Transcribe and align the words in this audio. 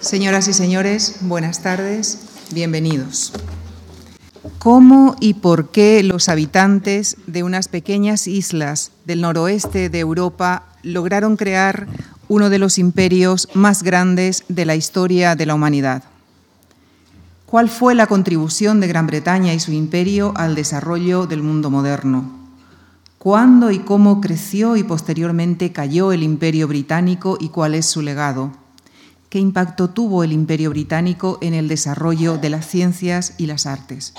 Señoras 0.00 0.46
y 0.46 0.52
señores, 0.52 1.16
buenas 1.22 1.60
tardes, 1.60 2.20
bienvenidos. 2.52 3.32
¿Cómo 4.60 5.16
y 5.18 5.34
por 5.34 5.72
qué 5.72 6.04
los 6.04 6.28
habitantes 6.28 7.16
de 7.26 7.42
unas 7.42 7.66
pequeñas 7.66 8.28
islas 8.28 8.92
del 9.06 9.22
noroeste 9.22 9.90
de 9.90 9.98
Europa 9.98 10.66
lograron 10.84 11.36
crear 11.36 11.88
uno 12.28 12.48
de 12.48 12.60
los 12.60 12.78
imperios 12.78 13.48
más 13.54 13.82
grandes 13.82 14.44
de 14.48 14.66
la 14.66 14.76
historia 14.76 15.34
de 15.34 15.46
la 15.46 15.56
humanidad? 15.56 16.04
¿Cuál 17.46 17.68
fue 17.68 17.96
la 17.96 18.06
contribución 18.06 18.78
de 18.78 18.86
Gran 18.86 19.08
Bretaña 19.08 19.52
y 19.52 19.58
su 19.58 19.72
imperio 19.72 20.32
al 20.36 20.54
desarrollo 20.54 21.26
del 21.26 21.42
mundo 21.42 21.70
moderno? 21.70 22.38
¿Cuándo 23.18 23.72
y 23.72 23.80
cómo 23.80 24.20
creció 24.20 24.76
y 24.76 24.84
posteriormente 24.84 25.72
cayó 25.72 26.12
el 26.12 26.22
imperio 26.22 26.68
británico 26.68 27.36
y 27.40 27.48
cuál 27.48 27.74
es 27.74 27.86
su 27.86 28.00
legado? 28.00 28.67
¿Qué 29.28 29.38
impacto 29.38 29.90
tuvo 29.90 30.24
el 30.24 30.32
imperio 30.32 30.70
británico 30.70 31.38
en 31.42 31.52
el 31.52 31.68
desarrollo 31.68 32.38
de 32.38 32.48
las 32.48 32.66
ciencias 32.66 33.34
y 33.36 33.44
las 33.44 33.66
artes? 33.66 34.14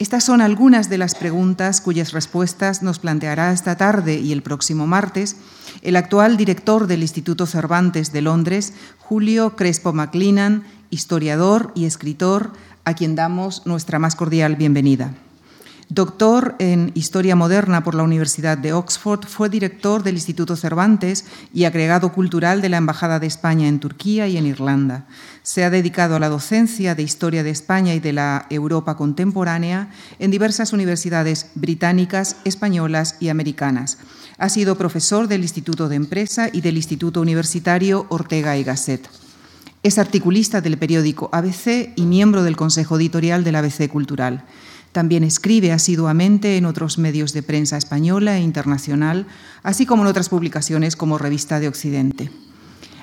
Estas 0.00 0.24
son 0.24 0.40
algunas 0.40 0.90
de 0.90 0.98
las 0.98 1.14
preguntas 1.14 1.80
cuyas 1.80 2.12
respuestas 2.12 2.82
nos 2.82 2.98
planteará 2.98 3.52
esta 3.52 3.76
tarde 3.76 4.18
y 4.18 4.32
el 4.32 4.42
próximo 4.42 4.88
martes 4.88 5.36
el 5.82 5.94
actual 5.94 6.36
director 6.36 6.88
del 6.88 7.02
Instituto 7.02 7.46
Cervantes 7.46 8.10
de 8.10 8.22
Londres, 8.22 8.72
Julio 8.98 9.54
Crespo 9.54 9.92
MacLennan, 9.92 10.64
historiador 10.90 11.70
y 11.76 11.84
escritor, 11.84 12.52
a 12.84 12.94
quien 12.94 13.14
damos 13.14 13.66
nuestra 13.66 13.98
más 13.98 14.16
cordial 14.16 14.56
bienvenida. 14.56 15.14
Doctor 15.94 16.56
en 16.58 16.90
Historia 16.94 17.36
Moderna 17.36 17.84
por 17.84 17.94
la 17.94 18.02
Universidad 18.02 18.58
de 18.58 18.72
Oxford, 18.72 19.26
fue 19.28 19.48
director 19.48 20.02
del 20.02 20.16
Instituto 20.16 20.56
Cervantes 20.56 21.24
y 21.52 21.66
agregado 21.66 22.10
cultural 22.10 22.60
de 22.60 22.68
la 22.68 22.78
Embajada 22.78 23.20
de 23.20 23.28
España 23.28 23.68
en 23.68 23.78
Turquía 23.78 24.26
y 24.26 24.36
en 24.36 24.44
Irlanda. 24.44 25.06
Se 25.44 25.62
ha 25.62 25.70
dedicado 25.70 26.16
a 26.16 26.18
la 26.18 26.28
docencia 26.28 26.96
de 26.96 27.04
Historia 27.04 27.44
de 27.44 27.50
España 27.50 27.94
y 27.94 28.00
de 28.00 28.12
la 28.12 28.46
Europa 28.50 28.96
contemporánea 28.96 29.88
en 30.18 30.32
diversas 30.32 30.72
universidades 30.72 31.52
británicas, 31.54 32.38
españolas 32.44 33.14
y 33.20 33.28
americanas. 33.28 33.98
Ha 34.38 34.48
sido 34.48 34.76
profesor 34.76 35.28
del 35.28 35.42
Instituto 35.42 35.88
de 35.88 35.94
Empresa 35.94 36.48
y 36.52 36.60
del 36.60 36.76
Instituto 36.76 37.20
Universitario 37.20 38.06
Ortega 38.08 38.56
y 38.56 38.64
Gasset. 38.64 39.08
Es 39.84 39.98
articulista 39.98 40.60
del 40.60 40.76
periódico 40.76 41.28
ABC 41.30 41.92
y 41.94 42.02
miembro 42.06 42.42
del 42.42 42.56
Consejo 42.56 42.96
Editorial 42.96 43.44
del 43.44 43.54
ABC 43.54 43.86
Cultural. 43.88 44.44
También 44.94 45.24
escribe 45.24 45.72
asiduamente 45.72 46.56
en 46.56 46.66
otros 46.66 46.98
medios 46.98 47.32
de 47.32 47.42
prensa 47.42 47.76
española 47.76 48.38
e 48.38 48.42
internacional, 48.42 49.26
así 49.64 49.86
como 49.86 50.04
en 50.04 50.08
otras 50.08 50.28
publicaciones 50.28 50.94
como 50.94 51.18
Revista 51.18 51.58
de 51.58 51.66
Occidente. 51.66 52.30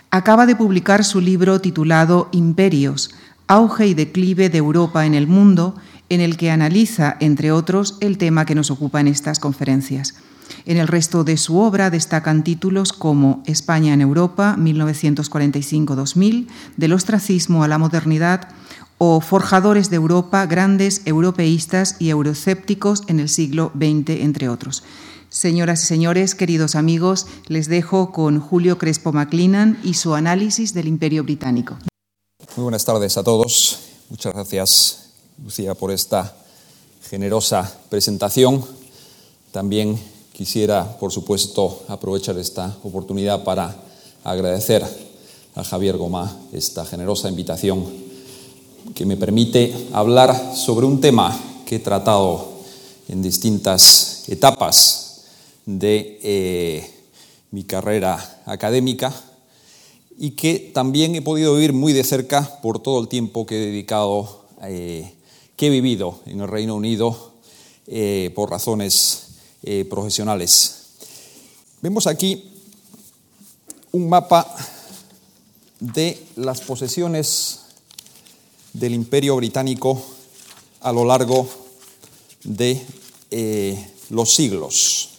Acaba 0.10 0.46
de 0.46 0.56
publicar 0.56 1.04
su 1.04 1.20
libro 1.20 1.60
titulado 1.60 2.30
Imperios, 2.32 3.12
auge 3.46 3.88
y 3.88 3.94
declive 3.94 4.48
de 4.48 4.58
Europa 4.58 5.06
en 5.06 5.14
el 5.14 5.28
mundo, 5.28 5.76
en 6.08 6.22
el 6.22 6.38
que 6.38 6.50
analiza, 6.50 7.18
entre 7.20 7.52
otros, 7.52 7.98
el 8.00 8.18
tema 8.18 8.46
que 8.46 8.56
nos 8.56 8.72
ocupa 8.72 9.02
en 9.02 9.10
estas 9.10 9.40
conferencias. 9.40 10.16
En 10.66 10.78
el 10.78 10.88
resto 10.88 11.26
de 11.26 11.36
su 11.36 11.58
obra 11.58 11.90
destacan 11.90 12.46
títulos 12.46 12.94
como 12.94 13.44
España 13.46 13.94
en 13.94 14.00
Europa, 14.00 14.56
1945-2000, 14.58 16.48
del 16.78 16.94
ostracismo 16.94 17.66
a 17.66 17.68
la 17.68 17.78
modernidad, 17.78 18.48
o 19.04 19.20
forjadores 19.20 19.90
de 19.90 19.96
Europa, 19.96 20.46
grandes 20.46 21.02
europeístas 21.06 21.96
y 21.98 22.12
eurocépticos 22.12 23.02
en 23.08 23.20
el 23.20 23.30
siglo 23.30 23.72
XX, 23.74 24.22
entre 24.22 24.48
otros. 24.48 24.84
Señoras 25.28 25.82
y 25.82 25.88
señores, 25.88 26.36
queridos 26.36 26.76
amigos, 26.76 27.26
les 27.48 27.68
dejo 27.68 28.12
con 28.12 28.40
Julio 28.40 28.78
Crespo 28.78 29.12
MacLennan 29.12 29.80
y 29.84 29.96
su 29.96 30.14
análisis 30.14 30.76
del 30.76 30.88
Imperio 30.88 31.24
Británico. 31.24 31.80
Muy 32.56 32.62
buenas 32.62 32.86
tardes 32.86 33.18
a 33.18 33.24
todos. 33.24 33.80
Muchas 34.12 34.36
gracias, 34.36 35.10
Lucía, 35.44 35.74
por 35.74 35.90
esta 35.90 36.36
generosa 37.10 37.76
presentación. 37.90 38.64
También 39.52 40.00
quisiera, 40.32 41.00
por 41.00 41.12
supuesto, 41.12 41.86
aprovechar 41.88 42.38
esta 42.38 42.78
oportunidad 42.84 43.44
para 43.44 43.76
agradecer 44.24 44.86
a 45.56 45.64
Javier 45.64 45.98
Gomá 45.98 46.38
esta 46.54 46.86
generosa 46.86 47.30
invitación 47.30 48.11
que 48.94 49.06
me 49.06 49.18
permite 49.18 49.74
hablar 49.94 50.56
sobre 50.56 50.86
un 50.86 51.02
tema 51.02 51.38
que 51.66 51.78
he 51.78 51.80
tratado 51.80 52.50
en 53.08 53.22
distintas 53.22 54.26
etapas 54.30 55.24
de 55.66 56.20
eh, 56.24 56.90
mi 57.52 57.64
carrera 57.64 58.42
académica 58.46 59.14
y 60.18 60.32
que 60.32 60.72
también 60.74 61.16
he 61.16 61.22
podido 61.22 61.56
vivir 61.56 61.74
muy 61.74 61.94
de 61.94 62.04
cerca 62.04 62.62
por 62.62 62.80
todo 62.80 63.02
el 63.02 63.08
tiempo 63.08 63.46
que 63.46 63.56
he 63.56 63.66
dedicado, 63.68 64.46
eh, 64.64 65.14
que 65.56 65.68
he 65.68 65.70
vivido 65.70 66.20
en 66.26 66.42
el 66.42 66.48
Reino 66.48 66.76
Unido 66.76 67.34
eh, 67.88 68.32
por 68.36 68.50
razones 68.50 69.28
profesionales. 69.90 70.88
Vemos 71.84 72.08
aquí 72.08 72.52
un 73.92 74.10
mapa 74.10 74.48
de 75.80 76.26
las 76.36 76.62
posesiones 76.62 77.61
del 78.74 78.94
imperio 78.94 79.36
británico 79.36 80.02
a 80.82 80.92
lo 80.92 81.06
largo 81.06 81.48
de 82.44 82.82
eh, 83.30 83.92
los 84.10 84.34
siglos. 84.34 85.10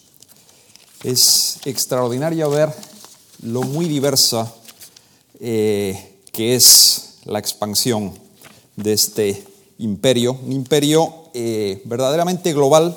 Es 1.04 1.58
extraordinario 1.64 2.50
ver 2.50 2.72
lo 3.42 3.62
muy 3.62 3.86
diversa 3.86 4.52
eh, 5.40 6.20
que 6.32 6.54
es 6.54 7.18
la 7.24 7.38
expansión 7.38 8.12
de 8.76 8.92
este 8.92 9.44
imperio, 9.78 10.38
un 10.44 10.52
imperio 10.52 11.12
eh, 11.34 11.82
verdaderamente 11.84 12.52
global 12.52 12.96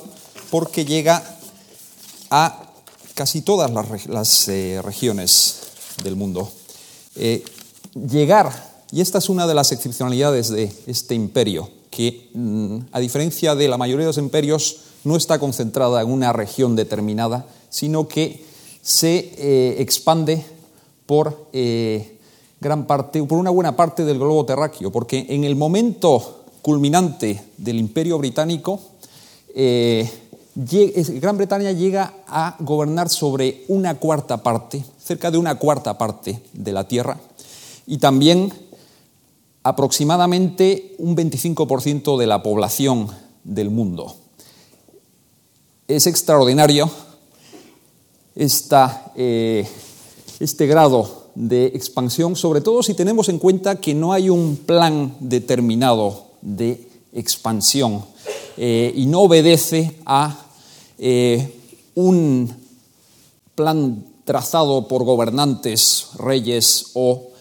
porque 0.51 0.85
llega 0.85 1.23
a 2.29 2.71
casi 3.13 3.41
todas 3.41 3.71
las, 4.07 4.47
regiones 4.83 5.59
del 6.03 6.15
mundo. 6.15 6.51
llegar 7.93 8.74
y 8.91 9.01
esta 9.01 9.17
es 9.17 9.29
una 9.29 9.47
de 9.47 9.53
las 9.53 9.71
excepcionalidades 9.71 10.49
de 10.49 10.71
este 10.87 11.15
imperio, 11.15 11.69
que 11.89 12.29
mm, 12.33 12.77
a 12.91 12.99
diferencia 12.99 13.55
de 13.55 13.67
la 13.67 13.77
mayoría 13.77 14.05
de 14.05 14.09
los 14.09 14.17
imperios 14.17 14.77
no 15.03 15.15
está 15.15 15.39
concentrada 15.39 16.01
en 16.01 16.11
una 16.11 16.33
región 16.33 16.75
determinada, 16.75 17.45
sino 17.69 18.07
que 18.07 18.43
se 18.81 19.33
eh, 19.37 19.75
expande 19.79 20.45
por, 21.05 21.47
eh, 21.53 22.17
gran 22.59 22.85
parte, 22.85 23.23
por 23.23 23.37
una 23.37 23.49
buena 23.49 23.75
parte 23.75 24.05
del 24.05 24.19
globo 24.19 24.45
terráqueo, 24.45 24.91
porque 24.91 25.25
en 25.29 25.43
el 25.43 25.55
momento 25.55 26.43
culminante 26.61 27.43
del 27.57 27.77
imperio 27.77 28.17
británico, 28.17 28.79
eh, 29.53 30.09
Gran 30.55 31.37
Bretaña 31.37 31.73
llega 31.73 32.13
a 32.27 32.55
gobernar 32.59 33.09
sobre 33.09 33.65
una 33.67 33.95
cuarta 33.95 34.41
parte, 34.41 34.83
cerca 35.03 35.29
de 35.29 35.37
una 35.37 35.55
cuarta 35.55 35.97
parte 35.97 36.41
de 36.53 36.71
la 36.71 36.87
tierra, 36.87 37.19
y 37.85 37.97
también 37.97 38.53
aproximadamente 39.65 40.93
un 40.99 41.17
25% 41.17 42.19
de 42.19 42.27
la 42.27 42.43
población 42.43 43.09
del 43.43 43.71
mundo. 43.71 44.15
Es 45.87 46.05
extraordinario 46.05 46.87
eh, 49.15 49.67
este 50.39 50.67
grado 50.67 51.29
de 51.33 51.65
expansión, 51.65 52.35
sobre 52.35 52.61
todo 52.61 52.83
si 52.83 52.93
tenemos 52.93 53.27
en 53.27 53.39
cuenta 53.39 53.81
que 53.81 53.95
no 53.95 54.13
hay 54.13 54.29
un 54.29 54.55
plan 54.55 55.15
determinado 55.19 56.25
de 56.43 56.87
expansión 57.11 58.05
eh, 58.57 58.93
y 58.95 59.07
no 59.07 59.21
obedece 59.21 59.95
a 60.05 60.45
eh, 60.99 61.59
un 61.95 62.55
plan 63.55 64.05
trazado 64.25 64.87
por 64.87 65.03
gobernantes, 65.05 66.09
reyes 66.19 66.91
o 66.93 67.31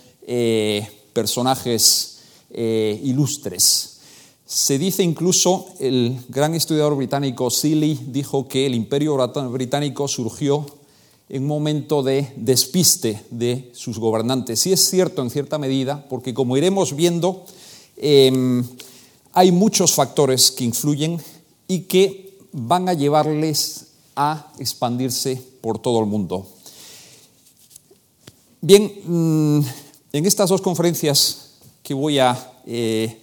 personajes 1.13 2.14
eh, 2.55 3.01
ilustres. 3.03 3.99
Se 4.47 4.79
dice 4.79 5.03
incluso, 5.03 5.67
el 5.81 6.17
gran 6.29 6.55
estudiador 6.55 6.97
británico 6.97 7.51
Seeley 7.51 7.99
dijo 8.07 8.47
que 8.47 8.67
el 8.67 8.75
imperio 8.75 9.17
británico 9.51 10.07
surgió 10.07 10.65
en 11.29 11.43
un 11.43 11.49
momento 11.49 12.03
de 12.03 12.33
despiste 12.37 13.25
de 13.31 13.71
sus 13.75 13.99
gobernantes. 13.99 14.67
Y 14.67 14.73
es 14.73 14.89
cierto 14.89 15.23
en 15.23 15.31
cierta 15.31 15.59
medida, 15.59 16.07
porque 16.09 16.35
como 16.35 16.57
iremos 16.57 16.95
viendo, 16.95 17.45
em, 17.97 18.65
hay 19.33 19.51
muchos 19.51 19.93
factores 19.95 20.53
que 20.53 20.65
influyen 20.65 21.21
y 21.67 21.81
que 21.81 22.39
van 22.53 22.89
a 22.89 22.95
llevarles 22.95 23.89
a 24.15 24.53
expandirse 24.61 25.43
por 25.61 25.81
todo 25.81 25.99
el 25.99 26.07
mundo. 26.07 26.47
Bien, 28.61 28.93
mm, 29.05 29.61
en 30.13 30.27
estas 30.27 30.51
dos 30.51 30.61
conferencias 30.61 31.44
que 31.85 31.93
voy 31.93 32.19
a 32.19 32.53
eh, 32.67 33.21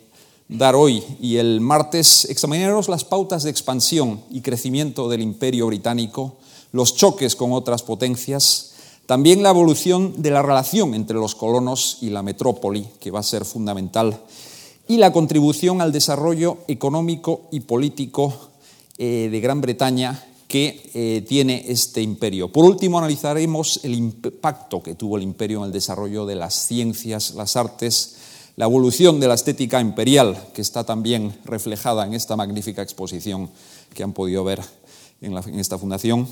dar 0.47 0.75
hoy 0.75 1.03
y 1.19 1.37
el 1.37 1.61
martes 1.61 2.25
examinaremos 2.25 2.89
las 2.89 3.03
pautas 3.03 3.41
de 3.41 3.49
expansión 3.49 4.21
y 4.29 4.41
crecimiento 4.41 5.09
del 5.09 5.21
imperio 5.21 5.65
británico, 5.65 6.37
los 6.71 6.95
choques 6.95 7.35
con 7.35 7.51
otras 7.51 7.81
potencias, 7.81 8.67
También 9.07 9.43
la 9.43 9.49
evolución 9.49 10.21
de 10.21 10.31
la 10.31 10.41
relación 10.41 10.93
entre 10.93 11.17
los 11.17 11.35
colonos 11.35 11.97
y 12.01 12.11
la 12.11 12.21
metrópoli, 12.23 12.87
que 13.01 13.11
va 13.11 13.19
a 13.19 13.23
ser 13.23 13.43
fundamental, 13.43 14.21
y 14.87 14.97
la 14.97 15.11
contribución 15.11 15.81
al 15.81 15.91
desarrollo 15.91 16.59
económico 16.69 17.49
y 17.51 17.61
político 17.61 18.51
eh, 18.97 19.27
de 19.29 19.39
Gran 19.41 19.59
Bretaña 19.59 20.23
que 20.47 20.91
eh, 20.93 21.25
tiene 21.27 21.65
este 21.67 22.01
imperio. 22.01 22.51
Por 22.51 22.63
último, 22.63 22.99
analizaremos 22.99 23.81
el 23.83 23.95
impacto 23.95 24.83
que 24.83 24.95
tuvo 24.95 25.17
el 25.17 25.23
imperio 25.23 25.59
en 25.59 25.65
el 25.65 25.71
desarrollo 25.71 26.25
de 26.25 26.35
las 26.35 26.67
ciencias, 26.67 27.33
las 27.33 27.57
artes, 27.57 28.20
la 28.61 28.67
evolución 28.67 29.19
de 29.19 29.27
la 29.27 29.33
estética 29.33 29.81
imperial, 29.81 30.37
que 30.53 30.61
está 30.61 30.83
también 30.83 31.35
reflejada 31.45 32.05
en 32.05 32.13
esta 32.13 32.35
magnífica 32.35 32.83
exposición 32.83 33.49
que 33.91 34.03
han 34.03 34.13
podido 34.13 34.43
ver 34.43 34.61
en, 35.19 35.35
esta 35.57 35.79
fundación, 35.79 36.27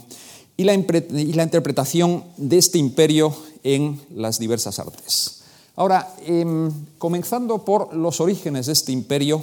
y 0.56 0.64
la, 0.64 0.76
interpretación 0.76 2.24
de 2.38 2.60
este 2.60 2.78
imperio 2.78 3.36
en 3.64 4.00
las 4.14 4.38
diversas 4.38 4.78
artes. 4.78 5.42
Ahora, 5.76 6.14
em, 6.24 6.72
comenzando 7.00 7.66
por 7.66 7.96
los 7.96 8.22
orígenes 8.22 8.68
de 8.68 8.74
este 8.74 8.92
imperio, 8.92 9.42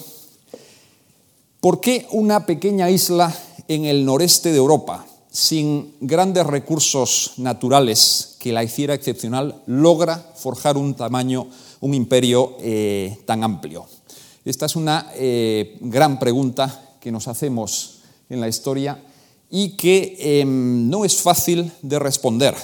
¿por 1.58 1.80
qué 1.80 2.06
una 2.12 2.46
pequeña 2.46 2.88
isla 2.88 3.36
en 3.66 3.84
el 3.84 4.04
noreste 4.04 4.52
de 4.52 4.58
Europa, 4.58 5.04
sin 5.28 5.92
grandes 6.00 6.46
recursos 6.46 7.32
naturales 7.38 8.36
que 8.38 8.52
la 8.52 8.62
hiciera 8.62 8.94
excepcional, 8.94 9.60
logra 9.66 10.24
forjar 10.36 10.76
un 10.76 10.94
tamaño, 10.94 11.48
un 11.86 11.94
imperio 11.94 12.56
eh, 12.60 13.18
tan 13.24 13.44
amplio? 13.44 13.86
Esta 14.44 14.66
es 14.66 14.74
una 14.74 15.12
eh, 15.14 15.78
gran 15.80 16.18
pregunta 16.18 16.96
que 17.00 17.12
nos 17.12 17.28
hacemos 17.28 18.00
en 18.28 18.40
la 18.40 18.48
historia 18.48 19.00
y 19.50 19.70
que 19.76 20.40
em, 20.40 20.90
no 20.90 21.04
es 21.04 21.22
fácil 21.22 21.70
de 21.82 21.98
responder. 21.98 22.54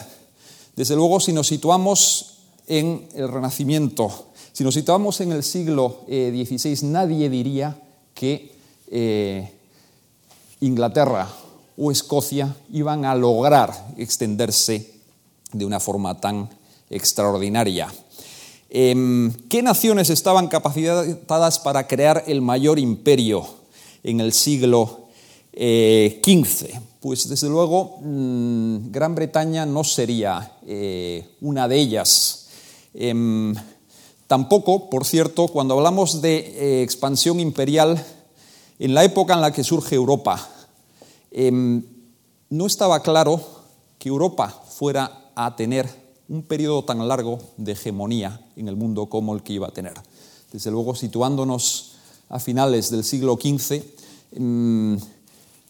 Desde 0.74 0.96
luego, 0.96 1.20
si 1.20 1.32
nos 1.32 1.46
situamos 1.46 2.38
en 2.66 3.06
el 3.14 3.28
Renacimiento, 3.28 4.32
si 4.52 4.64
nos 4.64 4.74
situamos 4.74 5.20
en 5.20 5.32
el 5.32 5.44
siglo 5.44 6.00
XVI, 6.06 6.72
eh, 6.72 6.78
nadie 6.82 7.30
diría 7.30 7.76
que 8.14 8.52
Inglaterra 10.60 11.28
o 11.78 11.90
Escocia 11.90 12.54
iban 12.72 13.04
a 13.04 13.14
lograr 13.14 13.72
extenderse 13.96 14.92
de 15.52 15.64
una 15.64 15.80
forma 15.80 16.20
tan 16.20 16.48
extraordinaria. 16.90 17.88
Em, 18.74 19.30
¿Qué 19.50 19.60
naciones 19.60 20.08
estaban 20.08 20.48
capacitadas 20.48 21.58
para 21.58 21.86
crear 21.86 22.24
el 22.26 22.40
mayor 22.40 22.78
imperio 22.78 23.46
en 24.02 24.18
el 24.18 24.32
siglo 24.32 25.08
XV? 25.52 26.64
Eh, 26.64 26.80
pues 26.98 27.28
desde 27.28 27.50
luego 27.50 27.98
mm, 28.00 28.90
Gran 28.90 29.14
Bretaña 29.14 29.66
no 29.66 29.84
sería 29.84 30.56
eh, 30.66 31.36
una 31.42 31.68
de 31.68 31.76
ellas. 31.76 32.48
Em, 32.94 33.54
tampoco, 34.26 34.88
por 34.88 35.04
cierto, 35.04 35.48
cuando 35.48 35.74
hablamos 35.74 36.22
de 36.22 36.38
eh, 36.38 36.82
expansión 36.82 37.40
imperial, 37.40 38.02
en 38.78 38.94
la 38.94 39.04
época 39.04 39.34
en 39.34 39.42
la 39.42 39.52
que 39.52 39.64
surge 39.64 39.96
Europa, 39.96 40.48
em, 41.30 41.82
no 42.48 42.64
estaba 42.64 43.02
claro 43.02 43.38
que 43.98 44.08
Europa 44.08 44.48
fuera 44.48 45.30
a 45.34 45.56
tener 45.56 45.90
un 46.30 46.42
periodo 46.42 46.84
tan 46.84 47.06
largo 47.06 47.38
de 47.58 47.72
hegemonía 47.72 48.40
en 48.56 48.68
el 48.68 48.76
mundo 48.76 49.06
como 49.06 49.34
el 49.34 49.42
que 49.42 49.54
iba 49.54 49.68
a 49.68 49.72
tener. 49.72 49.94
Desde 50.52 50.70
luego, 50.70 50.94
situándonos 50.94 51.92
a 52.28 52.38
finales 52.38 52.90
del 52.90 53.04
siglo 53.04 53.38
XV, 53.40 53.82
em, 54.32 54.98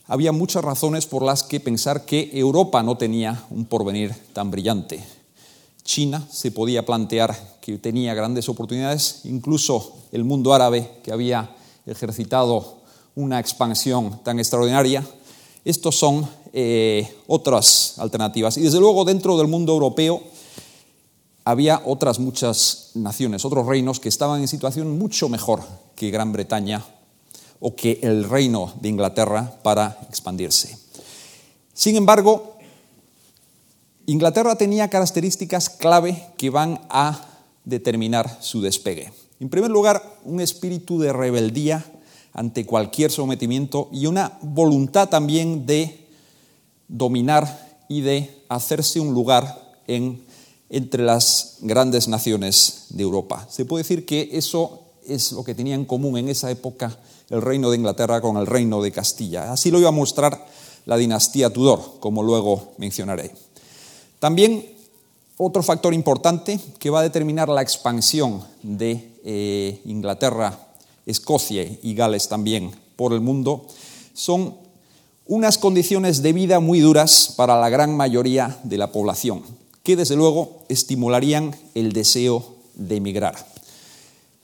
había 0.06 0.32
muchas 0.32 0.64
razones 0.64 1.06
por 1.06 1.22
las 1.22 1.42
que 1.42 1.60
pensar 1.60 2.04
que 2.04 2.30
Europa 2.32 2.82
no 2.82 2.96
tenía 2.96 3.44
un 3.50 3.64
porvenir 3.64 4.14
tan 4.32 4.50
brillante. 4.50 5.02
China 5.84 6.26
se 6.30 6.50
podía 6.50 6.84
plantear 6.84 7.58
que 7.60 7.78
tenía 7.78 8.14
grandes 8.14 8.48
oportunidades, 8.48 9.20
incluso 9.24 9.94
el 10.12 10.24
mundo 10.24 10.54
árabe, 10.54 10.98
que 11.02 11.12
había 11.12 11.54
ejercitado 11.86 12.82
una 13.14 13.40
expansión 13.40 14.20
tan 14.22 14.38
extraordinaria. 14.38 15.04
Estos 15.64 15.96
son 15.96 16.28
eh, 16.52 17.16
otras 17.26 17.94
alternativas. 17.98 18.56
Y 18.56 18.62
desde 18.62 18.80
luego 18.80 19.04
dentro 19.04 19.36
del 19.36 19.48
mundo 19.48 19.72
europeo 19.72 20.22
había 21.44 21.82
otras 21.84 22.18
muchas 22.18 22.90
naciones, 22.94 23.44
otros 23.44 23.66
reinos 23.66 24.00
que 24.00 24.08
estaban 24.08 24.40
en 24.40 24.48
situación 24.48 24.98
mucho 24.98 25.28
mejor 25.28 25.62
que 25.96 26.10
Gran 26.10 26.32
Bretaña 26.32 26.84
o 27.60 27.74
que 27.74 28.00
el 28.02 28.28
reino 28.28 28.72
de 28.80 28.88
Inglaterra 28.88 29.52
para 29.62 29.98
expandirse. 30.08 30.76
Sin 31.74 31.96
embargo, 31.96 32.56
Inglaterra 34.06 34.56
tenía 34.56 34.88
características 34.88 35.70
clave 35.70 36.26
que 36.36 36.50
van 36.50 36.80
a 36.90 37.28
determinar 37.64 38.38
su 38.40 38.60
despegue. 38.60 39.12
En 39.40 39.48
primer 39.48 39.70
lugar, 39.70 40.18
un 40.24 40.40
espíritu 40.40 40.98
de 40.98 41.12
rebeldía 41.12 41.84
ante 42.32 42.66
cualquier 42.66 43.10
sometimiento 43.10 43.88
y 43.92 44.06
una 44.06 44.38
voluntad 44.42 45.08
también 45.08 45.66
de 45.66 46.08
dominar 46.88 47.78
y 47.88 48.00
de 48.00 48.42
hacerse 48.48 49.00
un 49.00 49.14
lugar 49.14 49.76
en, 49.86 50.22
entre 50.72 51.04
las 51.04 51.58
grandes 51.60 52.08
naciones 52.08 52.86
de 52.88 53.02
Europa. 53.02 53.46
Se 53.50 53.66
puede 53.66 53.84
decir 53.84 54.06
que 54.06 54.30
eso 54.32 54.80
es 55.06 55.32
lo 55.32 55.44
que 55.44 55.54
tenía 55.54 55.74
en 55.74 55.84
común 55.84 56.16
en 56.16 56.30
esa 56.30 56.50
época 56.50 56.98
el 57.28 57.42
reino 57.42 57.70
de 57.70 57.76
Inglaterra 57.76 58.22
con 58.22 58.38
el 58.38 58.46
reino 58.46 58.80
de 58.80 58.90
Castilla. 58.90 59.52
Así 59.52 59.70
lo 59.70 59.78
iba 59.78 59.90
a 59.90 59.92
mostrar 59.92 60.46
la 60.86 60.96
dinastía 60.96 61.52
Tudor, 61.52 62.00
como 62.00 62.22
luego 62.22 62.72
mencionaré. 62.78 63.32
También 64.18 64.66
otro 65.36 65.62
factor 65.62 65.92
importante 65.92 66.58
que 66.78 66.88
va 66.88 67.00
a 67.00 67.02
determinar 67.02 67.50
la 67.50 67.60
expansión 67.60 68.42
de 68.62 69.12
eh, 69.24 69.82
Inglaterra 69.84 70.58
Escocia 71.04 71.64
y 71.82 71.94
Gales 71.94 72.28
también 72.28 72.70
por 72.96 73.12
el 73.12 73.20
mundo, 73.20 73.66
son 74.14 74.54
unas 75.26 75.58
condiciones 75.58 76.22
de 76.22 76.32
vida 76.32 76.60
muy 76.60 76.80
duras 76.80 77.34
para 77.36 77.60
la 77.60 77.68
gran 77.68 77.94
mayoría 77.94 78.58
de 78.62 78.78
la 78.78 78.90
población, 78.90 79.42
que 79.82 79.96
desde 79.96 80.16
luego 80.16 80.62
estimularían 80.68 81.54
el 81.74 81.92
deseo 81.92 82.56
de 82.74 82.96
emigrar. 82.96 83.52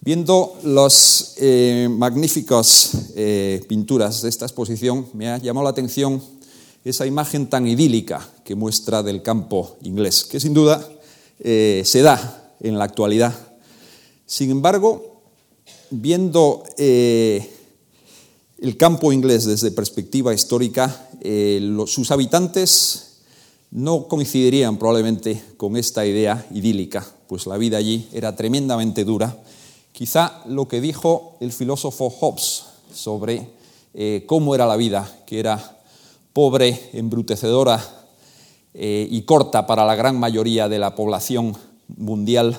Viendo 0.00 0.56
las 0.62 1.34
eh, 1.38 1.88
magníficas 1.90 3.12
eh, 3.16 3.64
pinturas 3.68 4.22
de 4.22 4.28
esta 4.28 4.46
exposición, 4.46 5.06
me 5.12 5.28
ha 5.28 5.38
llamado 5.38 5.64
la 5.64 5.70
atención 5.70 6.22
esa 6.84 7.04
imagen 7.04 7.48
tan 7.48 7.66
idílica 7.66 8.26
que 8.44 8.54
muestra 8.54 9.02
del 9.02 9.22
campo 9.22 9.76
inglés, 9.82 10.24
que 10.24 10.40
sin 10.40 10.54
duda 10.54 10.88
eh, 11.40 11.82
se 11.84 12.02
da 12.02 12.54
en 12.60 12.78
la 12.78 12.84
actualidad. 12.84 13.34
Sin 14.24 14.50
embargo, 14.50 15.22
viendo 15.90 16.64
el 16.76 17.42
campo 18.76 19.12
inglés 19.12 19.46
desde 19.46 19.70
perspectiva 19.70 20.34
histórica, 20.34 21.08
sus 21.86 22.10
habitantes 22.10 23.07
no 23.70 24.08
coincidirían 24.08 24.78
probablemente 24.78 25.42
con 25.56 25.76
esta 25.76 26.06
idea 26.06 26.46
idílica, 26.50 27.06
pues 27.26 27.46
la 27.46 27.56
vida 27.56 27.76
allí 27.78 28.08
era 28.12 28.34
tremendamente 28.34 29.04
dura. 29.04 29.36
Quizá 29.92 30.42
lo 30.46 30.68
que 30.68 30.80
dijo 30.80 31.36
el 31.40 31.52
filósofo 31.52 32.08
Hobbes 32.10 32.64
sobre 32.92 33.48
eh, 33.94 34.24
cómo 34.26 34.54
era 34.54 34.66
la 34.66 34.76
vida, 34.76 35.10
que 35.26 35.40
era 35.40 35.78
pobre, 36.32 36.90
embrutecedora 36.92 37.94
y 38.80 39.22
corta 39.22 39.66
para 39.66 39.84
la 39.84 39.96
gran 39.96 40.20
mayoría 40.20 40.68
de 40.68 40.78
la 40.78 40.94
población 40.94 41.56
mundial, 41.96 42.56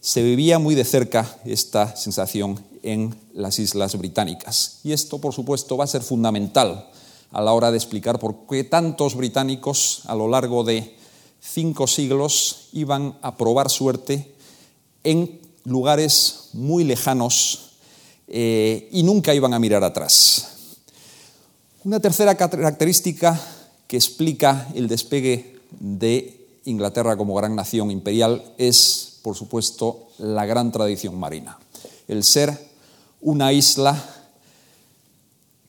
se 0.00 0.22
vivía 0.22 0.58
muy 0.58 0.74
de 0.74 0.84
cerca 0.84 1.38
esta 1.46 1.96
sensación 1.96 2.62
en 2.82 3.14
las 3.32 3.58
islas 3.58 3.96
británicas. 3.96 4.80
Y 4.84 4.92
esto, 4.92 5.18
por 5.18 5.32
supuesto, 5.32 5.78
va 5.78 5.84
a 5.84 5.86
ser 5.86 6.02
fundamental 6.02 6.90
a 7.34 7.42
la 7.42 7.52
hora 7.52 7.70
de 7.70 7.76
explicar 7.76 8.18
por 8.18 8.46
qué 8.48 8.64
tantos 8.64 9.14
británicos 9.14 10.02
a 10.06 10.14
lo 10.14 10.28
largo 10.28 10.64
de 10.64 10.96
cinco 11.40 11.86
siglos 11.86 12.68
iban 12.72 13.18
a 13.20 13.36
probar 13.36 13.68
suerte 13.68 14.34
en 15.02 15.40
lugares 15.64 16.48
muy 16.54 16.84
lejanos 16.84 17.72
eh, 18.28 18.88
y 18.90 19.02
nunca 19.02 19.34
iban 19.34 19.52
a 19.52 19.58
mirar 19.58 19.84
atrás. 19.84 20.78
Una 21.84 22.00
tercera 22.00 22.36
característica 22.36 23.38
que 23.86 23.96
explica 23.96 24.68
el 24.74 24.88
despegue 24.88 25.60
de 25.70 26.46
Inglaterra 26.64 27.18
como 27.18 27.34
gran 27.34 27.54
nación 27.54 27.90
imperial 27.90 28.42
es 28.56 29.14
por 29.24 29.36
supuesto, 29.36 30.08
la 30.18 30.44
gran 30.44 30.70
tradición 30.70 31.18
marina. 31.18 31.58
El 32.06 32.24
ser 32.24 32.68
una 33.22 33.54
isla 33.54 33.96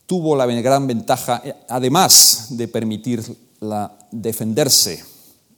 tuvo 0.06 0.36
la 0.36 0.46
gran 0.46 0.86
ventaja, 0.86 1.42
además 1.68 2.46
de 2.50 2.68
permitirla 2.68 3.98
defenderse 4.10 5.04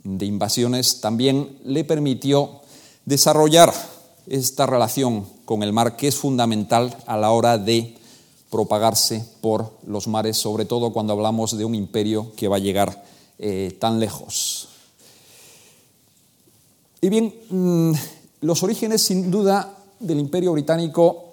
de 0.02 0.26
invasiones, 0.26 1.00
también 1.00 1.58
le 1.64 1.84
permitió 1.84 2.60
desarrollar 3.04 3.72
esta 4.26 4.66
relación 4.66 5.26
con 5.44 5.62
el 5.62 5.72
mar 5.72 5.96
que 5.96 6.08
es 6.08 6.16
fundamental 6.16 6.96
a 7.06 7.16
la 7.16 7.30
hora 7.30 7.58
de 7.58 7.96
propagarse 8.50 9.24
por 9.40 9.72
los 9.86 10.06
mares, 10.08 10.36
sobre 10.38 10.64
todo 10.64 10.92
cuando 10.92 11.12
hablamos 11.12 11.56
de 11.56 11.64
un 11.64 11.74
imperio 11.74 12.32
que 12.36 12.48
va 12.48 12.56
a 12.56 12.60
llegar 12.60 13.04
eh, 13.38 13.76
tan 13.78 14.00
lejos. 14.00 14.68
Y 17.00 17.08
bien, 17.10 17.34
mm, 17.50 17.92
los 18.40 18.62
orígenes 18.62 19.02
sin 19.02 19.30
duda 19.30 19.74
del 20.00 20.18
imperio 20.18 20.52
británico 20.52 21.24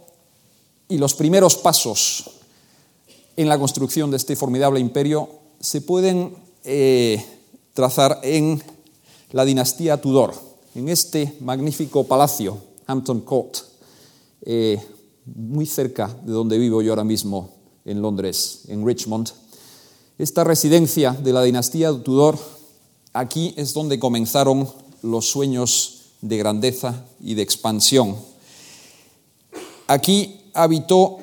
y 0.87 0.97
los 0.97 1.15
primeros 1.15 1.55
pasos 1.55 2.29
en 3.37 3.49
la 3.49 3.59
construcción 3.59 4.11
de 4.11 4.17
este 4.17 4.35
formidable 4.35 4.79
imperio 4.79 5.29
se 5.59 5.81
pueden 5.81 6.35
eh, 6.63 7.23
trazar 7.73 8.19
en 8.23 8.61
la 9.31 9.45
dinastía 9.45 9.99
Tudor, 9.99 10.33
en 10.75 10.89
este 10.89 11.35
magnífico 11.41 12.05
palacio, 12.05 12.57
Hampton 12.87 13.21
Court, 13.21 13.57
eh, 14.41 14.81
muy 15.25 15.65
cerca 15.65 16.07
de 16.23 16.31
donde 16.31 16.57
vivo 16.57 16.81
yo 16.81 16.91
ahora 16.91 17.03
mismo, 17.03 17.49
en 17.83 18.01
Londres, 18.01 18.61
en 18.67 18.85
Richmond. 18.85 19.29
Esta 20.17 20.43
residencia 20.43 21.11
de 21.11 21.33
la 21.33 21.43
dinastía 21.43 21.91
Tudor, 21.91 22.37
aquí 23.11 23.53
es 23.57 23.73
donde 23.73 23.99
comenzaron 23.99 24.69
los 25.01 25.29
sueños 25.29 26.13
de 26.21 26.37
grandeza 26.37 27.05
y 27.19 27.33
de 27.33 27.41
expansión. 27.41 28.15
Aquí 29.87 30.41
habitó 30.53 31.19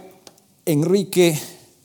Enrique 0.66 1.38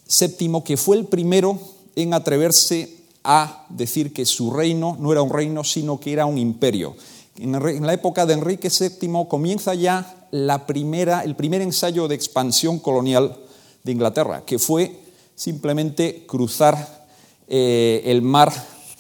VII, 0.07 0.61
que 0.63 0.77
fue 0.77 0.97
el 0.97 1.05
primero 1.05 1.59
en 1.95 2.13
atreverse 2.13 2.97
a 3.23 3.65
decir 3.69 4.13
que 4.13 4.25
su 4.25 4.51
reino 4.51 4.97
no 4.99 5.11
era 5.11 5.21
un 5.21 5.31
reino, 5.31 5.63
sino 5.63 5.99
que 5.99 6.13
era 6.13 6.25
un 6.25 6.37
imperio. 6.37 6.95
En 7.37 7.85
la 7.85 7.93
época 7.93 8.25
de 8.25 8.33
Enrique 8.33 8.69
VII 8.69 9.25
comienza 9.27 9.73
ya 9.75 10.27
la 10.31 10.65
primera, 10.65 11.23
el 11.23 11.35
primer 11.35 11.61
ensayo 11.61 12.07
de 12.07 12.15
expansión 12.15 12.79
colonial 12.79 13.37
de 13.83 13.91
Inglaterra, 13.91 14.43
que 14.45 14.59
fue 14.59 14.99
simplemente 15.35 16.25
cruzar 16.25 17.07
eh, 17.47 18.01
el 18.05 18.21
mar 18.21 18.51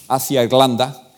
hacia 0.07 0.43
Irlanda 0.43 1.11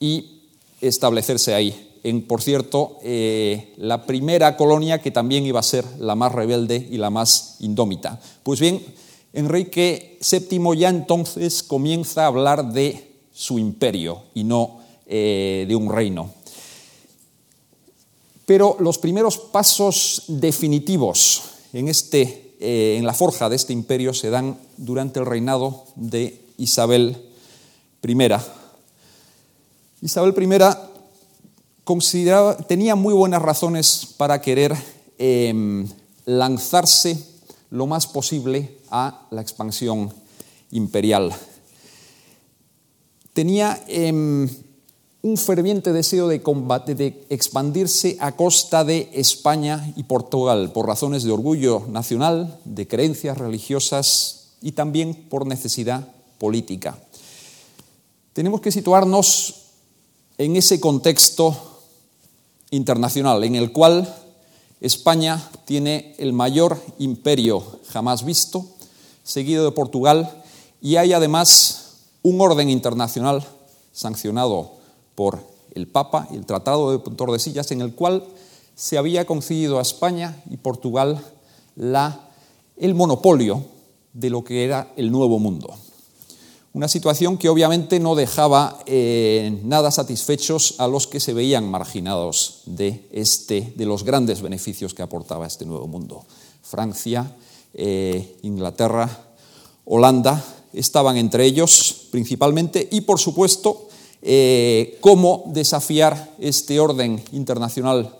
y 0.00 0.42
establecerse 0.80 1.54
ahí. 1.54 1.98
En, 2.02 2.26
por 2.26 2.42
cierto, 2.42 2.98
eh, 3.02 3.72
la 3.78 4.04
primera 4.04 4.56
colonia 4.56 5.00
que 5.00 5.10
también 5.10 5.46
iba 5.46 5.60
a 5.60 5.62
ser 5.62 5.84
la 5.98 6.14
más 6.14 6.32
rebelde 6.32 6.88
y 6.90 6.98
la 6.98 7.08
más 7.08 7.56
indómita. 7.60 8.20
Pues 8.42 8.60
bien, 8.60 8.82
Enrique 9.34 10.18
VII 10.20 10.78
ya 10.78 10.88
entonces 10.88 11.62
comienza 11.62 12.22
a 12.22 12.28
hablar 12.28 12.72
de 12.72 13.10
su 13.32 13.58
imperio 13.58 14.22
y 14.32 14.44
no 14.44 14.78
eh, 15.06 15.66
de 15.68 15.74
un 15.74 15.90
reino. 15.92 16.30
Pero 18.46 18.76
los 18.78 18.98
primeros 18.98 19.38
pasos 19.38 20.22
definitivos 20.28 21.42
en, 21.72 21.88
este, 21.88 22.54
eh, 22.60 22.94
en 22.96 23.04
la 23.04 23.12
forja 23.12 23.48
de 23.48 23.56
este 23.56 23.72
imperio 23.72 24.14
se 24.14 24.30
dan 24.30 24.56
durante 24.76 25.18
el 25.18 25.26
reinado 25.26 25.84
de 25.96 26.40
Isabel 26.56 27.16
I. 28.06 28.16
Isabel 30.00 30.34
I 30.38 30.48
tenía 32.68 32.94
muy 32.94 33.14
buenas 33.14 33.42
razones 33.42 34.14
para 34.16 34.40
querer 34.40 34.76
em, 35.18 35.88
lanzarse 36.24 37.18
lo 37.70 37.86
más 37.86 38.06
posible 38.06 38.78
a 38.94 39.26
la 39.32 39.42
expansión 39.42 40.14
imperial. 40.70 41.34
Tenía 43.32 43.82
em, 43.88 44.48
un 45.22 45.36
ferviente 45.36 45.92
deseo 45.92 46.28
de, 46.28 46.42
combate, 46.42 46.94
de 46.94 47.26
expandirse 47.28 48.16
a 48.20 48.36
costa 48.36 48.84
de 48.84 49.10
España 49.12 49.92
y 49.96 50.04
Portugal 50.04 50.70
por 50.70 50.86
razones 50.86 51.24
de 51.24 51.32
orgullo 51.32 51.82
nacional, 51.90 52.60
de 52.64 52.86
creencias 52.86 53.36
religiosas 53.36 54.54
y 54.62 54.72
también 54.72 55.26
por 55.28 55.44
necesidad 55.44 56.06
política. 56.38 56.96
Tenemos 58.32 58.60
que 58.60 58.70
situarnos 58.70 59.72
en 60.38 60.54
ese 60.54 60.78
contexto 60.78 61.82
internacional 62.70 63.42
en 63.42 63.56
el 63.56 63.72
cual 63.72 64.06
España 64.80 65.42
tiene 65.64 66.14
el 66.18 66.32
mayor 66.32 66.78
imperio 66.98 67.80
jamás 67.88 68.24
visto, 68.24 68.73
seguido 69.24 69.64
de 69.64 69.72
Portugal, 69.72 70.42
y 70.80 70.96
hay 70.96 71.12
además 71.12 71.96
un 72.22 72.40
orden 72.40 72.70
internacional 72.70 73.44
sancionado 73.92 74.72
por 75.14 75.40
el 75.74 75.88
Papa, 75.88 76.28
el 76.32 76.46
Tratado 76.46 76.92
de 76.92 76.98
Tordesillas, 77.16 77.72
en 77.72 77.80
el 77.80 77.94
cual 77.94 78.24
se 78.76 78.98
había 78.98 79.26
concedido 79.26 79.78
a 79.78 79.82
España 79.82 80.42
y 80.50 80.56
Portugal 80.56 81.24
la, 81.74 82.28
el 82.76 82.94
monopolio 82.94 83.64
de 84.12 84.30
lo 84.30 84.44
que 84.44 84.64
era 84.64 84.92
el 84.96 85.10
Nuevo 85.10 85.38
Mundo. 85.38 85.74
Una 86.72 86.88
situación 86.88 87.38
que 87.38 87.48
obviamente 87.48 88.00
no 88.00 88.16
dejaba 88.16 88.80
eh, 88.86 89.60
nada 89.62 89.92
satisfechos 89.92 90.74
a 90.78 90.88
los 90.88 91.06
que 91.06 91.20
se 91.20 91.32
veían 91.32 91.70
marginados 91.70 92.62
de, 92.66 93.08
este, 93.12 93.72
de 93.76 93.86
los 93.86 94.02
grandes 94.02 94.42
beneficios 94.42 94.92
que 94.92 95.02
aportaba 95.02 95.46
este 95.46 95.66
nuevo 95.66 95.86
mundo. 95.86 96.24
Francia, 96.62 97.30
eh, 97.74 98.36
Inglaterra, 98.42 99.08
Holanda 99.84 100.42
estaban 100.72 101.16
entre 101.16 101.44
ellos 101.44 102.08
principalmente 102.10 102.88
y 102.90 103.02
por 103.02 103.20
supuesto 103.20 103.88
eh, 104.22 104.98
cómo 105.00 105.44
desafiar 105.46 106.34
este 106.38 106.80
orden 106.80 107.22
internacional 107.32 108.16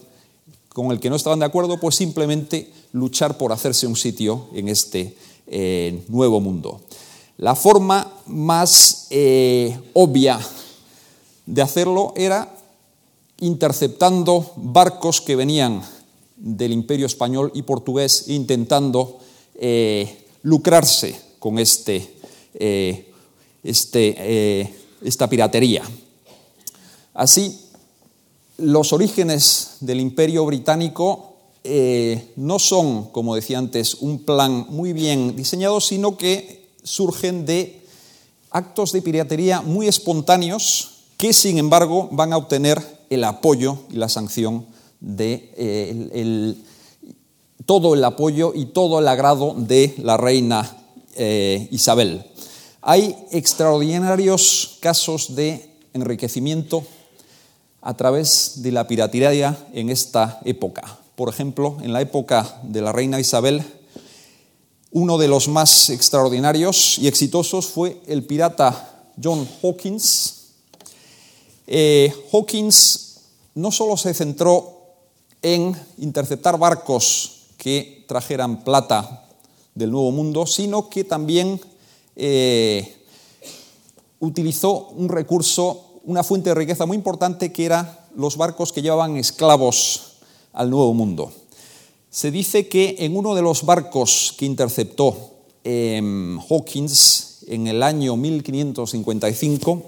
con 0.68 0.90
el 0.90 1.00
que 1.00 1.08
no 1.08 1.16
estaban 1.16 1.38
de 1.38 1.46
acuerdo, 1.46 1.78
pues 1.78 1.94
simplemente 1.94 2.70
luchar 2.92 3.38
por 3.38 3.52
hacerse 3.52 3.86
un 3.86 3.96
sitio 3.96 4.48
en 4.54 4.68
este 4.68 5.16
nuevo 6.08 6.40
mundo. 6.40 6.80
La 7.38 7.56
forma 7.56 8.12
más 8.26 9.08
eh, 9.10 9.76
obvia 9.92 10.38
de 11.46 11.62
hacerlo 11.62 12.12
era 12.16 12.54
interceptando 13.40 14.52
barcos 14.56 15.20
que 15.20 15.34
venían 15.34 15.82
del 16.36 16.72
imperio 16.72 17.06
español 17.06 17.50
y 17.52 17.62
portugués 17.62 18.28
intentando 18.28 19.18
eh, 19.54 20.26
lucrarse 20.42 21.20
con 21.38 21.58
este, 21.58 22.16
eh, 22.54 23.12
este, 23.62 24.74
esta 25.02 25.28
piratería. 25.28 25.82
Así, 27.14 27.60
los 28.58 28.92
orígenes 28.92 29.76
del 29.80 30.00
imperio 30.00 30.44
británico 30.46 31.36
no 32.36 32.58
son, 32.58 33.04
como 33.10 33.34
decía 33.34 33.58
antes, 33.58 33.94
un 33.94 34.24
plan 34.24 34.66
muy 34.68 34.92
bien 34.92 35.34
diseñado, 35.34 35.80
sino 35.80 36.16
que 36.16 36.68
surgen 36.82 37.46
de 37.46 37.84
actos 38.50 38.92
de 38.92 39.02
piratería 39.02 39.62
muy 39.62 39.88
espontáneos 39.88 40.94
que, 41.16 41.32
sin 41.32 41.58
embargo, 41.58 42.08
van 42.12 42.32
a 42.32 42.36
obtener 42.36 42.80
el 43.10 43.24
apoyo 43.24 43.78
y 43.90 43.96
la 43.96 44.08
sanción 44.08 44.66
de 45.00 45.52
eh, 45.56 46.54
todo 47.66 47.94
el 47.94 48.04
apoyo 48.04 48.52
y 48.54 48.66
todo 48.66 48.98
el 48.98 49.08
agrado 49.08 49.54
de 49.56 49.94
la 49.98 50.16
reina 50.16 50.76
eh, 51.16 51.68
Isabel. 51.70 52.24
Hay 52.82 53.16
extraordinarios 53.30 54.78
casos 54.80 55.34
de 55.34 55.70
enriquecimiento 55.94 56.84
a 57.80 57.94
través 57.94 58.62
de 58.62 58.72
la 58.72 58.86
piratería 58.86 59.56
en 59.72 59.90
esta 59.90 60.40
época. 60.44 60.98
Por 61.14 61.28
ejemplo, 61.28 61.78
en 61.82 61.92
la 61.92 62.00
época 62.00 62.60
de 62.62 62.82
la 62.82 62.92
reina 62.92 63.20
Isabel, 63.20 63.62
uno 64.90 65.18
de 65.18 65.28
los 65.28 65.48
más 65.48 65.90
extraordinarios 65.90 66.98
y 66.98 67.08
exitosos 67.08 67.66
fue 67.66 68.00
el 68.06 68.24
pirata 68.24 69.10
John 69.22 69.48
Hawkins. 69.62 70.42
Eh, 71.66 72.12
Hawkins 72.32 73.20
no 73.54 73.70
solo 73.70 73.96
se 73.96 74.12
centró 74.12 74.74
en 75.42 75.74
interceptar 75.98 76.58
barcos 76.58 77.33
que 77.56 78.04
trajeran 78.06 78.64
plata 78.64 79.26
del 79.74 79.90
Nuevo 79.90 80.10
Mundo, 80.12 80.46
sino 80.46 80.88
que 80.88 81.04
también 81.04 81.60
eh, 82.16 82.96
utilizó 84.20 84.88
un 84.88 85.08
recurso, 85.08 86.00
una 86.04 86.22
fuente 86.22 86.50
de 86.50 86.54
riqueza 86.54 86.86
muy 86.86 86.96
importante 86.96 87.52
que 87.52 87.64
eran 87.64 87.98
los 88.16 88.36
barcos 88.36 88.72
que 88.72 88.82
llevaban 88.82 89.16
esclavos 89.16 90.14
al 90.52 90.70
Nuevo 90.70 90.94
Mundo. 90.94 91.32
Se 92.10 92.30
dice 92.30 92.68
que 92.68 92.96
en 93.00 93.16
uno 93.16 93.34
de 93.34 93.42
los 93.42 93.64
barcos 93.64 94.34
que 94.38 94.46
interceptó 94.46 95.16
em, 95.64 96.38
Hawkins 96.38 97.40
en 97.48 97.66
el 97.66 97.82
año 97.82 98.16
1555, 98.16 99.82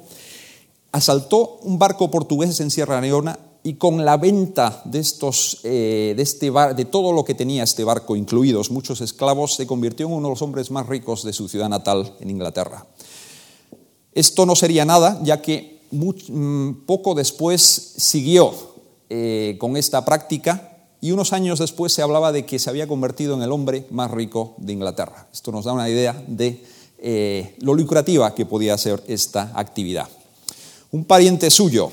asaltó 0.92 1.58
un 1.62 1.78
barco 1.78 2.10
portugués 2.10 2.58
en 2.60 2.70
Sierra 2.70 3.00
Leona 3.00 3.38
y 3.66 3.74
con 3.74 4.04
la 4.04 4.16
venta 4.16 4.80
de, 4.84 5.00
estos, 5.00 5.58
eh, 5.64 6.14
de, 6.16 6.22
este 6.22 6.52
de 6.52 6.84
todo 6.84 7.12
lo 7.12 7.24
que 7.24 7.34
tenía 7.34 7.64
este 7.64 7.82
barco, 7.82 8.14
incluidos 8.14 8.70
muchos 8.70 9.00
esclavos, 9.00 9.56
se 9.56 9.66
convirtió 9.66 10.06
en 10.06 10.12
uno 10.12 10.28
de 10.28 10.34
los 10.34 10.42
hombres 10.42 10.70
más 10.70 10.86
ricos 10.86 11.24
de 11.24 11.32
su 11.32 11.48
ciudad 11.48 11.68
natal 11.68 12.14
en 12.20 12.30
Inglaterra. 12.30 12.86
Esto 14.12 14.46
no 14.46 14.54
sería 14.54 14.84
nada, 14.84 15.18
ya 15.24 15.42
que 15.42 15.80
mm, 15.90 16.84
poco 16.86 17.16
después 17.16 17.94
siguió 17.96 18.52
eh, 19.10 19.56
con 19.58 19.76
esta 19.76 20.04
práctica 20.04 20.86
y 21.00 21.10
unos 21.10 21.32
años 21.32 21.58
después 21.58 21.92
se 21.92 22.02
hablaba 22.02 22.30
de 22.30 22.46
que 22.46 22.60
se 22.60 22.70
había 22.70 22.86
convertido 22.86 23.34
en 23.34 23.42
el 23.42 23.50
hombre 23.50 23.84
más 23.90 24.12
rico 24.12 24.54
de 24.58 24.74
Inglaterra. 24.74 25.26
Esto 25.32 25.50
nos 25.50 25.64
da 25.64 25.72
una 25.72 25.90
idea 25.90 26.22
de 26.28 26.62
eh, 26.98 27.56
lo 27.62 27.74
lucrativa 27.74 28.32
que 28.32 28.46
podía 28.46 28.78
ser 28.78 29.02
esta 29.08 29.50
actividad. 29.56 30.06
Un 30.92 31.04
pariente 31.04 31.50
suyo, 31.50 31.90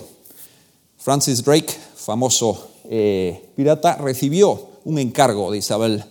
Francis 1.03 1.43
Drake, 1.43 1.75
famoso 1.97 2.69
eh, 2.85 3.49
pirata, 3.57 3.97
recibió 3.97 4.69
un 4.85 4.99
encargo 4.99 5.51
de 5.51 5.57
Isabel 5.57 6.01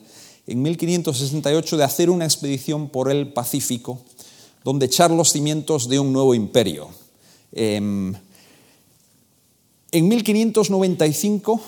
en 0.46 0.60
1568 0.60 1.78
de 1.78 1.84
hacer 1.84 2.10
una 2.10 2.26
expedición 2.26 2.90
por 2.90 3.10
el 3.10 3.32
Pacífico 3.32 4.00
donde 4.64 4.84
echar 4.84 5.10
los 5.10 5.32
cimientos 5.32 5.88
de 5.88 5.98
un 5.98 6.12
nuevo 6.12 6.34
imperio. 6.34 6.90
Em, 7.52 8.12
en 9.92 10.08
1595, 10.08 11.58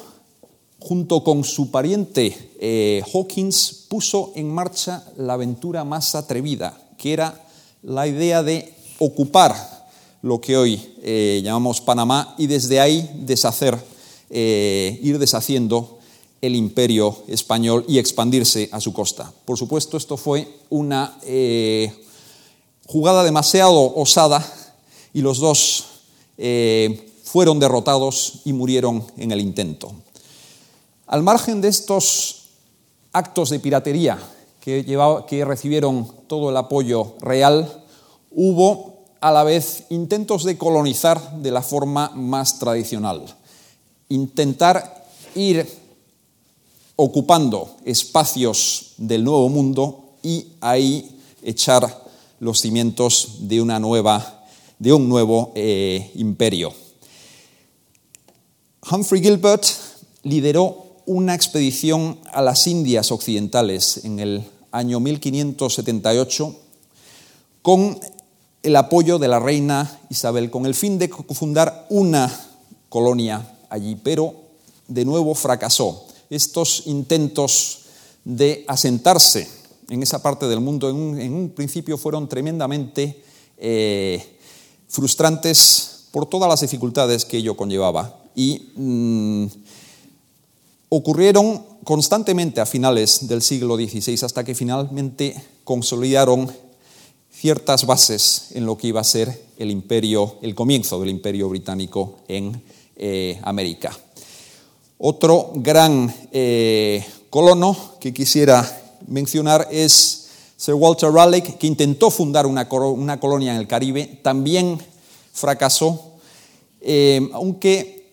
junto 0.81 1.25
con 1.25 1.45
su 1.45 1.71
pariente 1.71 2.53
eh, 2.61 3.03
Hawkins, 3.11 3.87
puso 3.89 4.33
en 4.37 4.53
marcha 4.53 5.03
la 5.17 5.33
aventura 5.33 5.83
más 5.85 6.15
atrevida, 6.15 6.79
que 6.99 7.15
era 7.15 7.43
la 7.83 8.07
idea 8.07 8.43
de 8.43 8.75
ocupar 8.99 9.74
lo 10.25 10.41
que 10.41 10.57
hoy 10.57 10.81
eh, 11.03 11.43
llamamos 11.45 11.83
Panamá 11.83 12.35
y 12.39 12.47
desde 12.47 12.81
ahí 12.81 13.11
deshacer, 13.15 13.79
eh, 14.31 14.99
ir 15.03 15.19
deshaciendo 15.19 15.99
el 16.41 16.57
imperio 16.57 17.15
español 17.29 17.85
y 17.87 17.99
expandirse 17.99 18.71
a 18.73 18.81
su 18.81 18.95
costa. 18.95 19.31
Por 19.45 19.59
supuesto, 19.59 19.99
esto 19.99 20.17
fue 20.17 20.49
una 20.71 21.19
jugada 22.87 23.23
demasiado 23.23 23.95
osada 23.97 24.43
y 25.13 25.21
los 25.21 25.41
dos 25.41 25.85
eh, 26.39 27.07
fueron 27.25 27.59
derrotados 27.59 28.41
y 28.47 28.55
murieron 28.55 29.05
en 29.19 29.31
el 29.31 29.43
intento. 29.43 29.93
Al 31.07 31.23
margen 31.23 31.61
de 31.61 31.69
estos 31.69 32.47
actos 33.13 33.51
de 33.51 33.61
piratería 33.61 34.19
que, 34.59 34.87
que 35.29 35.45
recibieron 35.45 36.11
todo 36.29 36.49
el 36.49 36.57
apoyo 36.57 37.13
real, 37.21 37.85
hubo 38.31 38.94
a 39.25 39.33
la 39.33 39.43
vez 39.43 39.85
intentos 39.89 40.45
de 40.45 40.59
colonizar 40.59 41.41
de 41.41 41.51
la 41.51 41.63
forma 41.63 42.11
más 42.15 42.59
tradicional, 42.59 43.25
intentar 44.11 45.07
ir 45.35 45.67
ocupando 46.95 47.75
espacios 47.87 48.93
del 48.99 49.25
nuevo 49.25 49.49
mundo 49.49 50.17
y 50.23 50.49
ahí 50.61 51.19
echar 51.43 52.05
los 52.39 52.61
cimientos 52.61 53.37
de, 53.49 53.63
una 53.63 53.81
nueva, 53.81 54.45
de 54.79 54.93
un 54.93 55.09
nuevo 55.09 55.53
eh, 55.55 56.11
imperio. 56.17 56.75
Humphrey 58.91 59.23
Gilbert 59.23 59.65
lideró 60.25 61.01
una 61.07 61.35
expedición 61.35 62.19
a 62.31 62.43
las 62.43 62.67
Indias 62.67 63.11
Occidentales 63.11 64.05
en 64.05 64.21
el 64.21 64.45
año 64.71 65.01
1578 65.01 66.57
con 67.63 67.99
el 68.65 68.77
apoyo 68.77 69.19
de 69.19 69.29
la 69.29 69.39
reina 69.39 70.01
Isabel, 70.09 70.51
con 70.51 70.65
el 70.65 70.75
fin 70.75 70.99
de 70.99 71.09
fundar 71.09 71.87
una 71.91 72.33
colonia 72.89 73.47
allí, 73.69 73.95
pero 73.95 74.35
de 74.89 75.05
nuevo 75.05 75.35
fracasó. 75.35 76.07
Estos 76.31 76.87
intentos 76.87 77.81
de 78.25 78.65
asentarse 78.67 79.47
en 79.91 80.03
esa 80.03 80.23
parte 80.23 80.49
del 80.49 80.61
mundo 80.61 80.89
en 80.89 81.35
un, 81.35 81.51
principio 81.51 81.99
fueron 81.99 82.27
tremendamente 82.27 83.23
eh, 83.59 84.39
frustrantes 84.89 86.07
por 86.11 86.27
todas 86.27 86.49
las 86.49 86.63
dificultades 86.63 87.27
que 87.27 87.37
ello 87.37 87.57
conllevaba. 87.57 88.19
Y 88.35 88.73
mm, 88.77 89.47
ocurrieron 90.89 91.63
constantemente 91.85 92.63
a 92.63 92.67
finales 92.67 93.29
del 93.29 93.43
siglo 93.43 93.77
XVI 93.77 94.25
hasta 94.25 94.43
que 94.43 94.55
finalmente 94.55 95.37
consolidaron 95.65 96.51
ciertas 97.35 97.87
bases 97.87 98.49
en 98.53 98.65
lo 98.67 98.77
que 98.79 98.89
iba 98.89 99.01
a 99.01 99.05
ser 99.05 99.45
el 99.59 99.71
imperio, 99.71 100.37
el 100.43 100.55
comienzo 100.55 101.01
del 101.01 101.11
imperio 101.11 101.49
británico 101.49 102.21
en 102.29 102.63
eh, 102.97 103.39
América. 103.43 103.97
Otro 104.99 105.51
gran 105.57 106.15
eh, 106.33 107.05
colono 107.31 107.77
que 108.01 108.15
quisiera 108.15 108.65
mencionar 109.09 109.69
es 109.71 110.29
Sir 110.57 110.75
Walter 110.75 111.11
Raleigh, 111.11 111.59
que 111.59 111.67
intentó 111.67 112.11
fundar 112.11 112.47
una, 112.47 112.69
colonia 112.69 113.53
en 113.53 113.59
el 113.59 113.67
Caribe, 113.67 114.21
también 114.23 114.79
fracasó, 115.33 116.13
eh, 116.81 117.29
aunque 117.33 118.07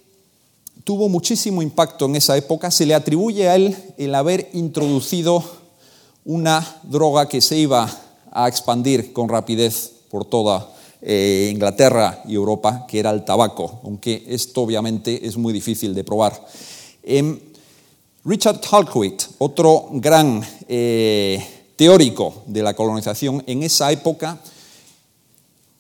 tuvo 0.84 1.08
muchísimo 1.08 1.62
impacto 1.62 2.06
en 2.06 2.16
esa 2.16 2.36
época, 2.36 2.72
se 2.72 2.86
le 2.86 2.96
atribuye 2.96 3.48
a 3.48 3.56
él 3.56 3.78
el 3.98 4.16
haber 4.16 4.50
introducido 4.54 5.44
una 6.26 6.82
droga 6.84 7.28
que 7.28 7.42
se 7.42 7.58
iba 7.58 8.01
a 8.32 8.48
expandir 8.48 9.14
con 9.14 9.30
rapidez 9.30 9.92
por 10.10 10.26
toda 10.26 10.72
eh, 11.02 11.50
Inglaterra 11.52 12.22
y 12.28 12.36
Europa, 12.36 12.86
que 12.88 13.00
era 13.00 13.12
el 13.12 13.26
tabaco, 13.26 13.82
aunque 13.84 14.24
esto 14.28 14.62
obviamente 14.62 15.26
es 15.26 15.38
muy 15.38 15.52
difícil 15.52 15.94
de 15.94 16.04
probar. 16.04 16.46
Em, 17.04 17.40
Richard 18.24 18.62
Halkowitz, 18.70 19.30
otro 19.40 19.90
gran 19.94 20.44
eh, 20.68 21.44
teórico 21.76 22.44
de 22.46 22.62
la 22.62 22.76
colonización 22.76 23.44
en 23.48 23.64
esa 23.64 23.92
época, 23.92 24.40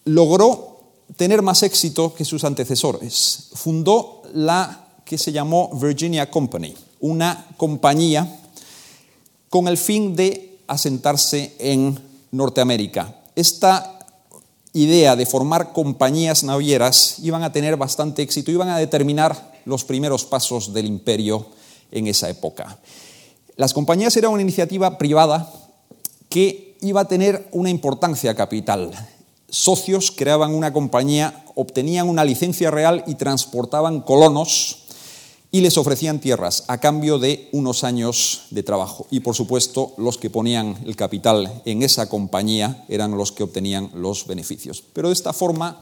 logró 0.05 0.79
tener 1.15 1.43
más 1.43 1.61
éxito 1.61 2.13
que 2.15 2.25
sus 2.25 2.43
antecesores. 2.43 3.49
Fundó 3.53 4.23
la 4.33 4.87
que 5.05 5.19
se 5.19 5.31
llamó 5.31 5.69
Virginia 5.79 6.31
Company, 6.31 6.73
una 7.01 7.47
compañía 7.57 8.39
con 9.49 9.67
el 9.67 9.77
fin 9.77 10.15
de 10.15 10.57
asentarse 10.67 11.53
en 11.59 12.10
Norteamérica. 12.31 13.15
Esta 13.35 13.99
idea 14.73 15.15
de 15.15 15.25
formar 15.25 15.73
compañías 15.73 16.43
navieras 16.43 17.17
iban 17.19 17.43
a 17.43 17.51
tener 17.51 17.77
bastante 17.77 18.21
éxito, 18.21 18.51
iban 18.51 18.69
a 18.69 18.77
determinar 18.77 19.51
los 19.65 19.83
primeros 19.83 20.25
pasos 20.25 20.73
del 20.73 20.85
imperio 20.85 21.45
en 21.91 22.07
esa 22.07 22.29
época. 22.29 22.79
Las 23.57 23.73
compañías 23.73 24.15
eran 24.17 24.31
una 24.31 24.41
iniciativa 24.41 24.97
privada 24.97 25.51
que 26.29 26.77
iba 26.81 27.01
a 27.01 27.07
tener 27.07 27.47
una 27.51 27.69
importancia 27.69 28.33
capital. 28.33 28.91
Socios 29.49 30.11
creaban 30.11 30.53
una 30.53 30.71
compañía, 30.71 31.43
obtenían 31.55 32.07
una 32.07 32.23
licencia 32.23 32.71
real 32.71 33.03
y 33.05 33.15
transportaban 33.15 34.01
colonos 34.01 34.85
y 35.53 35.59
les 35.59 35.77
ofrecían 35.77 36.21
tierras 36.21 36.63
a 36.67 36.79
cambio 36.79 37.19
de 37.19 37.49
unos 37.51 37.83
años 37.83 38.43
de 38.51 38.63
trabajo. 38.63 39.05
Y 39.11 39.19
por 39.19 39.35
supuesto, 39.35 39.93
los 39.97 40.17
que 40.17 40.29
ponían 40.29 40.77
el 40.85 40.95
capital 40.95 41.61
en 41.65 41.83
esa 41.83 42.07
compañía 42.07 42.85
eran 42.87 43.17
los 43.17 43.33
que 43.33 43.43
obtenían 43.43 43.91
los 43.93 44.25
beneficios. 44.25 44.81
Pero 44.93 45.09
de 45.09 45.13
esta 45.13 45.33
forma 45.33 45.81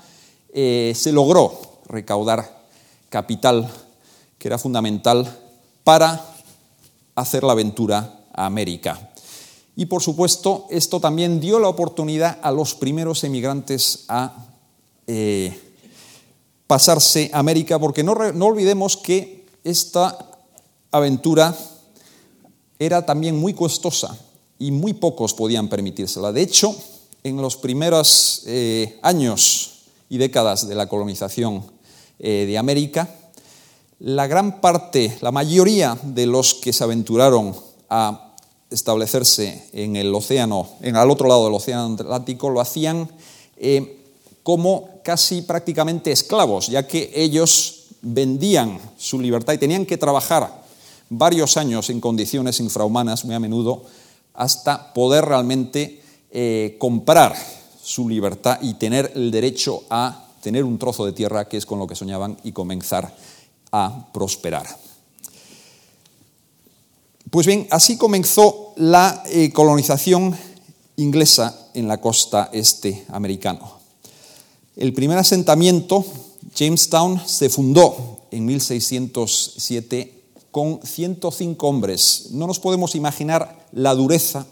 eh, 0.52 0.94
se 0.96 1.12
logró 1.12 1.54
recaudar 1.88 2.66
capital 3.10 3.70
que 4.40 4.48
era 4.48 4.58
fundamental 4.58 5.38
para 5.84 6.26
hacer 7.14 7.44
la 7.44 7.52
aventura 7.52 8.26
a 8.34 8.48
América. 8.48 9.12
Y 9.76 9.86
por 9.86 10.02
supuesto, 10.02 10.66
esto 10.72 11.00
también 11.00 11.40
dio 11.40 11.60
la 11.60 11.70
oportunidad 11.70 12.40
a 12.42 12.52
los 12.52 12.74
primeros 12.74 13.24
emigrantes 13.24 14.06
a 14.08 14.48
eh, 15.06 15.58
pasarse 16.66 17.30
a 17.34 17.40
América, 17.40 17.80
porque 17.80 18.04
no, 18.04 18.16
no 18.34 18.46
olvidemos 18.46 18.98
que 18.98 19.39
esta 19.64 20.18
aventura 20.92 21.56
era 22.78 23.06
también 23.06 23.38
muy 23.38 23.54
costosa 23.54 24.18
y 24.58 24.72
muy 24.72 24.94
pocos 24.94 25.34
podían 25.34 25.68
permitírsela. 25.68 26.32
De 26.32 26.42
hecho, 26.42 26.76
en 27.24 27.38
los 27.42 27.58
primeros 27.58 28.44
eh, 28.46 29.00
años 29.02 29.82
y 30.10 30.18
décadas 30.18 30.68
de 30.68 30.76
la 30.76 30.88
colonización 30.88 31.64
eh, 32.20 32.46
de 32.48 32.58
América, 32.58 33.16
la 34.00 34.28
gran 34.28 34.62
parte, 34.62 35.18
la 35.22 35.32
mayoría 35.32 35.98
de 36.04 36.26
los 36.26 36.54
que 36.54 36.72
se 36.72 36.84
aventuraron 36.84 37.56
a 37.90 38.36
establecerse 38.70 39.68
en 39.74 39.96
el 39.96 40.14
océano, 40.14 40.70
en 40.82 40.96
al 40.96 41.10
otro 41.10 41.28
lado 41.28 41.46
del 41.46 41.54
océano 41.54 41.96
Atlántico, 41.96 42.50
lo 42.50 42.62
hacían 42.62 43.10
eh, 43.58 44.06
como 44.44 45.02
casi 45.04 45.42
prácticamente 45.42 46.12
esclavos, 46.12 46.68
ya 46.68 46.88
que 46.88 47.12
ellos 47.14 47.79
vendían 48.02 48.80
su 48.98 49.20
libertad 49.20 49.54
y 49.54 49.58
tenían 49.58 49.86
que 49.86 49.98
trabajar 49.98 50.64
varios 51.10 51.58
años 51.58 51.90
en 51.90 52.00
condiciones 52.00 52.60
infrahumanas, 52.60 53.26
muy 53.26 53.36
a 53.36 53.40
menudo, 53.40 53.84
hasta 54.34 54.94
poder 54.94 55.26
realmente 55.26 56.02
eh, 56.32 56.78
comprar 56.80 57.36
su 57.82 58.08
libertad 58.08 58.60
y 58.62 58.76
tener 58.76 59.12
el 59.16 59.32
derecho 59.32 59.84
a 59.90 60.28
tener 60.42 60.64
un 60.64 60.78
trozo 60.78 61.06
de 61.06 61.14
tierra 61.14 61.48
que 61.48 61.58
es 61.58 61.66
con 61.66 61.80
lo 61.80 61.88
que 61.88 61.96
soñaban 61.96 62.38
y 62.44 62.52
comenzar 62.52 63.14
a 63.72 64.12
prosperar. 64.14 64.66
Pues 67.30 67.46
bien, 67.46 67.68
así 67.70 67.98
comenzó 67.98 68.74
la 68.78 69.24
eh, 69.28 69.52
colonización 69.52 70.36
inglesa 70.96 71.70
en 71.74 71.88
la 71.88 72.00
costa 72.00 72.50
este 72.52 73.06
americano. 73.10 73.80
El 74.76 74.94
primer 74.94 75.18
asentamiento, 75.18 76.06
Jamestown, 76.56 77.22
se 77.28 77.50
fundó 77.50 78.22
en 78.32 78.46
1607 78.46 80.14
con 80.52 80.80
105 80.84 81.68
hombres. 81.68 82.28
No 82.32 82.48
nos 82.48 82.60
podemos 82.60 82.96
imaginar 82.96 83.68
la 83.72 83.94
dureza 83.96 84.46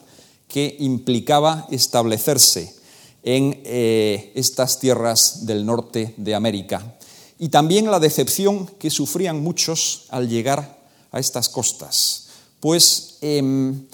que 0.47 0.75
implicaba 0.79 1.67
establecerse 1.71 2.75
en 3.23 3.61
eh, 3.65 4.31
estas 4.35 4.79
tierras 4.79 5.45
del 5.45 5.65
norte 5.65 6.13
de 6.17 6.35
América 6.35 6.97
y 7.39 7.49
también 7.49 7.91
la 7.91 7.99
decepción 7.99 8.67
que 8.79 8.89
sufrían 8.89 9.41
muchos 9.43 10.05
al 10.09 10.29
llegar 10.29 10.77
a 11.11 11.19
estas 11.19 11.49
costas. 11.49 12.27
Pues 12.59 13.17
em, 13.21 13.85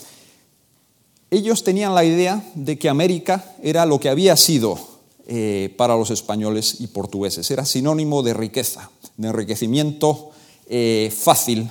ellos 1.32 1.64
tenían 1.64 1.96
la 1.96 2.06
idea 2.06 2.44
de 2.56 2.78
que 2.78 2.90
América 2.90 3.56
era 3.62 3.86
lo 3.86 4.00
que 4.00 4.10
había 4.10 4.38
sido 4.38 4.93
eh, 5.26 5.74
para 5.78 5.96
los 5.96 6.12
españoles 6.12 6.82
y 6.82 6.88
portugueses, 6.88 7.50
era 7.50 7.64
sinónimo 7.64 8.24
de 8.24 8.34
riqueza, 8.34 8.92
de 9.16 9.30
enriquecimiento 9.30 10.32
eh, 10.68 11.14
fácil 11.16 11.70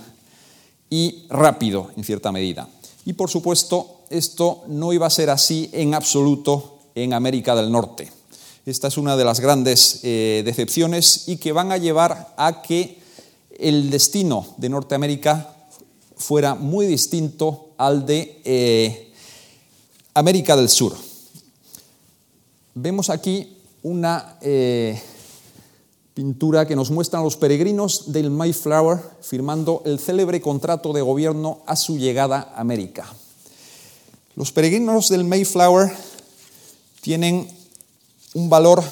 y 0.88 1.26
rápido 1.28 1.90
en 1.94 2.02
cierta 2.02 2.32
medida. 2.32 2.66
Y 3.04 3.12
por 3.12 3.28
supuesto, 3.28 4.04
esto 4.08 4.64
no 4.68 4.94
iba 4.94 5.06
a 5.06 5.10
ser 5.10 5.28
así 5.28 5.68
en 5.72 5.92
absoluto 5.92 6.78
en 6.94 7.12
América 7.12 7.54
del 7.54 7.70
Norte. 7.70 8.10
Esta 8.64 8.88
es 8.88 8.96
una 8.96 9.18
de 9.18 9.24
las 9.24 9.40
grandes 9.40 10.00
eh, 10.02 10.40
decepciones 10.46 11.28
y 11.28 11.36
que 11.36 11.52
van 11.52 11.72
a 11.72 11.76
llevar 11.76 12.32
a 12.38 12.62
que 12.62 13.00
el 13.58 13.90
destino 13.90 14.46
de 14.56 14.70
Norteamérica 14.70 15.54
fuera 16.16 16.54
muy 16.54 16.86
distinto 16.86 17.74
al 17.76 18.06
de 18.06 19.12
América 20.14 20.56
del 20.56 20.70
Sur. 20.70 21.12
Vemos 22.74 23.11
aquí 23.11 23.58
una 23.82 24.38
eh, 24.40 24.98
pintura 26.14 26.66
que 26.66 26.74
nos 26.74 26.90
muestra 26.90 27.20
a 27.20 27.22
los 27.22 27.37
peregrinos 27.37 28.12
del 28.12 28.30
Mayflower 28.30 28.98
firmando 29.20 29.82
el 29.85 29.98
célebre 29.98 30.40
contrato 30.40 30.94
de 30.94 31.02
gobierno 31.02 31.61
a 31.66 31.76
su 31.76 31.98
llegada 31.98 32.54
a 32.54 32.61
América. 32.62 33.06
Los 34.37 34.52
peregrinos 34.52 35.11
del 35.11 35.24
Mayflower 35.24 35.92
tienen 37.02 37.46
un 38.32 38.48
valor 38.48 38.82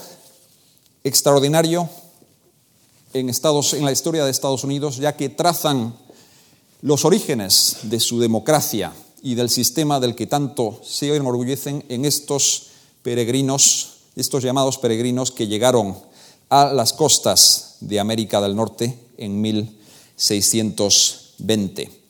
extraordinario 1.02 1.88
en, 3.14 3.30
Estados, 3.30 3.72
en 3.72 3.86
la 3.86 3.92
historia 3.92 4.26
de 4.26 4.30
Estados 4.30 4.62
Unidos, 4.62 4.98
ya 4.98 5.16
que 5.16 5.30
trazan 5.30 5.96
los 6.82 7.06
orígenes 7.06 7.78
de 7.84 7.98
su 7.98 8.20
democracia 8.20 8.92
y 9.22 9.36
del 9.36 9.48
sistema 9.48 10.00
del 10.00 10.14
que 10.14 10.26
tanto 10.26 10.80
se 10.84 11.14
enorgullecen 11.16 11.82
en 11.88 12.04
estos 12.04 12.69
peregrinos, 13.02 13.98
estos 14.16 14.42
llamados 14.42 14.78
peregrinos 14.78 15.30
que 15.30 15.46
llegaron 15.46 15.96
a 16.48 16.72
las 16.72 16.92
costas 16.92 17.76
de 17.80 18.00
América 18.00 18.40
del 18.40 18.56
Norte 18.56 18.98
en 19.16 19.40
1620. 19.40 22.00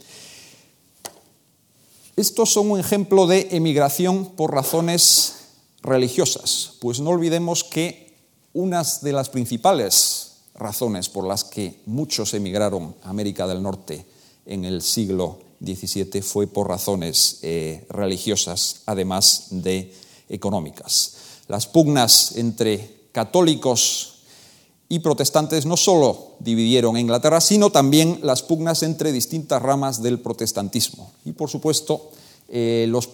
Estos 2.17 2.53
son 2.53 2.71
un 2.71 2.81
ejemplo 2.81 3.27
de 3.27 3.49
emigración 3.53 4.27
por 4.37 4.53
razones 4.53 5.37
religiosas, 5.83 6.73
pues 6.81 7.01
no 7.01 7.11
olvidemos 7.11 7.65
que 7.65 8.15
una 8.53 8.83
de 9.03 9.13
las 9.13 9.31
principales 9.31 10.33
razones 10.55 11.09
por 11.09 11.27
las 11.27 11.45
que 11.45 11.81
muchos 11.87 12.35
emigraron 12.35 12.95
a 13.03 13.11
América 13.11 13.47
del 13.47 13.63
Norte 13.63 14.05
en 14.45 14.65
el 14.65 14.83
siglo 14.83 15.39
XVII 15.65 16.23
fue 16.23 16.47
por 16.47 16.69
razones 16.69 17.39
eh, 17.43 17.87
religiosas, 17.89 18.83
además 18.87 19.47
de 19.51 19.95
económicas. 20.31 21.17
Las 21.49 21.67
pugnas 21.67 22.37
entre 22.37 23.09
católicos 23.13 24.21
y 24.89 25.01
protestantes 25.01 25.67
no 25.67 25.77
solo 25.77 26.33
dividieron 26.39 26.97
Inglaterra, 26.97 27.41
sino 27.41 27.71
también 27.71 28.21
las 28.23 28.43
pugnas 28.43 28.83
entre 28.83 29.13
distintas 29.13 29.61
ramas 29.61 30.03
del 30.03 30.21
protestantismo. 30.21 31.13
Y 31.25 31.33
por 31.33 31.51
supuesto, 31.51 32.11
eh, 32.49 32.87
los, 32.89 33.09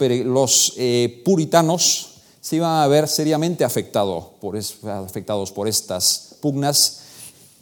eh, 0.77 1.23
puritanos 1.25 2.13
se 2.41 2.57
iban 2.57 2.83
a 2.83 2.87
ver 2.87 3.09
seriamente 3.09 3.65
afectados 3.65 4.27
por 4.41 4.57
estas 5.69 6.37
pugnas 6.41 7.01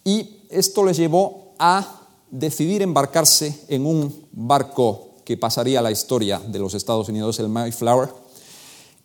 y 0.04 0.36
esto 0.50 0.84
les 0.84 0.96
llevó 0.96 1.54
a 1.58 2.02
decidir 2.30 2.82
embarcarse 2.82 3.64
en 3.68 3.86
un 3.86 4.26
barco 4.32 5.14
que 5.24 5.36
pasaría 5.36 5.78
a 5.78 5.82
la 5.82 5.90
historia 5.90 6.38
de 6.38 6.58
los 6.58 6.74
Estados 6.74 7.08
Unidos, 7.08 7.38
el 7.38 7.48
Mayflower, 7.48 8.10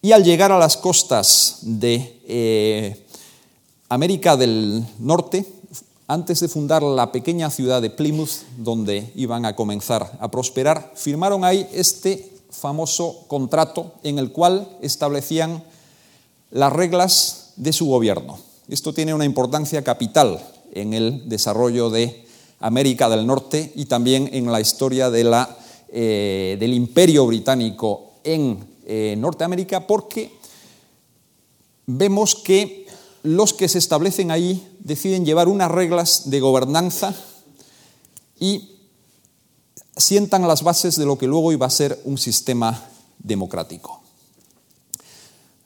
y 0.01 0.11
al 0.13 0.23
llegar 0.23 0.51
a 0.51 0.57
las 0.57 0.77
costas 0.77 1.59
de 1.61 2.21
eh, 2.25 3.05
América 3.89 4.37
del 4.37 4.85
Norte, 4.99 5.45
antes 6.07 6.39
de 6.39 6.47
fundar 6.47 6.81
la 6.81 7.11
pequeña 7.11 7.49
ciudad 7.49 7.81
de 7.81 7.89
Plymouth, 7.89 8.43
donde 8.57 9.11
iban 9.15 9.45
a 9.45 9.55
comenzar 9.55 10.17
a 10.19 10.31
prosperar, 10.31 10.93
firmaron 10.95 11.43
ahí 11.43 11.67
este 11.73 12.31
famoso 12.49 13.25
contrato 13.27 13.93
en 14.03 14.17
el 14.17 14.31
cual 14.31 14.67
establecían 14.81 15.63
las 16.49 16.73
reglas 16.73 17.53
de 17.57 17.73
su 17.73 17.85
gobierno. 17.85 18.39
Esto 18.69 18.93
tiene 18.93 19.13
una 19.13 19.25
importancia 19.25 19.83
capital 19.83 20.39
en 20.73 20.93
el 20.93 21.27
desarrollo 21.27 21.89
de 21.89 22.25
América 22.59 23.09
del 23.09 23.27
Norte 23.27 23.71
y 23.75 23.85
también 23.85 24.29
en 24.33 24.51
la 24.51 24.61
historia 24.61 25.11
eh, 25.11 26.57
del 26.59 26.73
imperio 26.73 27.25
británico 27.27 28.13
en 28.23 28.68
eh, 28.91 29.13
Norteamérica, 29.19 29.85
porque 29.85 30.35
vemos 31.85 32.33
que 32.33 32.87
los 33.21 33.53
que 33.53 33.67
se 33.67 33.77
establecen 33.77 34.31
ahí 34.31 34.67
deciden 34.79 35.25
llevar 35.25 35.47
unas 35.47 35.69
reglas 35.69 36.31
de 36.31 36.39
gobernanza 36.39 37.13
y 38.39 38.79
sientan 39.95 40.47
las 40.47 40.63
bases 40.63 40.95
de 40.95 41.05
lo 41.05 41.19
que 41.19 41.27
luego 41.27 41.51
iba 41.51 41.67
a 41.67 41.69
ser 41.69 42.01
un 42.03 42.17
sistema 42.17 42.83
democrático. 43.19 44.01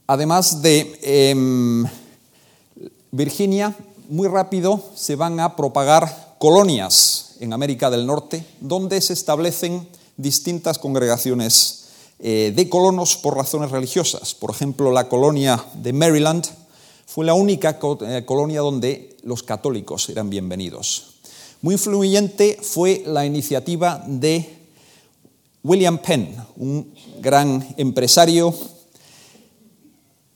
Además 0.06 0.62
de 0.62 1.00
em, 1.02 1.86
Virginia, 3.12 3.74
muy 4.10 4.28
rápido 4.28 4.84
se 4.96 5.16
van 5.16 5.40
a 5.40 5.56
propagar 5.56 6.36
colonias 6.40 7.38
en 7.40 7.54
América 7.54 7.90
del 7.90 8.06
Norte, 8.06 8.46
donde 8.60 9.00
se 9.00 9.14
establecen 9.14 9.88
distintas 10.18 10.78
congregaciones 10.78 11.83
eh, 12.20 12.54
de 12.56 12.70
colonos 12.70 13.18
por 13.18 13.36
razones 13.36 13.72
religiosas. 13.72 14.34
Por 14.34 14.52
ejemplo, 14.52 14.92
la 14.92 15.10
colonia 15.10 15.64
de 15.76 15.94
Maryland 15.94 16.46
fue 17.06 17.26
la 17.26 17.34
única 17.34 17.80
eh, 18.08 18.24
colonia 18.26 18.62
donde 18.62 19.18
los 19.24 19.44
católicos 19.44 20.10
eran 20.10 20.30
bienvenidos. 20.30 21.16
Muy 21.62 21.76
influyente 21.76 22.58
fue 22.62 23.04
la 23.06 23.26
iniciativa 23.26 24.04
de 24.08 24.64
William 25.64 25.98
Penn, 25.98 26.36
un 26.58 26.94
gran 27.22 27.76
empresario 27.78 28.54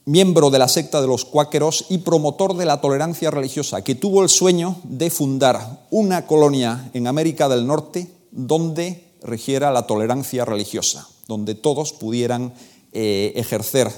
miembro 0.07 0.49
de 0.49 0.57
la 0.57 0.69
secta 0.69 1.01
de 1.01 1.07
los 1.07 1.25
cuáqueros 1.25 1.85
y 1.89 1.97
promotor 1.97 2.55
de 2.55 2.65
la 2.65 2.79
tolerancia 2.79 3.29
religiosa, 3.29 3.83
que 3.83 3.93
tuvo 3.93 4.23
el 4.23 4.29
sueño 4.29 4.77
de 4.85 5.09
fundar 5.09 5.85
una 5.91 6.25
colonia 6.25 6.89
en 6.93 7.07
América 7.07 7.49
del 7.49 7.67
Norte 7.67 8.07
donde 8.31 9.03
regiera 9.21 9.69
la 9.71 9.85
tolerancia 9.85 10.45
religiosa, 10.45 11.09
donde 11.27 11.55
todos 11.55 11.93
pudieran 11.93 12.53
eh, 12.93 13.33
ejercer, 13.35 13.91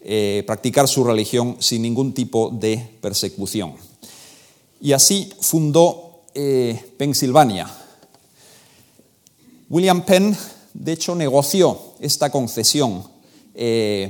eh, 0.00 0.44
practicar 0.46 0.88
su 0.88 1.04
religión 1.04 1.56
sin 1.58 1.82
ningún 1.82 2.14
tipo 2.14 2.50
de 2.50 2.96
persecución. 3.00 3.74
Y 4.80 4.92
así 4.92 5.32
fundó 5.40 6.22
eh, 6.34 6.80
Pensilvania. 6.96 7.68
William 9.68 10.04
Penn, 10.04 10.36
de 10.72 10.92
hecho, 10.92 11.14
negoció 11.14 11.78
esta 12.00 12.30
concesión 12.30 13.10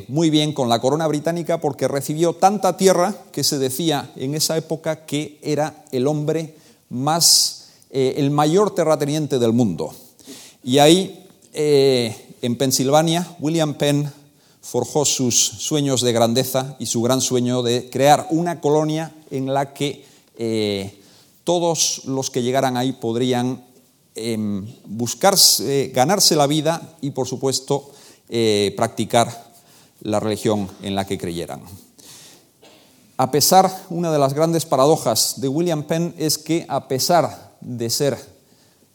muy 0.07 0.31
bien 0.31 0.53
con 0.53 0.69
la 0.69 0.81
corona 0.81 1.09
británica 1.09 1.61
porque 1.61 1.89
recibió 1.89 2.33
tanta 2.33 2.77
tierra 2.77 3.17
que 3.33 3.43
se 3.43 3.59
decía 3.59 4.13
en 4.15 4.37
esa 4.37 4.57
época 4.57 5.05
que 5.05 5.41
era 5.43 5.85
el 5.91 6.07
hombre 6.07 6.55
más, 6.91 7.71
el 7.91 8.31
mayor 8.31 8.73
terrateniente 8.73 9.41
del 9.41 9.53
mundo. 9.53 9.93
Y 10.63 10.79
ahí, 10.79 11.27
en 12.43 12.57
Pensilvania, 12.57 13.37
William 13.41 13.75
Penn 13.75 14.13
forjó 14.61 15.05
sus 15.05 15.35
sueños 15.35 16.03
de 16.03 16.13
grandeza 16.13 16.77
y 16.79 16.87
su 16.87 17.01
gran 17.01 17.21
sueño 17.21 17.63
de 17.63 17.89
crear 17.89 18.27
una 18.31 18.61
colonia 18.61 19.15
en 19.31 19.55
la 19.55 19.73
que 19.73 20.05
todos 21.45 22.03
los 22.05 22.31
que 22.31 22.43
llegaran 22.43 22.77
ahí 22.77 22.93
podrían 22.93 23.65
em, 24.15 24.67
buscarse, 24.87 25.91
ganarse 25.95 26.37
la 26.37 26.47
vida 26.47 26.97
y, 27.01 27.11
por 27.11 27.27
supuesto, 27.27 27.91
eh, 28.29 28.73
practicar 28.77 29.53
la 30.01 30.21
religión 30.21 30.69
en 30.83 30.95
la 30.95 31.07
que 31.07 31.19
creyeran. 31.19 31.63
A 33.17 33.31
pesar, 33.31 33.71
una 33.91 34.11
de 34.11 34.19
las 34.19 34.35
grandes 34.35 34.65
paradojas 34.65 35.41
de 35.41 35.49
William 35.49 35.85
Penn 35.85 36.15
es 36.19 36.39
que 36.39 36.67
a 36.69 36.89
pesar 36.89 37.53
de 37.61 37.89
ser, 37.91 38.19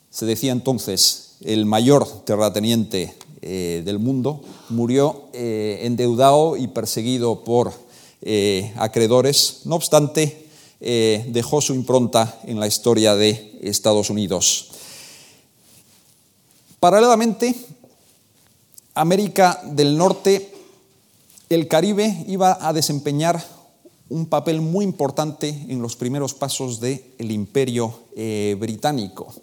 se 0.09 0.25
decía 0.25 0.51
entonces, 0.51 1.35
el 1.41 1.65
mayor 1.65 2.07
terrateniente 2.25 3.15
eh, 3.47 3.81
del 3.85 3.97
mundo, 3.97 4.41
murió 4.69 5.29
eh, 5.31 5.79
endeudado 5.83 6.57
y 6.57 6.67
perseguido 6.67 7.43
por 7.43 7.71
acreedores. 8.75 9.61
No 9.65 9.75
obstante, 9.75 10.47
dejó 10.79 11.61
su 11.61 11.73
impronta 11.73 12.39
en 12.43 12.59
la 12.59 12.67
historia 12.67 13.15
de 13.15 13.59
Estados 13.61 14.09
Unidos. 14.09 14.71
Paralelamente, 16.79 17.55
América 18.93 19.61
del 19.63 19.97
Norte, 19.97 20.51
el 21.49 21.67
Caribe 21.67 22.25
iba 22.27 22.57
a 22.59 22.73
desempeñar 22.73 23.41
un 24.09 24.25
papel 24.27 24.61
muy 24.61 24.85
importante 24.85 25.49
en 25.69 25.81
los 25.81 25.95
primeros 25.95 26.33
pasos 26.33 26.79
del 26.79 27.31
imperio 27.31 27.93
eh, 28.15 28.55
británico. 28.59 29.33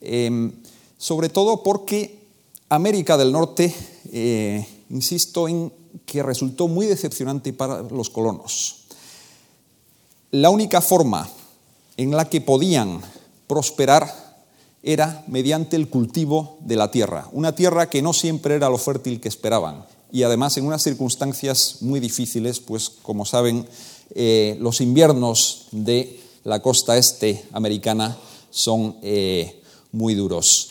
Em, 0.00 0.52
sobre 0.98 1.28
todo 1.28 1.62
porque 1.62 2.25
América 2.68 3.16
del 3.16 3.32
Norte, 3.32 3.74
eh, 4.12 4.66
insisto 4.90 5.48
en 5.48 5.72
que 6.04 6.22
resultó 6.22 6.68
muy 6.68 6.86
decepcionante 6.86 7.52
para 7.52 7.82
los 7.82 8.10
colonos. 8.10 8.84
La 10.30 10.50
única 10.50 10.80
forma 10.80 11.28
en 11.96 12.10
la 12.10 12.28
que 12.28 12.40
podían 12.40 13.00
prosperar 13.46 14.44
era 14.82 15.24
mediante 15.26 15.76
el 15.76 15.88
cultivo 15.88 16.58
de 16.60 16.76
la 16.76 16.90
tierra, 16.90 17.28
una 17.32 17.54
tierra 17.54 17.88
que 17.88 18.02
no 18.02 18.12
siempre 18.12 18.54
era 18.54 18.68
lo 18.68 18.78
fértil 18.78 19.20
que 19.20 19.28
esperaban 19.28 19.84
y 20.12 20.22
además 20.22 20.56
en 20.56 20.66
unas 20.66 20.82
circunstancias 20.82 21.78
muy 21.80 22.00
difíciles, 22.00 22.60
pues 22.60 22.88
como 22.88 23.24
saben, 23.24 23.66
eh, 24.14 24.56
los 24.60 24.80
inviernos 24.80 25.66
de 25.72 26.20
la 26.44 26.62
costa 26.62 26.96
este 26.96 27.44
americana 27.52 28.16
son 28.50 28.96
eh, 29.02 29.62
muy 29.92 30.14
duros. 30.14 30.70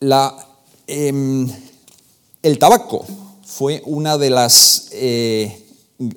Em, 0.00 1.48
el 2.42 2.58
tabaco 2.58 3.04
fue 3.44 3.82
eh, 4.92 5.66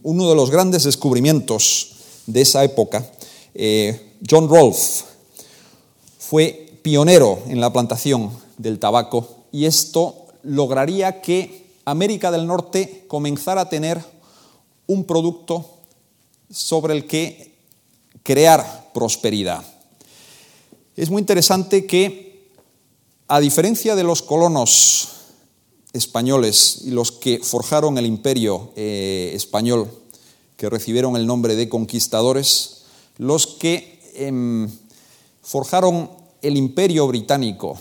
uno 0.03 0.29
de 0.29 0.35
los 0.35 0.51
grandes 0.51 0.83
descubrimientos 0.83 1.95
de 2.27 2.41
esa 2.41 2.63
época. 2.63 3.05
John 4.29 4.47
Rolfe 4.47 5.03
fue 6.19 6.77
pionero 6.81 7.39
en 7.47 7.59
la 7.59 7.73
plantación 7.73 8.31
del 8.57 8.79
tabaco 8.79 9.27
y 9.51 9.65
esto 9.65 10.27
lograría 10.43 11.21
que 11.21 11.65
América 11.85 12.31
del 12.31 12.47
Norte 12.47 13.05
comenzara 13.07 13.61
a 13.61 13.69
tener 13.69 14.01
un 14.87 15.03
producto 15.03 15.65
sobre 16.49 16.93
el 16.93 17.05
que 17.05 17.53
crear 18.23 18.91
prosperidad. 18.93 19.63
Es 20.95 21.09
muy 21.09 21.21
interesante 21.21 21.85
que, 21.85 22.30
a 23.31 23.39
diferencia 23.39 23.95
de 23.95 24.03
los 24.03 24.21
colonos 24.21 25.07
españoles 25.93 26.81
y 26.83 26.91
los 26.91 27.13
que 27.13 27.39
forjaron 27.39 27.97
el 27.97 28.05
imperio 28.05 28.73
eh, 28.75 29.31
español, 29.33 29.89
que 30.57 30.69
recibieron 30.69 31.15
el 31.15 31.25
nombre 31.25 31.55
de 31.55 31.69
conquistadores, 31.69 32.81
los 33.17 33.47
que 33.47 34.01
em, 34.15 34.69
forjaron 35.41 36.09
el 36.41 36.57
imperio 36.57 37.07
británico 37.07 37.79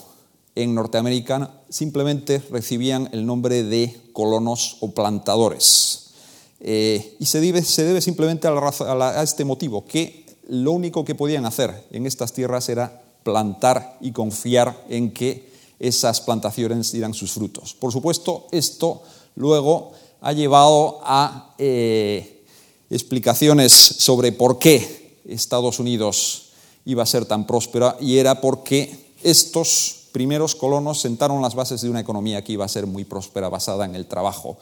en 0.55 0.73
Norteamérica 0.73 1.53
simplemente 1.69 2.41
recibían 2.53 3.09
el 3.11 3.27
nombre 3.27 3.65
de 3.65 4.01
colonos 4.13 4.77
o 4.79 4.93
plantadores. 4.93 6.13
Eh, 6.61 7.17
y 7.19 7.27
se 7.27 7.41
debe, 7.41 7.63
se 7.63 7.83
debe 7.83 8.01
simplemente 8.01 8.47
a, 8.47 9.23
este 9.25 9.45
motivo, 9.45 9.85
que 9.85 10.27
lo 10.47 10.71
único 10.71 11.05
que 11.05 11.17
podían 11.17 11.45
hacer 11.45 11.89
en 11.91 12.07
estas 12.07 12.33
tierras 12.33 12.69
era 12.69 13.03
plantar 13.23 13.99
y 14.01 14.13
confiar 14.13 14.85
en 14.89 15.13
que 15.13 15.51
esas 15.79 16.21
plantaciones 16.21 16.93
dieran 16.93 17.15
sus 17.15 17.33
frutos. 17.33 17.75
Por 17.75 17.93
supuesto, 17.93 18.47
esto 18.53 19.03
luego 19.37 19.93
ha 20.21 20.33
llevado 20.33 21.01
a 21.03 21.55
eh, 21.59 22.45
explicaciones 22.91 23.73
sobre 23.73 24.33
por 24.33 24.59
qué 24.59 25.19
Estados 25.27 25.79
Unidos 25.79 26.51
iba 26.85 27.03
a 27.03 27.07
ser 27.07 27.25
tan 27.25 27.47
próspera 27.47 27.97
y 28.01 28.19
era 28.19 28.41
porque 28.41 29.13
estos 29.23 30.09
primeros 30.13 30.55
colonos 30.55 31.01
sentaron 31.01 31.41
las 31.41 31.55
bases 31.55 31.81
de 31.81 31.91
una 31.91 32.01
economía 32.01 32.43
que 32.43 32.53
iba 32.53 32.65
a 32.65 32.69
ser 32.69 32.87
muy 32.87 33.05
próspera 33.05 33.49
basada 33.49 33.85
en 33.85 33.95
el 33.95 34.07
trabajo. 34.07 34.59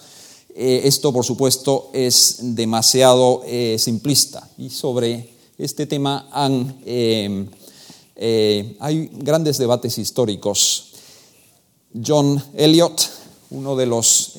Eh, 0.55 0.83
esto, 0.85 1.13
por 1.13 1.25
supuesto, 1.25 1.91
es 1.93 2.39
demasiado 2.41 3.43
eh, 3.47 3.77
simplista 3.79 4.49
y 4.59 4.71
sobre 4.71 5.31
este 5.57 5.87
tema 5.87 6.29
eh, 8.19 8.77
hay 8.81 9.09
grandes 9.13 9.57
debates 9.57 9.97
históricos. 9.97 10.93
John 12.05 12.43
Eliot, 12.55 13.11
uno 13.51 13.77
de 13.77 13.87
los 13.87 14.35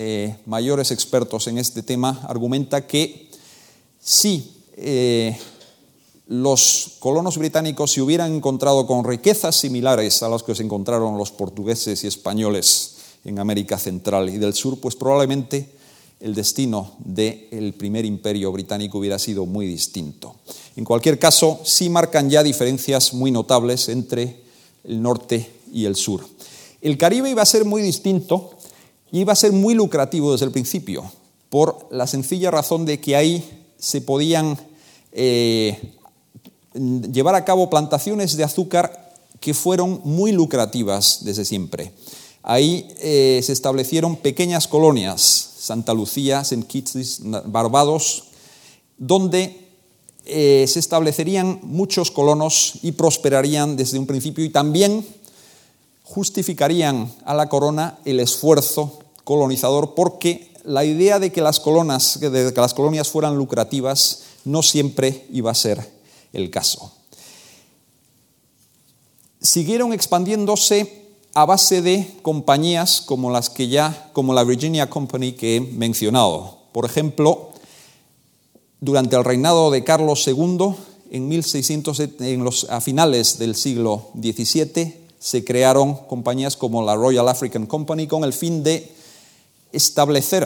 mayores 0.46 0.92
expertos 0.92 1.48
en 1.48 1.58
este 1.58 1.82
tema, 1.82 2.22
argumenta 2.28 2.86
que 2.86 3.32
si 4.00 4.54
los 6.28 6.92
colonos 7.00 7.40
británicos 7.40 7.92
se 7.92 8.04
hubieran 8.04 8.36
encontrado 8.36 8.86
con 8.86 9.04
riquezas 9.04 9.56
similares 9.56 10.22
a 10.22 10.30
las 10.30 10.44
que 10.44 10.54
se 10.54 10.62
encontraron 10.62 11.18
los 11.18 11.32
portugueses 11.32 12.04
y 12.04 12.08
españoles 12.08 12.98
en 13.26 13.40
América 13.40 13.80
Central 13.80 14.30
y 14.30 14.38
del 14.38 14.54
Sur, 14.54 14.80
pues 14.80 14.96
probablemente 14.96 15.79
el 16.20 16.36
destino 16.36 16.96
del 17.00 17.74
primer 17.78 18.06
imperio 18.06 18.52
británico 18.52 18.98
hubiera 18.98 19.20
sido 19.20 19.46
muy 19.46 19.68
distinto. 19.68 20.36
En 20.76 20.84
cualquier 20.84 21.18
caso, 21.18 21.60
sí 21.64 21.90
marcan 21.90 22.30
ya 22.30 22.44
diferencias 22.44 23.14
muy 23.14 23.32
notables 23.32 23.90
entre 23.90 24.42
el 24.84 25.02
norte 25.02 25.50
y 25.74 25.86
el 25.86 25.96
sur. 25.96 26.26
El 26.82 26.98
Caribe 26.98 27.30
iba 27.30 27.42
a 27.42 27.46
ser 27.46 27.66
muy 27.66 27.82
distinto 27.82 28.52
y 29.12 29.22
iba 29.22 29.34
a 29.34 29.38
ser 29.38 29.52
muy 29.52 29.74
lucrativo 29.74 30.32
desde 30.32 30.46
el 30.46 30.52
principio, 30.52 31.10
por 31.50 31.88
la 31.92 32.08
sencilla 32.08 32.52
razón 32.52 32.86
de 32.86 33.00
que 33.00 33.16
ahí 33.16 33.44
se 33.78 34.02
podían 34.02 34.58
eh, 35.12 35.78
llevar 36.74 37.36
a 37.36 37.46
cabo 37.46 37.70
plantaciones 37.70 38.36
de 38.38 38.44
azúcar 38.44 39.14
que 39.40 39.54
fueron 39.54 40.02
muy 40.04 40.32
lucrativas 40.32 41.20
desde 41.24 41.46
siempre. 41.46 41.94
Ahí 42.44 42.88
eh, 43.00 43.42
se 43.44 43.54
establecieron 43.54 44.18
pequeñas 44.18 44.68
colonias 44.68 45.49
Santa 45.70 45.94
Lucía, 45.94 46.42
St. 46.42 46.66
Kitts, 46.66 47.22
Barbados, 47.46 48.24
donde 48.98 49.68
eh, 50.26 50.66
se 50.68 50.80
establecerían 50.80 51.60
muchos 51.62 52.10
colonos 52.10 52.80
y 52.82 52.94
prosperarían 52.94 53.78
desde 53.78 54.00
un 54.00 54.08
principio 54.08 54.44
y 54.44 54.50
también 54.50 55.06
justificarían 56.02 57.14
a 57.24 57.36
la 57.36 57.50
corona 57.50 58.00
el 58.04 58.20
esfuerzo 58.20 58.98
colonizador 59.24 59.94
porque 59.94 60.52
la 60.64 60.86
idea 60.86 61.20
de 61.20 61.32
que 61.32 61.42
las, 61.42 61.60
colonas, 61.60 62.20
de 62.20 62.52
que 62.52 62.62
las 62.62 62.74
colonias 62.74 63.08
fueran 63.08 63.38
lucrativas 63.38 64.24
no 64.46 64.64
siempre 64.64 65.28
iba 65.32 65.52
a 65.52 65.56
ser 65.56 65.88
el 66.34 66.50
caso. 66.50 66.92
Siguieron 69.40 69.94
expandiéndose 69.94 70.99
a 71.40 71.46
base 71.46 71.82
de 71.82 72.06
compañías 72.22 73.00
como 73.00 73.32
las 73.32 73.50
que 73.50 73.70
ya, 73.70 74.10
como 74.12 74.34
la 74.34 74.44
Virginia 74.44 74.90
Company 74.90 75.32
que 75.32 75.56
he 75.56 75.62
mencionado. 75.62 76.58
Por 76.74 76.84
ejemplo, 76.84 77.52
durante 78.82 79.16
el 79.16 79.24
reinado 79.24 79.72
de 79.72 79.86
Carlos 79.86 80.28
II, 80.28 80.76
en 81.12 81.30
1600, 81.30 82.00
en 82.20 82.44
los, 82.44 82.70
a 82.70 82.82
finales 82.82 83.40
del 83.40 83.56
siglo 83.56 84.10
XVII, 84.22 85.08
se 85.18 85.46
crearon 85.46 85.96
compañías 86.08 86.58
como 86.58 86.84
la 86.84 86.96
Royal 86.96 87.30
African 87.30 87.68
Company 87.68 88.06
con 88.06 88.26
el 88.26 88.34
fin 88.34 88.62
de 88.62 88.92
establecer 89.72 90.46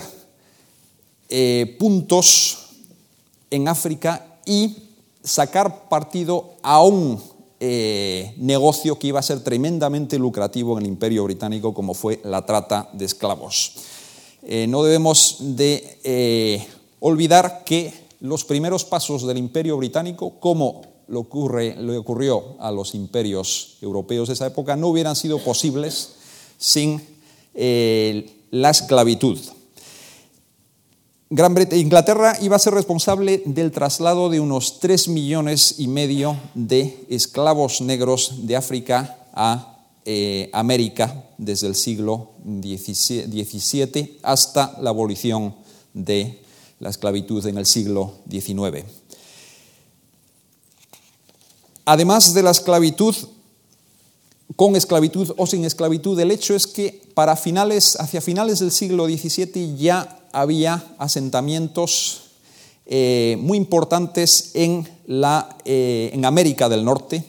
eh, 1.30 1.76
puntos 1.80 2.68
en 3.50 3.68
África 3.68 4.38
y 4.46 4.78
sacar 5.24 5.90
partido 5.90 6.54
aún 6.62 7.20
eh, 7.66 8.34
negocio 8.40 9.00
que 9.00 9.08
iba 9.08 9.22
a 9.22 9.24
ser 9.24 9.42
tremendamente 9.42 10.20
lucrativo 10.20 10.78
en 10.78 10.84
el 10.84 10.90
imperio 10.90 11.24
británico 11.24 11.74
como 11.74 11.94
fue 11.94 12.20
la 12.26 12.46
trata 12.46 12.90
de 12.92 13.06
esclavos. 13.06 13.76
Eh, 14.42 14.68
no 14.68 14.84
debemos 14.84 15.38
de 15.40 15.98
eh, 16.04 16.68
olvidar 17.00 17.64
que 17.64 17.94
los 18.20 18.44
primeros 18.44 18.84
pasos 18.84 19.26
del 19.26 19.38
imperio 19.38 19.78
británico, 19.78 20.42
como 20.42 20.82
ocurre, 21.14 21.78
le 21.78 21.96
ocurrió 21.98 22.58
a 22.60 22.70
los 22.70 22.96
imperios 22.96 23.78
europeos 23.80 24.28
de 24.28 24.34
esa 24.34 24.48
época, 24.48 24.76
no 24.76 24.90
hubieran 24.90 25.16
sido 25.16 25.40
posibles 25.40 26.16
sin 26.58 27.02
la 27.54 28.70
esclavitud. 28.72 29.40
Gran 31.36 31.56
Inglaterra 31.72 32.38
iba 32.42 32.58
a 32.58 32.60
ser 32.60 32.76
responsable 32.76 33.42
del 33.48 33.72
traslado 33.72 34.30
de 34.30 34.40
unos 34.40 34.80
3 34.80 35.08
millones 35.08 35.80
y 35.80 35.88
medio 35.88 36.38
de 36.54 37.08
esclavos 37.10 37.82
negros 37.82 38.46
de 38.46 38.56
África 38.56 39.18
a 39.34 39.80
eh, 40.06 40.52
América 40.54 41.26
desde 41.40 41.66
el 41.66 41.74
siglo 41.74 42.34
XVII 42.46 44.20
hasta 44.22 44.78
la 44.80 44.92
abolición 44.92 45.56
de 45.96 46.40
la 46.80 46.92
esclavitud 46.92 47.44
en 47.48 47.58
el 47.58 47.66
siglo 47.66 48.14
XIX. 48.30 48.86
Además 51.86 52.36
de 52.36 52.44
la 52.44 52.52
esclavitud, 52.52 53.16
con 54.56 54.76
esclavitud 54.76 55.34
o 55.36 55.48
sin 55.48 55.66
esclavitud, 55.66 56.20
el 56.20 56.30
hecho 56.30 56.54
es 56.54 56.68
que 56.68 57.02
para 57.16 57.36
finales, 57.36 58.00
hacia 58.00 58.22
finales 58.22 58.60
del 58.60 58.72
siglo 58.72 59.08
XVII 59.08 59.76
ya 59.78 60.20
había 60.34 60.84
asentamientos 60.98 62.24
eh, 62.86 63.38
muy 63.40 63.58
importantes 63.58 64.52
en, 64.56 64.88
la, 65.08 65.56
eh, 65.64 66.10
en 66.14 66.26
América 66.26 66.68
del 66.68 66.84
Norte. 66.84 67.24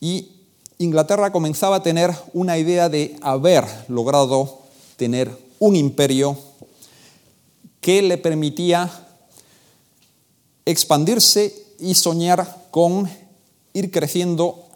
Y 0.00 0.32
Inglaterra 0.78 1.30
comenzaba 1.30 1.76
a 1.76 1.82
tener 1.82 2.12
una 2.32 2.58
idea 2.58 2.88
de 2.88 3.16
haber 3.20 3.64
logrado 3.88 4.62
tener 4.96 5.30
un 5.58 5.76
imperio 5.76 6.36
que 7.80 8.02
le 8.02 8.18
permitía 8.18 8.90
expandirse 10.64 11.54
y 11.78 11.94
soñar 11.94 12.66
con 12.70 13.08
ir 13.72 13.90
creciendo 13.90 14.66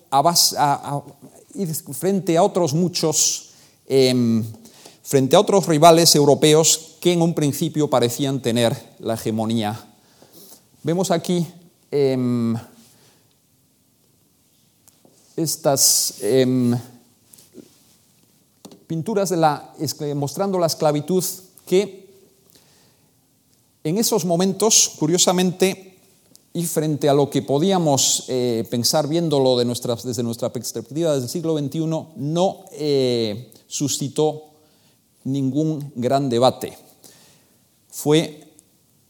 frente 1.99 2.37
a 2.37 2.43
otros 2.43 2.75
muchos, 2.75 3.51
em, 3.89 4.45
frente 5.03 5.35
a 5.35 5.41
otros 5.41 5.67
rivales 5.67 6.15
europeos 6.15 6.90
que 7.01 7.13
en 7.13 7.23
un 7.23 7.35
principio 7.35 7.89
parecían 7.89 8.43
tener 8.43 8.77
la 8.99 9.15
hegemonía. 9.15 9.89
Vemos 10.83 11.11
aquí 11.11 11.47
em, 11.91 12.55
estas 15.37 16.17
em, 16.21 16.79
pinturas 18.87 19.31
de 19.31 19.39
la, 19.39 19.75
mostrando 20.15 20.59
la 20.59 20.67
esclavitud 20.67 21.25
que 21.67 22.11
en 23.83 23.97
esos 23.97 24.27
momentos, 24.27 24.93
curiosamente, 24.99 25.97
y 26.53 26.65
frente 26.67 27.09
a 27.09 27.15
lo 27.15 27.31
que 27.31 27.43
podíamos 27.43 28.25
eh, 28.29 28.67
pensar 28.69 29.07
viéndolo 29.09 29.57
de 29.57 29.65
desde 29.65 30.23
nuestra 30.23 30.53
perspectiva 30.53 31.13
desde 31.13 31.27
el 31.27 31.31
siglo 31.31 31.57
XXI, 31.57 31.87
no 32.17 32.65
eh, 32.73 33.53
suscitó 33.69 34.51
ningún 35.25 35.93
gran 35.95 36.29
debate. 36.29 36.90
Fue 37.91 38.49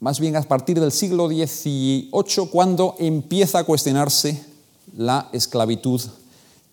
más 0.01 0.19
bien 0.19 0.37
a 0.37 0.43
partir 0.43 0.81
del 0.81 0.93
siglo 0.93 1.29
XVIII 1.29 2.11
cuando 2.51 2.95
empieza 2.99 3.59
a 3.59 3.65
cuestionarse 3.65 4.43
la 4.97 5.29
esclavitud. 5.33 6.01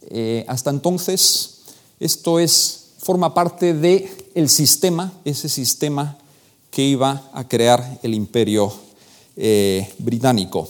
Eh, 0.10 0.46
hasta 0.48 0.70
entonces, 0.70 1.62
esto 2.00 2.40
es, 2.40 2.92
forma 3.00 3.34
parte 3.34 3.74
del 3.74 4.10
el 4.34 4.50
sistema, 4.50 5.14
ese 5.26 5.50
sistema 5.50 6.18
que 6.72 6.84
iba 6.84 7.30
a 7.34 7.48
crear 7.48 8.00
el 8.04 8.14
imperio 8.14 8.74
eh, 9.36 9.94
británico. 9.98 10.68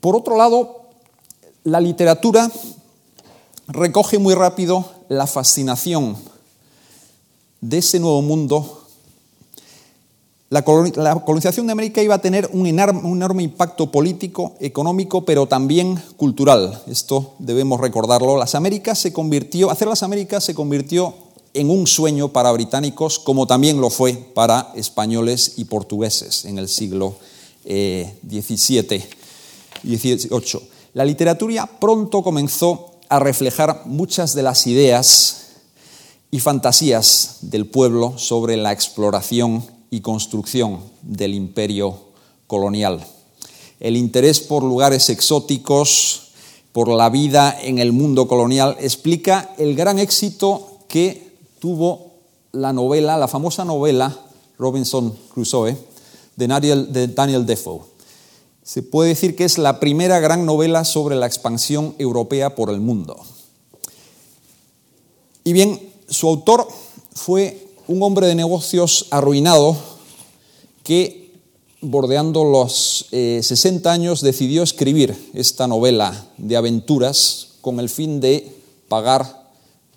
Por 0.00 0.16
otro 0.16 0.36
lado, 0.36 0.82
la 1.64 1.80
literatura 1.80 2.50
recoge 3.68 4.18
muy 4.18 4.34
rápido 4.34 4.88
la 5.08 5.26
fascinación 5.26 6.16
de 7.60 7.78
ese 7.78 7.98
nuevo 7.98 8.22
mundo. 8.22 8.85
La 10.48 10.62
colonización 10.64 11.66
de 11.66 11.72
América 11.72 12.00
iba 12.02 12.14
a 12.14 12.20
tener 12.20 12.48
un 12.52 12.68
enorme 12.68 13.42
impacto 13.42 13.90
político, 13.90 14.54
económico, 14.60 15.24
pero 15.24 15.46
también 15.46 16.00
cultural. 16.16 16.82
Esto 16.86 17.34
debemos 17.40 17.80
recordarlo. 17.80 18.36
Las 18.36 18.54
Américas 18.54 19.00
se 19.00 19.12
convirtió, 19.12 19.72
hacer 19.72 19.88
las 19.88 20.04
Américas 20.04 20.44
se 20.44 20.54
convirtió 20.54 21.14
en 21.52 21.68
un 21.68 21.88
sueño 21.88 22.28
para 22.28 22.52
británicos, 22.52 23.18
como 23.18 23.48
también 23.48 23.80
lo 23.80 23.90
fue 23.90 24.12
para 24.12 24.70
españoles 24.76 25.54
y 25.56 25.64
portugueses 25.64 26.44
en 26.44 26.58
el 26.58 26.68
siglo 26.68 27.16
XVII 27.64 29.04
y 29.82 29.96
XVIII. 29.96 30.60
La 30.94 31.04
literatura 31.04 31.66
pronto 31.80 32.22
comenzó 32.22 32.92
a 33.08 33.18
reflejar 33.18 33.82
muchas 33.86 34.32
de 34.34 34.42
las 34.44 34.66
ideas 34.68 35.46
y 36.30 36.38
fantasías 36.38 37.38
del 37.40 37.66
pueblo 37.66 38.16
sobre 38.16 38.56
la 38.56 38.70
exploración 38.70 39.74
y 39.90 40.00
construcción 40.00 40.80
del 41.02 41.34
imperio 41.34 41.98
colonial. 42.46 43.06
El 43.80 43.96
interés 43.96 44.40
por 44.40 44.62
lugares 44.62 45.10
exóticos, 45.10 46.28
por 46.72 46.88
la 46.88 47.08
vida 47.10 47.56
en 47.60 47.78
el 47.78 47.92
mundo 47.92 48.28
colonial, 48.28 48.76
explica 48.80 49.54
el 49.58 49.74
gran 49.74 49.98
éxito 49.98 50.78
que 50.88 51.36
tuvo 51.58 52.12
la 52.52 52.72
novela, 52.72 53.16
la 53.16 53.28
famosa 53.28 53.64
novela 53.64 54.16
Robinson 54.58 55.16
Crusoe 55.32 55.76
de 56.36 56.46
Daniel, 56.46 56.92
de 56.92 57.08
Daniel 57.08 57.46
Defoe. 57.46 57.82
Se 58.62 58.82
puede 58.82 59.10
decir 59.10 59.36
que 59.36 59.44
es 59.44 59.58
la 59.58 59.78
primera 59.78 60.18
gran 60.18 60.44
novela 60.44 60.84
sobre 60.84 61.16
la 61.16 61.26
expansión 61.26 61.94
europea 61.98 62.54
por 62.54 62.70
el 62.70 62.80
mundo. 62.80 63.16
Y 65.44 65.52
bien, 65.52 65.92
su 66.08 66.28
autor 66.28 66.66
fue 67.14 67.65
un 67.88 68.02
hombre 68.02 68.26
de 68.26 68.34
negocios 68.34 69.06
arruinado 69.10 69.76
que, 70.82 71.32
bordeando 71.80 72.44
los 72.44 73.06
60 73.10 73.88
eh, 73.88 73.92
años, 73.92 74.20
decidió 74.20 74.62
escribir 74.62 75.16
esta 75.34 75.66
novela 75.66 76.26
de 76.36 76.56
aventuras 76.56 77.48
con 77.60 77.80
el 77.80 77.88
fin 77.88 78.20
de 78.20 78.52
pagar 78.88 79.50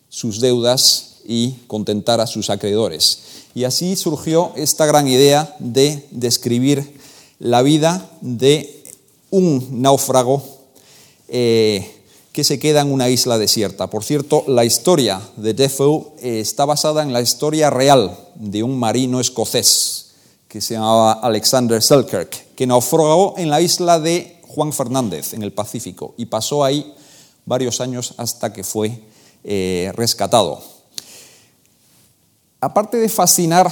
sus 0.09 0.39
deudas 0.39 1.17
y 1.27 1.51
contentar 1.67 2.19
a 2.21 2.27
sus 2.27 2.49
acreedores. 2.49 3.19
Y 3.53 3.63
así 3.63 3.95
surgió 3.95 4.51
esta 4.55 4.85
gran 4.85 5.07
idea 5.07 5.55
de 5.59 6.07
describir 6.11 6.99
la 7.39 7.61
vida 7.61 8.09
de 8.21 8.83
un 9.29 9.81
náufrago 9.81 10.43
eh, 11.27 11.98
que 12.39 12.43
se 12.45 12.57
queda 12.57 12.79
en 12.79 12.91
una 12.93 13.09
isla 13.09 13.37
desierta. 13.37 13.89
Por 13.89 14.05
cierto, 14.05 14.45
la 14.47 14.63
historia 14.63 15.19
de 15.35 15.53
Defoe 15.53 16.13
eh, 16.21 16.39
está 16.39 16.63
basada 16.63 17.03
en 17.03 17.11
la 17.11 17.19
historia 17.19 17.69
real 17.69 18.17
de 18.35 18.63
un 18.63 18.79
marino 18.79 19.19
escocés 19.19 20.11
que 20.47 20.61
se 20.61 20.75
llamaba 20.75 21.11
Alexander 21.11 21.83
Selkirk, 21.83 22.55
que 22.55 22.65
naufragó 22.65 23.35
en 23.37 23.49
la 23.49 23.59
isla 23.59 23.99
de 23.99 24.39
Juan 24.47 24.71
Fernández, 24.71 25.33
en 25.33 25.43
el 25.43 25.51
Pacífico, 25.51 26.15
y 26.17 26.27
pasó 26.27 26.63
ahí 26.63 26.93
varios 27.45 27.81
años 27.81 28.13
hasta 28.15 28.53
que 28.53 28.63
fue 28.63 29.03
eh, 29.43 29.91
rescatado 29.95 30.63
aparte 32.61 32.97
de 32.97 33.09
fascinar 33.09 33.71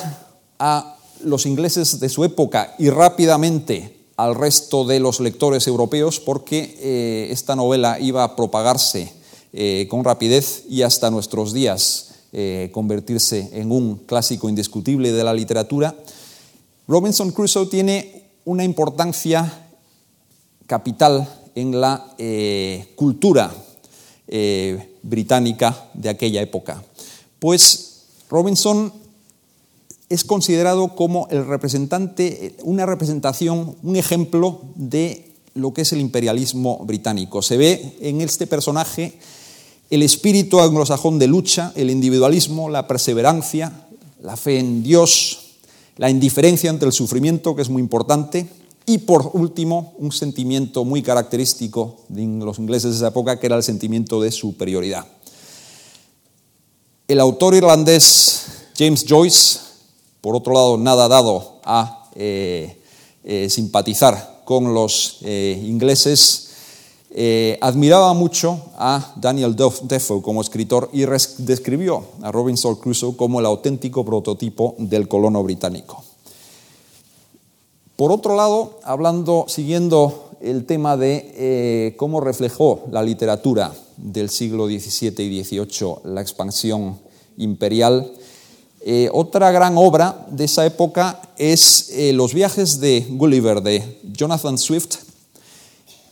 a 0.60 0.98
los 1.24 1.46
ingleses 1.46 2.00
de 2.00 2.10
su 2.10 2.24
época 2.24 2.76
y 2.78 2.90
rápidamente 2.90 3.97
al 4.18 4.34
resto 4.34 4.84
de 4.84 5.00
los 5.00 5.20
lectores 5.20 5.68
europeos, 5.68 6.20
porque 6.20 6.76
eh, 6.82 7.28
esta 7.32 7.56
novela 7.56 8.00
iba 8.00 8.24
a 8.24 8.36
propagarse 8.36 9.14
eh, 9.54 9.88
con 9.90 10.04
rapidez 10.04 10.64
y 10.68 10.82
hasta 10.82 11.12
nuestros 11.12 11.54
días 11.54 12.16
eh, 12.34 12.72
convertirse 12.74 13.52
en 13.54 13.72
un 13.72 13.98
clásico 13.98 14.50
indiscutible 14.50 15.12
de 15.12 15.24
la 15.24 15.34
literatura, 15.34 15.96
Robinson 16.88 17.32
Crusoe 17.32 17.68
tiene 17.68 18.24
una 18.46 18.64
importancia 18.64 19.70
capital 20.66 21.28
en 21.54 21.80
la 21.80 22.16
cultura 22.96 23.54
británica 25.02 25.90
de 25.94 26.10
aquella 26.10 26.42
época. 26.42 26.82
Pues 27.40 28.04
Robinson 28.30 28.94
es 30.10 30.24
considerado 30.24 30.96
como 30.96 31.28
el 31.30 31.46
representante, 31.46 32.56
una 32.64 32.86
representación, 32.86 33.76
un 33.84 33.96
ejemplo 33.96 34.62
de 34.76 35.32
lo 35.54 35.74
que 35.74 35.82
es 35.82 35.92
el 35.92 36.00
imperialismo 36.00 36.80
británico. 36.86 37.42
Se 37.42 37.58
ve 37.58 37.98
en 38.02 38.22
este 38.22 38.48
personaje 38.48 39.20
el 39.90 40.04
espíritu 40.04 40.60
anglosajón 40.60 41.20
de 41.20 41.28
lucha, 41.28 41.74
el 41.76 41.90
individualismo, 41.90 42.70
la 42.70 42.88
perseverancia, 42.88 43.88
la 44.22 44.38
fe 44.38 44.60
en 44.60 44.84
Dios, 44.84 45.56
la 45.98 46.10
indiferencia 46.10 46.70
ante 46.70 46.86
el 46.86 46.92
sufrimiento, 46.92 47.56
que 47.56 47.62
es 47.62 47.70
muy 47.70 47.82
importante, 47.82 48.48
y 48.86 49.00
por 49.00 49.32
último, 49.34 49.94
un 49.98 50.14
sentimiento 50.14 50.86
muy 50.86 51.02
característico 51.02 51.98
de 52.08 52.26
los 52.26 52.60
ingleses 52.60 52.92
de 52.92 52.98
esa 52.98 53.08
época, 53.10 53.38
que 53.38 53.48
era 53.48 53.58
el 53.58 53.64
sentimiento 53.64 54.22
de 54.22 54.32
superioridad. 54.32 55.06
El 57.08 57.20
autor 57.20 57.56
irlandés 57.56 58.46
James 58.78 59.06
Joyce, 59.08 59.60
por 60.28 60.36
otro 60.36 60.54
lado, 60.54 60.78
nada 60.78 61.08
dado 61.08 61.62
a 61.64 62.04
eh, 62.14 62.82
eh, 63.24 63.50
simpatizar 63.50 64.42
con 64.44 64.74
los 64.74 65.20
eh, 65.22 65.58
ingleses, 65.66 66.44
admiraba 67.62 68.14
mucho 68.14 68.60
a 68.78 69.14
Daniel 69.16 69.56
Defoe 69.56 70.22
como 70.22 70.42
escritor 70.42 70.90
y 70.92 71.06
describió 71.38 72.04
a 72.22 72.34
Robinson 72.34 72.76
Crusoe 72.76 73.16
como 73.16 73.40
el 73.40 73.46
auténtico 73.46 74.04
prototipo 74.04 74.76
del 74.80 75.08
colono 75.08 75.42
británico. 75.44 76.04
Por 77.96 78.12
otro 78.12 78.36
lado, 78.36 78.82
hablando, 78.84 79.46
siguiendo 79.48 80.32
el 80.42 80.66
tema 80.66 80.98
de 80.98 81.96
cómo 81.98 82.20
reflejó 82.20 82.82
la 82.92 83.02
literatura 83.02 83.74
del 83.96 84.30
siglo 84.30 84.68
XVII 84.68 85.24
y 85.24 85.42
XVIII 85.42 85.96
la 86.04 86.20
expansión 86.20 87.00
imperial. 87.38 88.12
Eh, 88.90 89.10
otra 89.12 89.52
gran 89.52 89.78
obra 89.78 90.26
de 90.32 90.46
esa 90.46 90.66
época 90.66 91.22
es 91.38 91.90
eh, 91.90 92.14
Los 92.14 92.34
viajes 92.34 92.80
de 92.80 93.06
Gulliver 93.10 93.62
de 93.62 94.00
Jonathan 94.14 94.58
Swift, 94.58 95.00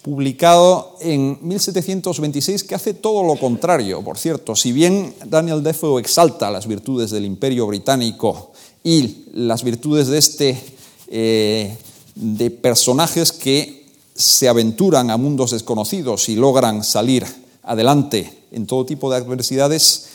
publicado 0.01 0.97
en 0.99 1.39
1726, 1.41 2.65
que 2.65 2.75
hace 2.75 2.93
todo 2.93 3.23
lo 3.23 3.37
contrario, 3.37 4.01
por 4.01 4.17
cierto. 4.17 4.57
Si 4.57 4.73
bien 4.73 5.15
Daniel 5.25 5.63
Defoe 5.63 6.01
exalta 6.01 6.51
las 6.51 6.67
virtudes 6.67 7.11
del 7.11 7.23
imperio 7.23 7.65
británico 7.65 8.51
y 8.83 9.23
las 9.31 9.63
virtudes 9.63 10.07
de 10.07 10.17
este, 10.17 10.61
eh, 11.07 11.77
de 12.13 12.51
personajes 12.51 13.31
que 13.31 13.85
se 14.15 14.49
aventuran 14.49 15.11
a 15.11 15.15
mundos 15.15 15.51
desconocidos 15.51 16.27
y 16.27 16.35
logran 16.35 16.83
salir 16.83 17.25
adelante 17.63 18.47
en 18.51 18.67
todo 18.67 18.85
tipo 18.85 19.09
de 19.09 19.15
adversidades, 19.15 20.09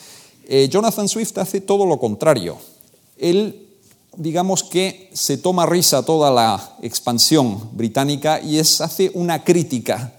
eh, 0.52 0.68
Jonathan 0.68 1.08
Swift 1.08 1.38
hace 1.38 1.60
todo 1.60 1.86
lo 1.86 1.98
contrario. 1.98 2.58
Él 3.16 3.68
digamos 4.16 4.64
que 4.64 5.08
se 5.12 5.38
toma 5.38 5.66
risa 5.66 6.04
toda 6.04 6.30
la 6.30 6.76
expansión 6.82 7.70
británica 7.72 8.40
y 8.40 8.58
es, 8.58 8.80
hace 8.80 9.10
una 9.14 9.44
crítica 9.44 10.12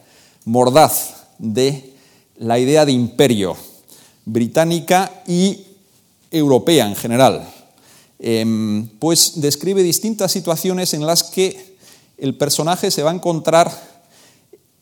mordaz 0.45 1.27
de 1.37 1.93
la 2.37 2.57
idea 2.57 2.85
de 2.85 2.93
imperio 2.93 3.55
británica 4.25 5.21
y 5.27 5.65
europea 6.31 6.87
en 6.87 6.95
general. 6.95 7.47
Em, 8.17 8.87
pues 8.99 9.33
describe 9.35 9.83
distintas 9.83 10.31
situaciones 10.31 10.93
en 10.93 11.05
las 11.05 11.23
que 11.23 11.75
el 12.17 12.37
personaje 12.37 12.91
se 12.91 13.03
va 13.03 13.11
a 13.11 13.15
encontrar 13.15 13.71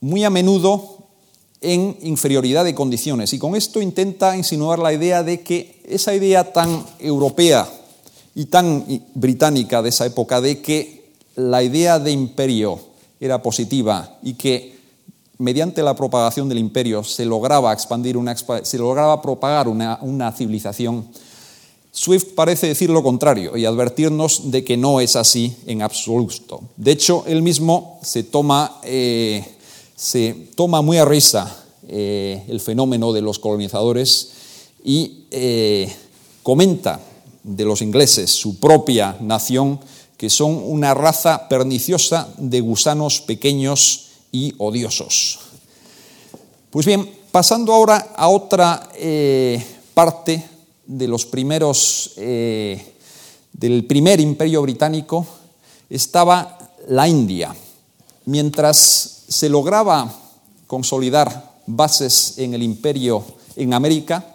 muy 0.00 0.24
a 0.24 0.30
menudo 0.30 0.99
en 1.60 1.96
inferioridad 2.02 2.64
de 2.64 2.74
condiciones. 2.74 3.32
Y 3.32 3.38
con 3.38 3.54
esto 3.54 3.80
intenta 3.82 4.36
insinuar 4.36 4.78
la 4.78 4.92
idea 4.92 5.22
de 5.22 5.40
que 5.40 5.82
esa 5.84 6.14
idea 6.14 6.52
tan 6.52 6.84
europea 6.98 7.68
y 8.34 8.46
tan 8.46 8.84
británica 9.14 9.82
de 9.82 9.88
esa 9.88 10.06
época 10.06 10.40
de 10.40 10.60
que 10.62 11.10
la 11.36 11.62
idea 11.62 11.98
de 11.98 12.10
imperio 12.12 12.80
era 13.18 13.42
positiva 13.42 14.18
y 14.22 14.34
que 14.34 14.80
mediante 15.38 15.82
la 15.82 15.96
propagación 15.96 16.48
del 16.48 16.58
imperio 16.58 17.02
se 17.02 17.24
lograba 17.24 17.72
expandir 17.72 18.16
una, 18.16 18.36
se 18.36 18.78
lograba 18.78 19.20
propagar 19.20 19.68
una, 19.68 20.32
civilización. 20.32 21.06
Swift 21.92 22.34
parece 22.34 22.68
decir 22.68 22.90
lo 22.90 23.02
contrario 23.02 23.56
y 23.56 23.64
advertirnos 23.64 24.50
de 24.50 24.62
que 24.62 24.76
no 24.76 25.00
es 25.00 25.16
así 25.16 25.56
en 25.66 25.82
absoluto. 25.82 26.60
De 26.76 26.92
hecho, 26.92 27.24
él 27.26 27.42
mismo 27.42 27.98
se 28.02 28.22
toma, 28.22 28.80
eh, 28.84 29.44
se 30.00 30.48
toma 30.54 30.80
muy 30.80 30.96
a 30.96 31.04
risa 31.04 31.54
eh, 31.86 32.42
el 32.48 32.58
fenómeno 32.60 33.12
de 33.12 33.20
los 33.20 33.38
colonizadores 33.38 34.30
y 34.82 35.26
eh, 35.30 35.94
comenta 36.42 36.98
de 37.42 37.64
los 37.66 37.82
ingleses, 37.82 38.30
su 38.30 38.58
propia 38.58 39.18
nación, 39.20 39.78
que 40.16 40.30
son 40.30 40.54
una 40.64 40.94
raza 40.94 41.48
perniciosa 41.48 42.32
de 42.38 42.62
gusanos 42.62 43.20
pequeños 43.20 44.06
y 44.32 44.54
odiosos. 44.56 45.38
Pues 46.70 46.86
bien, 46.86 47.06
pasando 47.30 47.74
ahora 47.74 48.12
a 48.16 48.28
otra 48.28 48.88
eh, 48.94 49.62
parte 49.92 50.42
de 50.86 51.08
los 51.08 51.26
primeros, 51.26 52.12
del 52.16 53.84
primer 53.86 54.18
imperio 54.18 54.62
británico, 54.62 55.26
estaba 55.90 56.58
la 56.88 57.06
India. 57.06 57.54
Mientras 58.24 59.19
se 59.30 59.48
lograba 59.48 60.12
consolidar 60.66 61.52
bases 61.66 62.34
en 62.36 62.52
el 62.52 62.62
imperio 62.62 63.24
en 63.56 63.72
América, 63.72 64.34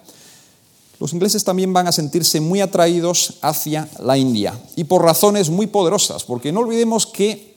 los 0.98 1.12
ingleses 1.12 1.44
también 1.44 1.72
van 1.74 1.86
a 1.86 1.92
sentirse 1.92 2.40
muy 2.40 2.62
atraídos 2.62 3.34
hacia 3.42 3.88
la 4.00 4.16
India 4.16 4.58
y 4.74 4.84
por 4.84 5.02
razones 5.02 5.50
muy 5.50 5.66
poderosas, 5.66 6.24
porque 6.24 6.50
no 6.50 6.60
olvidemos 6.60 7.06
que 7.06 7.54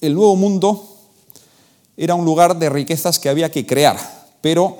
el 0.00 0.14
Nuevo 0.14 0.36
Mundo 0.36 0.96
era 1.96 2.14
un 2.14 2.24
lugar 2.24 2.56
de 2.58 2.70
riquezas 2.70 3.18
que 3.18 3.28
había 3.28 3.50
que 3.50 3.66
crear, 3.66 3.98
pero 4.40 4.76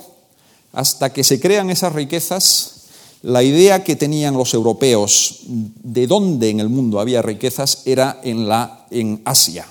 hasta 0.73 1.13
que 1.13 1.25
se 1.25 1.41
crean 1.41 1.71
esas 1.71 1.93
riquezas, 1.93 2.85
la 3.23 3.43
idea 3.43 3.83
que 3.83 3.97
tenían 3.97 4.35
los 4.35 4.55
europeos 4.55 5.41
de 5.47 6.07
dónde 6.07 6.51
en 6.51 6.61
el 6.61 6.69
mundo 6.69 7.01
había 7.01 7.23
riquezas 7.23 7.83
era 7.87 8.21
en, 8.23 8.47
la, 8.47 8.87
en 8.91 9.23
Asia. 9.25 9.67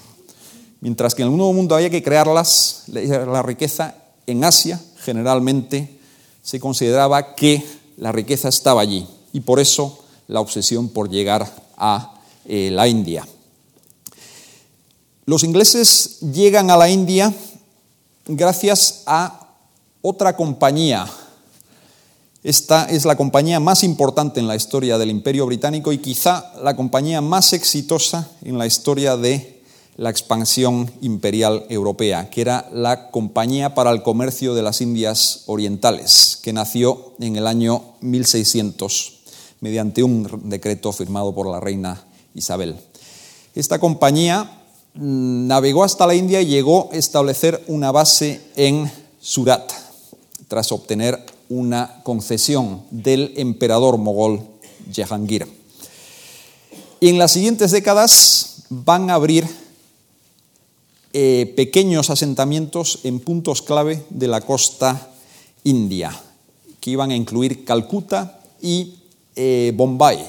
Mientras 0.85 1.15
que 1.15 1.23
en 1.23 1.29
el 1.29 1.35
Nuevo 1.35 1.51
Mundo 1.51 1.73
había 1.73 1.89
que 1.89 2.03
crearlas, 2.03 2.83
la 2.85 3.41
riqueza 3.41 3.95
en 4.27 4.43
Asia 4.43 4.79
generalmente 4.97 5.97
se 6.43 6.59
consideraba 6.59 7.33
que 7.33 7.65
la 7.97 8.11
riqueza 8.11 8.49
estaba 8.49 8.81
allí 8.81 9.07
y 9.33 9.39
por 9.39 9.59
eso 9.59 9.97
la 10.27 10.41
obsesión 10.41 10.89
por 10.89 11.09
llegar 11.09 11.51
a 11.75 12.21
eh, 12.45 12.69
la 12.71 12.87
India. 12.87 13.27
Los 15.25 15.43
ingleses 15.43 16.19
llegan 16.19 16.69
a 16.69 16.77
la 16.77 16.87
India 16.87 17.33
gracias 18.27 19.01
a 19.07 19.55
otra 20.03 20.35
compañía. 20.35 21.07
Esta 22.43 22.85
es 22.91 23.05
la 23.05 23.17
compañía 23.17 23.59
más 23.59 23.83
importante 23.83 24.39
en 24.39 24.47
la 24.47 24.55
historia 24.55 24.99
del 24.99 25.09
Imperio 25.09 25.47
Británico 25.47 25.91
y 25.91 25.97
quizá 25.97 26.53
la 26.61 26.75
compañía 26.75 27.21
más 27.21 27.53
exitosa 27.53 28.29
en 28.43 28.59
la 28.59 28.67
historia 28.67 29.17
de 29.17 29.54
la 29.97 30.09
expansión 30.09 30.91
imperial 31.01 31.65
europea, 31.69 32.29
que 32.29 32.41
era 32.41 32.67
la 32.73 33.11
Compañía 33.11 33.75
para 33.75 33.91
el 33.91 34.03
Comercio 34.03 34.53
de 34.53 34.61
las 34.61 34.81
Indias 34.81 35.43
Orientales, 35.45 36.39
que 36.41 36.53
nació 36.53 37.13
en 37.19 37.37
el 37.37 37.47
año 37.47 37.81
1600 38.01 39.13
mediante 39.61 40.03
un 40.03 40.49
decreto 40.49 40.91
firmado 40.91 41.33
por 41.33 41.49
la 41.49 41.59
reina 41.59 42.03
Isabel. 42.33 42.75
Esta 43.55 43.79
compañía 43.79 44.43
mm, 44.93 45.47
navegó 45.47 45.83
hasta 45.83 46.05
la 46.05 46.13
India 46.13 46.41
y 46.41 46.47
llegó 46.47 46.89
a 46.91 46.97
establecer 46.97 47.63
una 47.67 47.91
base 47.91 48.41
en 48.55 48.91
Surat, 49.21 49.71
tras 50.47 50.71
obtener 50.71 51.25
una 51.49 52.01
concesión 52.03 52.83
del 52.91 53.33
emperador 53.37 53.97
mogol 53.97 54.41
Jehangir. 54.91 55.47
Y 56.99 57.09
en 57.09 57.17
las 57.17 57.31
siguientes 57.31 57.71
décadas 57.71 58.65
van 58.69 59.09
a 59.09 59.15
abrir 59.15 59.47
eh, 61.17 61.53
pequeños 61.55 62.09
asentamientos 62.09 62.99
en 63.05 63.21
puntos 63.21 63.61
clave 63.61 64.03
de 64.09 64.27
la 64.27 64.41
costa 64.41 65.13
india, 65.63 66.11
que 66.81 66.91
iban 66.91 67.09
a 67.09 67.15
incluir 67.15 67.63
Calcuta 67.63 68.41
y 68.61 68.95
eh, 69.33 69.71
Bombay. 69.77 70.19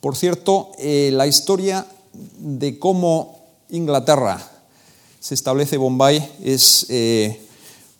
Por 0.00 0.16
cierto, 0.16 0.72
eh, 0.76 1.10
la 1.12 1.28
historia 1.28 1.86
de 2.36 2.80
cómo 2.80 3.38
Inglaterra 3.70 4.44
se 5.20 5.34
establece 5.34 5.76
Bombay 5.76 6.28
es 6.42 6.88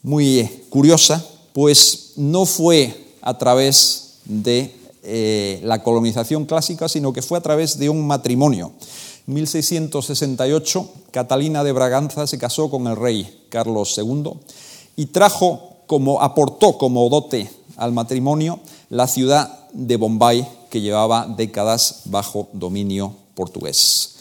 muy 0.03 0.65
curiosa, 0.71 1.25
pues 1.53 2.15
no 2.17 2.47
fue 2.47 3.15
a 3.23 3.39
través 3.39 4.15
de 4.25 4.75
la 5.63 5.85
colonización 5.85 6.47
clásica, 6.47 6.89
sino 6.89 7.13
que 7.13 7.23
fue 7.23 7.39
a 7.39 7.43
través 7.43 7.79
de 7.79 7.89
un 7.89 8.05
matrimonio. 8.09 8.73
1668, 9.29 10.91
Catalina 11.11 11.63
de 11.63 11.73
Braganza 11.73 12.27
se 12.27 12.39
casó 12.39 12.71
con 12.71 12.87
el 12.87 12.97
rey 12.97 13.45
Carlos 13.51 13.97
II 13.99 14.33
y 14.97 15.07
trajo 15.07 15.77
como, 15.87 16.23
aportó 16.23 16.79
como 16.79 17.09
dote 17.11 17.51
al 17.77 17.93
matrimonio 17.93 18.59
la 18.89 19.07
ciudad 19.07 19.69
de 19.73 19.97
Bombay, 19.97 20.49
que 20.71 20.81
llevaba 20.81 21.27
décadas 21.27 22.03
bajo 22.07 22.49
dominio 22.55 23.15
portugués. 23.35 24.17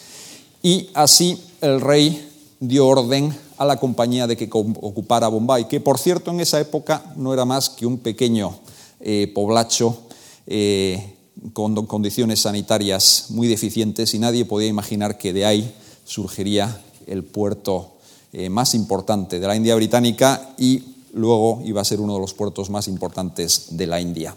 Y 0.62 0.90
así 0.94 1.42
el 1.62 1.80
rey 1.80 2.30
dio 2.60 2.86
orden 2.86 3.34
a 3.58 3.66
la 3.66 3.78
compañía 3.78 4.28
de 4.28 4.36
que 4.36 4.50
ocupara 4.52 5.30
Bombay, 5.30 5.70
que 5.70 5.80
por 5.80 6.00
cierto 6.00 6.32
en 6.32 6.42
esa 6.42 6.60
época 6.60 7.14
no 7.16 7.34
era 7.34 7.46
más 7.46 7.70
que 7.70 7.86
un 7.86 7.98
pequeño 7.98 8.60
eh, 9.00 9.32
poblacho 9.34 9.98
eh, 10.46 11.17
con 11.54 11.86
condiciones 11.86 12.42
sanitarias 12.42 13.26
muy 13.30 13.48
deficientes 13.48 14.14
y 14.14 14.20
nadie 14.20 14.46
podía 14.46 14.68
imaginar 14.68 15.18
que 15.18 15.34
de 15.34 15.46
ahí 15.46 15.76
surgiría 16.06 16.82
el 17.06 17.24
puerto 17.24 17.92
eh, 18.34 18.50
más 18.50 18.76
importante 18.76 19.40
de 19.40 19.48
la 19.48 19.56
India 19.56 19.76
británica 19.76 20.54
y 20.58 20.84
luego 21.14 21.62
iba 21.66 21.82
a 21.82 21.86
ser 21.86 22.02
uno 22.02 22.16
de 22.16 22.20
los 22.20 22.34
puertos 22.34 22.70
más 22.70 22.88
importantes 22.88 23.68
de 23.72 23.88
la 23.88 24.02
India. 24.02 24.36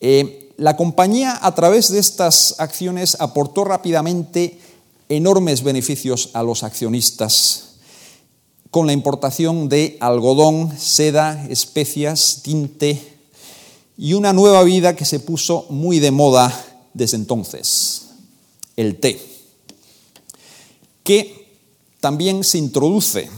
Eh, 0.00 0.52
la 0.56 0.76
compañía, 0.76 1.38
a 1.40 1.54
través 1.54 1.92
de 1.92 2.00
estas 2.00 2.56
acciones, 2.58 3.16
aportó 3.20 3.64
rápidamente 3.64 4.58
enormes 5.08 5.62
beneficios 5.62 6.30
a 6.32 6.42
los 6.42 6.62
accionistas 6.62 7.68
con 8.70 8.86
la 8.86 8.92
importación 8.92 9.68
de 9.68 9.96
algodón, 10.00 10.76
seda, 10.76 11.46
especias, 11.48 12.40
tinte, 12.42 13.17
y 13.98 14.14
una 14.14 14.32
nueva 14.32 14.62
vida 14.62 14.94
que 14.94 15.04
se 15.04 15.18
puso 15.18 15.66
muy 15.70 15.98
de 15.98 16.12
moda 16.12 16.54
desde 16.94 17.16
entonces, 17.16 18.06
el 18.76 19.00
té, 19.00 19.20
que 21.02 21.58
también 21.98 22.44
se 22.44 22.58
introduce 22.58 23.28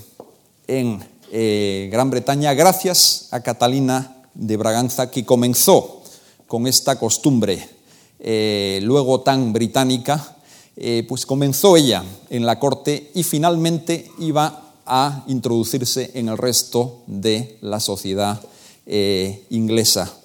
en 0.67 1.03
eh, 1.33 1.89
Gran 1.91 2.11
Bretaña 2.11 2.53
gracias 2.53 3.29
a 3.31 3.41
Catalina 3.41 4.23
de 4.35 4.59
Braganza, 4.59 5.11
que 5.11 5.25
comenzó 5.25 6.03
con 6.47 6.67
esta 6.67 6.99
costumbre 6.99 7.67
eh, 8.19 8.81
luego 8.83 9.23
tan 9.23 9.55
británica, 9.55 10.37
eh, 10.77 11.07
pues 11.09 11.25
comenzó 11.25 11.79
ella 11.79 12.05
en 12.29 12.45
la 12.45 12.59
corte 12.59 13.11
y 13.15 13.23
finalmente 13.23 14.11
iba 14.19 14.75
a 14.85 15.25
introducirse 15.27 16.11
en 16.15 16.29
el 16.29 16.37
resto 16.37 17.03
de 17.07 17.57
la 17.63 17.81
sociedad 17.81 18.43
inglesa 19.51 20.20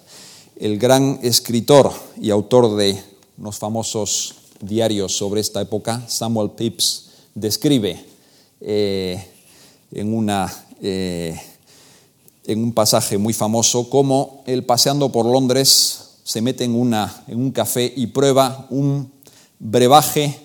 el 0.56 0.78
gran 0.78 1.18
escritor 1.22 1.92
y 2.20 2.30
autor 2.30 2.76
de 2.76 2.98
unos 3.38 3.58
famosos 3.58 4.34
diarios 4.60 5.16
sobre 5.16 5.40
esta 5.40 5.60
época, 5.60 6.02
Samuel 6.08 6.50
Pepys, 6.50 7.10
describe 7.34 8.02
eh, 8.60 9.22
en, 9.92 10.14
una, 10.14 10.52
eh, 10.80 11.38
en, 12.46 12.62
un 12.62 12.72
pasaje 12.72 13.18
muy 13.18 13.34
famoso 13.34 13.90
cómo 13.90 14.42
él 14.46 14.64
paseando 14.64 15.12
por 15.12 15.26
Londres 15.26 16.14
se 16.24 16.40
mete 16.40 16.64
en, 16.64 16.74
una, 16.74 17.24
en 17.28 17.38
un 17.38 17.50
café 17.50 17.92
y 17.94 18.06
prueba 18.08 18.66
un 18.70 19.12
brebaje 19.58 20.38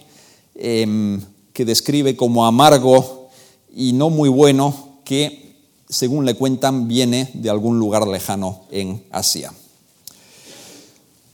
em, 0.55 1.21
que 1.53 1.65
describe 1.65 2.15
como 2.15 2.45
amargo 2.45 3.29
y 3.73 3.93
no 3.93 4.09
muy 4.09 4.29
bueno 4.29 4.99
que, 5.05 5.55
según 5.87 6.25
le 6.25 6.35
cuentan, 6.35 6.87
viene 6.87 7.31
de 7.33 7.49
algún 7.49 7.79
lugar 7.79 8.07
lejano 8.07 8.63
en 8.69 9.03
Asia. 9.11 9.53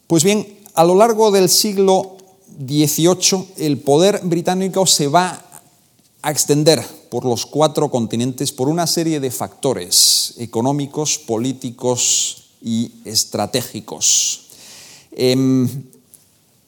Pues 0.08 0.24
bien, 0.24 0.58
a 0.74 0.86
lo 0.86 0.96
largo 0.96 1.32
del 1.32 1.50
siglo 1.50 2.16
XVIII 2.66 3.46
el 3.58 3.78
poder 3.80 4.22
británico 4.24 4.86
se 4.86 5.10
va 5.10 5.44
a 6.22 6.32
extender 6.32 6.82
por 7.10 7.26
los 7.26 7.46
cuatro 7.46 7.92
continentes 7.92 8.54
por 8.54 8.70
una 8.70 8.88
serie 8.88 9.20
de 9.20 9.32
factores 9.32 10.34
económicos, 10.38 11.18
políticos 11.18 12.46
y 12.62 12.90
estratégicos. 13.04 14.48
Em, 15.12 15.68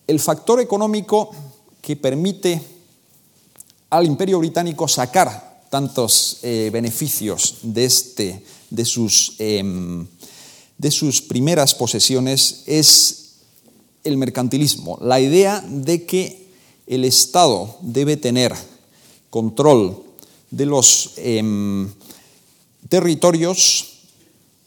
el 0.06 0.20
factor 0.20 0.60
económico 0.60 1.32
que 1.82 1.96
permite 1.96 2.62
al 3.90 4.06
imperio 4.06 4.40
británico 4.40 4.86
sacar 4.88 5.64
tantos 5.70 6.40
eh, 6.42 6.70
beneficios 6.74 7.60
de, 7.62 7.86
este, 7.86 8.44
de, 8.70 8.84
sus, 8.84 9.36
em, 9.40 10.06
de 10.78 10.92
sus 10.92 11.22
primeras 11.22 11.74
posesiones 11.74 12.64
es 12.66 13.19
el 14.04 14.18
mercantilismo, 14.18 14.98
la 15.02 15.20
idea 15.20 15.64
de 15.68 16.06
que 16.06 16.48
el 16.88 17.06
Estado 17.06 17.78
debe 17.82 18.18
tener 18.18 18.54
control 19.30 20.04
de 20.50 20.66
los 20.66 21.14
em, 21.18 21.92
territorios 22.88 24.00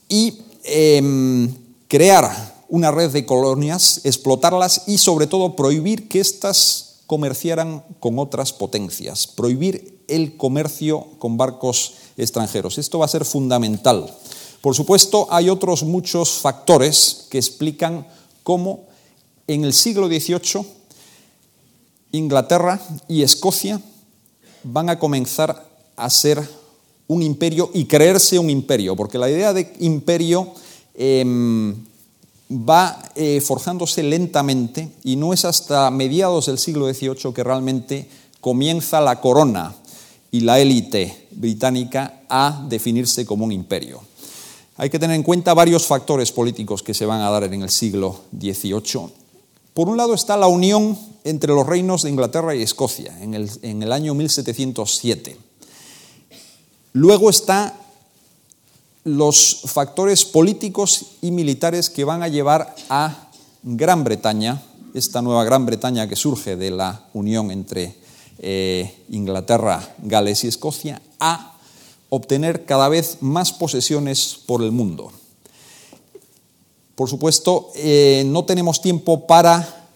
y 0.09 0.39
em, 0.65 1.53
crear 1.89 2.53
una 2.69 2.91
red 2.91 3.11
de 3.11 3.27
colonias, 3.27 4.01
explotarlas 4.05 4.85
y 4.87 4.99
sobre 4.99 5.27
todo 5.27 5.57
prohibir 5.57 6.09
que 6.09 6.21
éstas 6.21 7.01
comerciaran 7.07 7.85
con 8.01 8.19
otras 8.19 8.53
potencias, 8.53 9.27
prohibir 9.27 10.03
el 10.09 10.37
comercio 10.37 11.07
con 11.19 11.37
barcos 11.37 11.95
extranjeros. 12.17 12.79
Esto 12.79 13.01
va 13.01 13.07
a 13.07 13.09
ser 13.09 13.25
fundamental. 13.25 14.15
Por 14.61 14.75
supuesto, 14.75 15.27
hay 15.31 15.51
otros 15.51 15.83
muchos 15.83 16.31
factores 16.31 17.27
que 17.29 17.39
explican 17.39 18.07
cómo 18.43 18.87
en 19.47 19.65
el 19.65 19.73
siglo 19.73 20.09
XVIII 20.09 20.65
Inglaterra 22.13 22.81
y 23.09 23.23
Escocia 23.23 23.81
van 24.65 24.91
a 24.91 24.99
comenzar 24.99 25.67
a 25.97 26.11
ser 26.11 26.47
un 27.09 27.23
imperio 27.23 27.71
y 27.75 27.87
creerse 27.87 28.39
un 28.39 28.51
imperio, 28.51 28.95
porque 28.95 29.19
la 29.19 29.31
idea 29.31 29.53
de 29.53 29.73
imperio 29.81 30.53
em, 30.95 31.75
va 32.51 33.03
eh, 33.15 33.41
forjándose 33.41 34.03
lentamente 34.03 34.91
y 35.05 35.17
no 35.17 35.33
es 35.33 35.45
hasta 35.45 35.91
mediados 35.91 36.47
del 36.47 36.59
siglo 36.59 36.93
XVIII 36.93 37.33
que 37.35 37.45
realmente 37.45 38.09
comienza 38.41 39.01
la 39.01 39.21
corona 39.21 39.75
y 40.31 40.41
la 40.41 40.61
élite 40.61 41.29
británica 41.33 42.23
a 42.29 42.65
definirse 42.69 43.27
como 43.27 43.45
un 43.45 43.53
imperio. 43.53 44.01
Hay 44.77 44.91
que 44.91 44.99
tener 44.99 45.17
en 45.17 45.23
cuenta 45.23 45.55
varios 45.55 45.87
factores 45.87 46.33
políticos 46.33 46.83
que 46.83 46.95
se 46.95 47.07
van 47.07 47.21
a 47.21 47.31
dar 47.31 47.45
en 47.45 47.63
el 47.63 47.71
siglo 47.71 48.21
XVIII. 48.39 49.22
Por 49.75 49.89
un 49.89 49.97
lado 49.97 50.13
está 50.13 50.37
la 50.37 50.49
unión 50.49 50.99
entre 51.25 51.53
los 51.53 51.67
reinos 51.67 52.03
de 52.03 52.11
Inglaterra 52.11 52.55
y 52.55 52.63
Escocia 52.63 53.17
en 53.23 53.35
el, 53.83 53.93
año 53.93 54.15
1707. 54.15 55.37
Luego 56.93 57.31
están 57.31 57.73
los 59.05 59.63
factores 59.65 60.27
políticos 60.27 61.07
y 61.23 61.31
militares 61.31 61.89
que 61.89 62.05
van 62.05 62.23
a 62.23 62.29
llevar 62.29 62.75
a 62.91 63.31
Gran 63.63 64.05
Bretaña, 64.05 64.63
esta 64.93 65.23
nueva 65.23 65.45
Gran 65.45 65.65
Bretaña 65.65 66.07
que 66.07 66.17
surge 66.17 66.57
de 66.57 66.71
la 66.71 67.07
unión 67.15 67.51
entre 67.51 67.97
eh, 68.41 69.05
Inglaterra, 69.09 69.95
Gales 70.03 70.45
y 70.45 70.49
Escocia, 70.49 71.01
a 71.19 71.57
obtener 72.11 72.67
cada 72.67 72.91
vez 72.91 73.19
más 73.21 73.53
posesiones 73.53 74.39
por 74.45 74.63
el 74.63 74.71
mundo. 74.71 75.13
Por 76.95 77.09
supuesto, 77.09 77.71
eh, 77.75 78.23
no 78.27 78.45
tenemos 78.45 78.81
tiempo 78.81 79.27
para 79.27 79.89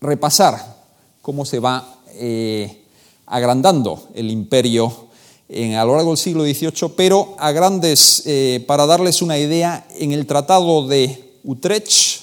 repasar 0.00 0.76
cómo 1.20 1.44
se 1.44 1.60
va 1.60 2.00
eh, 2.14 2.84
agrandando 3.26 4.08
el 4.14 4.30
imperio 4.30 5.10
a 5.52 5.84
lo 5.84 5.96
largo 5.96 6.10
del 6.10 6.18
siglo 6.18 6.44
XVIII, 6.44 6.94
pero 6.96 7.36
a 7.38 7.52
grandes, 7.52 8.22
eh, 8.24 8.64
para 8.66 8.86
darles 8.86 9.20
una 9.20 9.38
idea, 9.38 9.86
en 9.98 10.12
el 10.12 10.26
Tratado 10.26 10.86
de 10.88 11.38
Utrecht, 11.44 12.22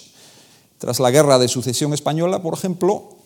tras 0.79 0.99
la 0.99 1.11
Guerra 1.11 1.37
de 1.37 1.47
Sucesión 1.47 1.93
Española, 1.93 2.41
por 2.41 2.55
ejemplo, 2.55 3.17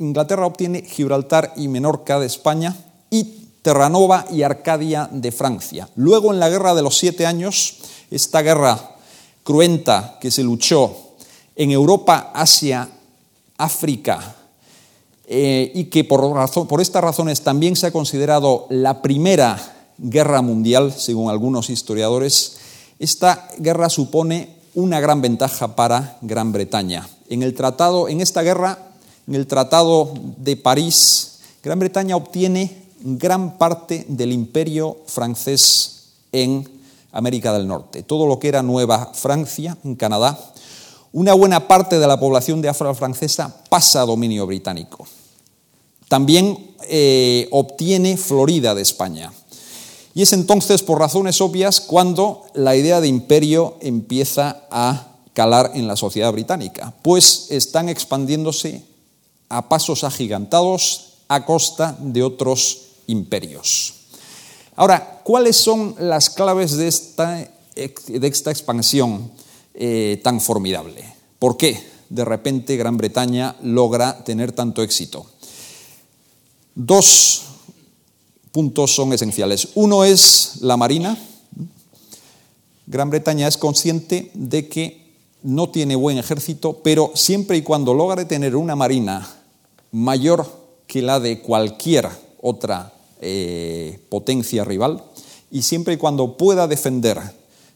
Inglaterra 0.00 0.46
obtiene 0.46 0.82
Gibraltar 0.82 1.52
y 1.56 1.68
Menorca 1.68 2.18
de 2.18 2.26
España 2.26 2.76
y 3.10 3.24
Terranova 3.62 4.26
y 4.30 4.42
Arcadia 4.42 5.08
de 5.12 5.30
Francia. 5.30 5.88
Luego, 5.94 6.32
en 6.32 6.40
la 6.40 6.48
Guerra 6.48 6.74
de 6.74 6.82
los 6.82 6.98
Siete 6.98 7.24
Años, 7.24 7.76
esta 8.10 8.42
guerra 8.42 8.93
cruenta 9.44 10.18
que 10.20 10.30
se 10.30 10.42
luchó 10.42 10.96
en 11.54 11.70
Europa, 11.70 12.32
Asia, 12.34 12.88
África, 13.56 14.34
eh, 15.26 15.70
y 15.74 15.84
que 15.84 16.04
por, 16.04 16.66
por 16.66 16.80
estas 16.80 17.04
razones 17.04 17.42
también 17.42 17.76
se 17.76 17.86
ha 17.86 17.92
considerado 17.92 18.66
la 18.70 19.00
primera 19.00 19.92
guerra 19.98 20.42
mundial, 20.42 20.92
según 20.92 21.30
algunos 21.30 21.70
historiadores, 21.70 22.56
esta 22.98 23.48
guerra 23.58 23.88
supone 23.88 24.56
una 24.74 25.00
gran 25.00 25.20
ventaja 25.20 25.76
para 25.76 26.18
Gran 26.20 26.52
Bretaña. 26.52 27.08
En, 27.28 27.42
el 27.42 27.54
tratado, 27.54 28.08
en 28.08 28.20
esta 28.20 28.42
guerra, 28.42 28.78
en 29.26 29.34
el 29.34 29.46
Tratado 29.46 30.12
de 30.38 30.56
París, 30.56 31.38
Gran 31.62 31.78
Bretaña 31.78 32.16
obtiene 32.16 32.84
gran 33.00 33.56
parte 33.56 34.04
del 34.08 34.32
imperio 34.32 34.98
francés 35.06 36.08
en 36.32 36.68
América 37.14 37.52
del 37.52 37.66
Norte. 37.66 38.02
Todo 38.02 38.26
lo 38.26 38.38
que 38.38 38.48
era 38.48 38.62
Nueva 38.62 39.12
Francia, 39.14 39.78
en 39.84 39.94
Canadá, 39.94 40.38
una 41.12 41.32
buena 41.32 41.68
parte 41.68 41.98
de 41.98 42.06
la 42.06 42.18
población 42.18 42.60
de 42.60 42.68
África 42.68 42.92
francesa 42.92 43.62
pasa 43.70 44.02
a 44.02 44.06
dominio 44.06 44.46
británico. 44.46 45.06
También 46.08 46.74
eh, 46.88 47.48
obtiene 47.52 48.16
Florida 48.16 48.74
de 48.74 48.82
España. 48.82 49.32
Y 50.12 50.22
es 50.22 50.32
entonces, 50.32 50.82
por 50.82 50.98
razones 50.98 51.40
obvias, 51.40 51.80
cuando 51.80 52.42
la 52.54 52.76
idea 52.76 53.00
de 53.00 53.08
imperio 53.08 53.76
empieza 53.80 54.64
a 54.70 55.08
calar 55.32 55.72
en 55.74 55.86
la 55.86 55.96
sociedad 55.96 56.32
británica, 56.32 56.92
pues 57.02 57.46
están 57.50 57.88
expandiéndose 57.88 58.84
a 59.48 59.68
pasos 59.68 60.04
agigantados 60.04 61.14
a 61.28 61.44
costa 61.44 61.96
de 62.00 62.22
otros 62.22 62.82
imperios. 63.06 64.03
Ahora, 64.76 65.20
¿cuáles 65.22 65.56
son 65.56 65.94
las 65.98 66.30
claves 66.30 66.76
de 66.76 66.88
esta, 66.88 67.48
de 67.74 68.26
esta 68.28 68.50
expansión? 68.50 69.30
Eh, 69.76 70.20
tan 70.22 70.40
formidable. 70.40 71.04
¿Por 71.40 71.56
qué 71.56 71.76
de 72.08 72.24
repente 72.24 72.76
Gran 72.76 72.96
Bretaña 72.96 73.56
logra 73.60 74.22
tener 74.22 74.52
tanto 74.52 74.84
éxito? 74.84 75.26
Dos 76.76 77.42
puntos 78.52 78.94
son 78.94 79.12
esenciales. 79.12 79.70
Uno 79.74 80.04
es 80.04 80.58
la 80.60 80.76
Marina. 80.76 81.18
Gran 82.86 83.10
Bretaña 83.10 83.48
es 83.48 83.56
consciente 83.56 84.30
de 84.34 84.68
que 84.68 85.16
no 85.42 85.70
tiene 85.70 85.96
buen 85.96 86.18
ejército, 86.18 86.80
pero 86.84 87.10
siempre 87.16 87.56
y 87.56 87.62
cuando 87.62 87.94
logre 87.94 88.26
tener 88.26 88.54
una 88.54 88.76
Marina 88.76 89.28
mayor 89.90 90.46
que 90.86 91.02
la 91.02 91.18
de 91.18 91.40
cualquier 91.40 92.08
otra 92.40 92.93
eh, 93.26 94.00
potencia 94.10 94.64
rival, 94.64 95.02
y 95.50 95.62
siempre 95.62 95.94
y 95.94 95.96
cuando 95.96 96.36
pueda 96.36 96.66
defender 96.66 97.18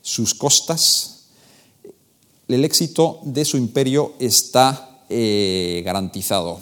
sus 0.02 0.34
costas, 0.34 1.24
el 2.48 2.66
éxito 2.66 3.20
de 3.22 3.46
su 3.46 3.56
imperio 3.56 4.12
está 4.18 5.00
eh, 5.08 5.80
garantizado. 5.86 6.60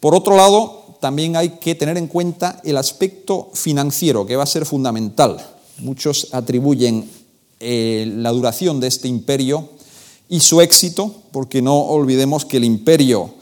Por 0.00 0.14
otro 0.14 0.34
lado, 0.34 0.96
también 0.98 1.36
hay 1.36 1.58
que 1.60 1.74
tener 1.74 1.98
en 1.98 2.06
cuenta 2.06 2.58
el 2.64 2.78
aspecto 2.78 3.50
financiero, 3.52 4.24
que 4.24 4.36
va 4.36 4.44
a 4.44 4.46
ser 4.46 4.64
fundamental. 4.64 5.36
Muchos 5.76 6.28
atribuyen 6.32 7.06
eh, 7.60 8.10
la 8.16 8.30
duración 8.30 8.80
de 8.80 8.86
este 8.86 9.08
imperio 9.08 9.68
y 10.30 10.40
su 10.40 10.62
éxito, 10.62 11.14
porque 11.32 11.60
no 11.60 11.78
olvidemos 11.78 12.46
que 12.46 12.56
el 12.56 12.64
imperio 12.64 13.34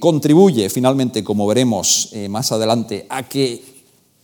contribuye 0.00 0.68
finalmente, 0.70 1.22
como 1.22 1.46
veremos 1.46 2.10
más 2.28 2.52
adelante, 2.52 3.06
a 3.08 3.28
que 3.28 3.69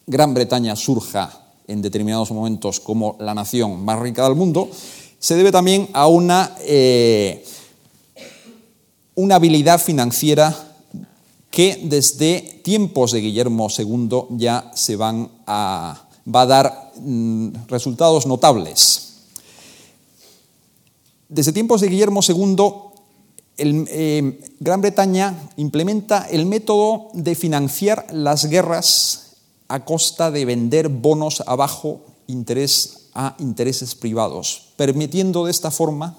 Gran 0.06 0.34
Bretaña 0.34 0.76
surja 0.76 1.46
en 1.66 1.82
determinados 1.82 2.30
momentos 2.30 2.78
como 2.78 3.16
la 3.18 3.34
nación 3.34 3.84
más 3.84 3.98
rica 3.98 4.22
del 4.24 4.36
mundo, 4.36 4.70
se 5.18 5.34
debe 5.34 5.50
también 5.50 5.88
a 5.92 6.06
una, 6.06 6.54
eh, 6.60 7.44
una 9.16 9.36
habilidad 9.36 9.80
financiera 9.80 10.54
que 11.50 11.80
desde 11.82 12.60
tiempos 12.62 13.12
de 13.12 13.20
Guillermo 13.20 13.68
II 13.76 14.36
ya 14.38 14.70
se 14.74 14.94
van 14.94 15.28
a, 15.46 16.06
va 16.32 16.42
a 16.42 16.46
dar 16.46 16.92
mm, 17.00 17.66
resultados 17.66 18.26
notables. 18.26 19.02
Desde 21.28 21.52
tiempos 21.52 21.80
de 21.80 21.88
Guillermo 21.88 22.20
II, 22.22 22.56
eh, 23.58 24.40
Gran 24.60 24.80
Bretaña 24.82 25.34
implementa 25.56 26.28
el 26.30 26.46
método 26.46 27.08
de 27.14 27.34
financiar 27.34 28.06
las 28.12 28.44
guerras 28.44 29.25
a 29.68 29.84
costa 29.84 30.30
de 30.30 30.44
vender 30.44 30.88
bonos 30.88 31.42
a 31.46 31.56
bajo 31.56 32.02
interés 32.26 33.08
a 33.14 33.34
intereses 33.38 33.94
privados, 33.94 34.74
permitiendo 34.76 35.46
de 35.46 35.50
esta 35.50 35.70
forma 35.70 36.16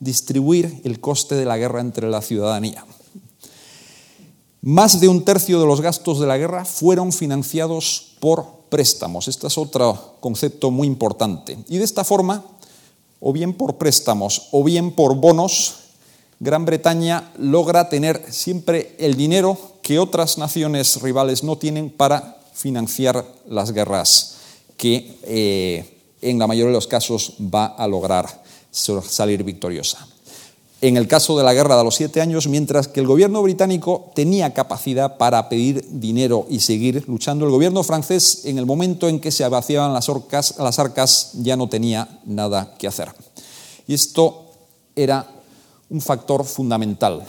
distribuir 0.00 0.80
el 0.84 1.00
coste 1.00 1.36
de 1.36 1.44
la 1.44 1.56
guerra 1.56 1.80
entre 1.80 2.10
la 2.10 2.22
ciudadanía. 2.22 2.84
Más 4.62 5.00
de 5.00 5.08
un 5.08 5.24
tercio 5.24 5.60
de 5.60 5.66
los 5.66 5.80
gastos 5.80 6.18
de 6.18 6.26
la 6.26 6.36
guerra 6.36 6.64
fueron 6.64 7.12
financiados 7.12 8.16
por 8.20 8.44
préstamos. 8.68 9.28
Este 9.28 9.46
es 9.46 9.56
otro 9.56 10.16
concepto 10.20 10.70
muy 10.70 10.86
importante. 10.86 11.58
Y 11.68 11.78
de 11.78 11.84
esta 11.84 12.04
forma, 12.04 12.44
o 13.20 13.32
bien 13.32 13.54
por 13.54 13.76
préstamos 13.78 14.48
o 14.50 14.64
bien 14.64 14.92
por 14.92 15.14
bonos, 15.14 15.76
Gran 16.40 16.64
Bretaña 16.64 17.32
logra 17.38 17.88
tener 17.88 18.24
siempre 18.32 18.96
el 18.98 19.14
dinero 19.14 19.58
que 19.82 19.98
otras 19.98 20.38
naciones 20.38 21.00
rivales 21.00 21.44
no 21.44 21.56
tienen 21.56 21.90
para 21.90 22.39
financiar 22.60 23.24
las 23.48 23.72
guerras 23.72 24.36
que 24.76 25.18
eh, 25.22 25.98
en 26.20 26.38
la 26.38 26.46
mayoría 26.46 26.68
de 26.68 26.74
los 26.74 26.86
casos 26.86 27.34
va 27.40 27.66
a 27.66 27.88
lograr 27.88 28.42
salir 28.70 29.42
victoriosa. 29.44 30.06
En 30.82 30.96
el 30.96 31.08
caso 31.08 31.36
de 31.36 31.44
la 31.44 31.54
guerra 31.54 31.76
de 31.76 31.84
los 31.84 31.94
siete 31.94 32.20
años, 32.20 32.48
mientras 32.48 32.88
que 32.88 33.00
el 33.00 33.06
gobierno 33.06 33.42
británico 33.42 34.12
tenía 34.14 34.52
capacidad 34.52 35.16
para 35.16 35.48
pedir 35.48 35.84
dinero 35.90 36.46
y 36.48 36.60
seguir 36.60 37.04
luchando, 37.06 37.44
el 37.46 37.50
gobierno 37.50 37.82
francés, 37.82 38.42
en 38.44 38.58
el 38.58 38.66
momento 38.66 39.08
en 39.08 39.20
que 39.20 39.30
se 39.30 39.46
vaciaban 39.48 39.92
las, 39.92 40.08
las 40.58 40.78
arcas, 40.78 41.32
ya 41.34 41.56
no 41.56 41.68
tenía 41.68 42.20
nada 42.24 42.74
que 42.78 42.86
hacer. 42.86 43.08
Y 43.86 43.94
esto 43.94 44.46
era 44.94 45.26
un 45.88 46.00
factor 46.00 46.44
fundamental. 46.44 47.26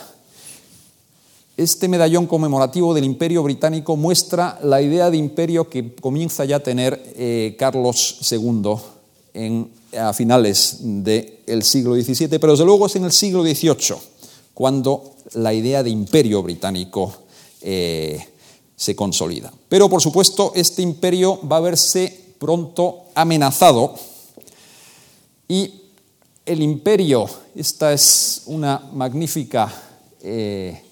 Este 1.62 1.88
medallón 1.88 2.26
conmemorativo 2.26 2.91
del 2.91 3.03
Imperio 3.03 3.43
Británico 3.43 3.95
muestra 3.95 4.57
la 4.64 4.82
idea 4.82 5.12
de 5.12 5.18
imperio 5.18 5.70
que 5.70 5.93
comienza 5.93 6.43
ya 6.43 6.55
a 6.55 6.64
tener 6.64 7.14
eh, 7.16 7.55
Carlos 7.59 8.18
II 8.32 8.74
en, 9.36 9.70
a 9.95 10.12
finales 10.12 10.78
del 10.82 11.62
siglo 11.62 11.93
XVII, 11.93 12.39
pero 12.39 12.53
desde 12.53 12.66
luego 12.66 12.88
es 12.88 12.95
en 12.95 13.03
el 13.03 13.12
siglo 13.12 13.43
XVIII 13.43 13.95
cuando 14.55 15.14
la 15.34 15.53
idea 15.53 15.84
de 15.84 15.91
imperio 15.91 16.41
británico 16.41 17.14
eh, 17.62 18.20
se 18.76 18.95
consolida. 18.95 19.53
Pero 19.70 19.88
por 19.88 20.01
supuesto 20.01 20.53
este 20.55 20.82
imperio 20.82 21.47
va 21.47 21.57
a 21.57 21.59
verse 21.59 22.34
pronto 22.39 23.03
amenazado 23.14 23.93
y 25.47 25.72
el 26.43 26.64
imperio, 26.64 27.30
esta 27.53 27.93
es 27.93 28.41
una 28.47 28.80
magnífica 28.91 29.72
eh, 30.24 30.86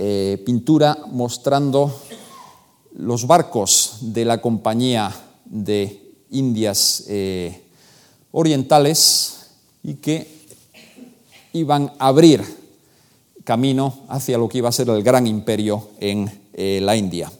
eh, 0.00 0.40
pintura 0.46 0.96
mostrando 1.10 1.92
los 2.94 3.26
barcos 3.26 3.96
de 4.00 4.24
la 4.24 4.40
Compañía 4.40 5.12
de 5.44 6.14
Indias 6.30 7.04
eh, 7.08 7.64
Orientales 8.30 9.48
y 9.82 9.94
que 9.94 10.46
iban 11.52 11.92
a 11.98 12.06
abrir 12.06 12.44
camino 13.42 14.04
hacia 14.08 14.38
lo 14.38 14.48
que 14.48 14.58
iba 14.58 14.68
a 14.68 14.72
ser 14.72 14.88
el 14.90 15.02
gran 15.02 15.26
imperio 15.26 15.88
en 15.98 16.30
la 16.54 16.96
India. 16.96 17.32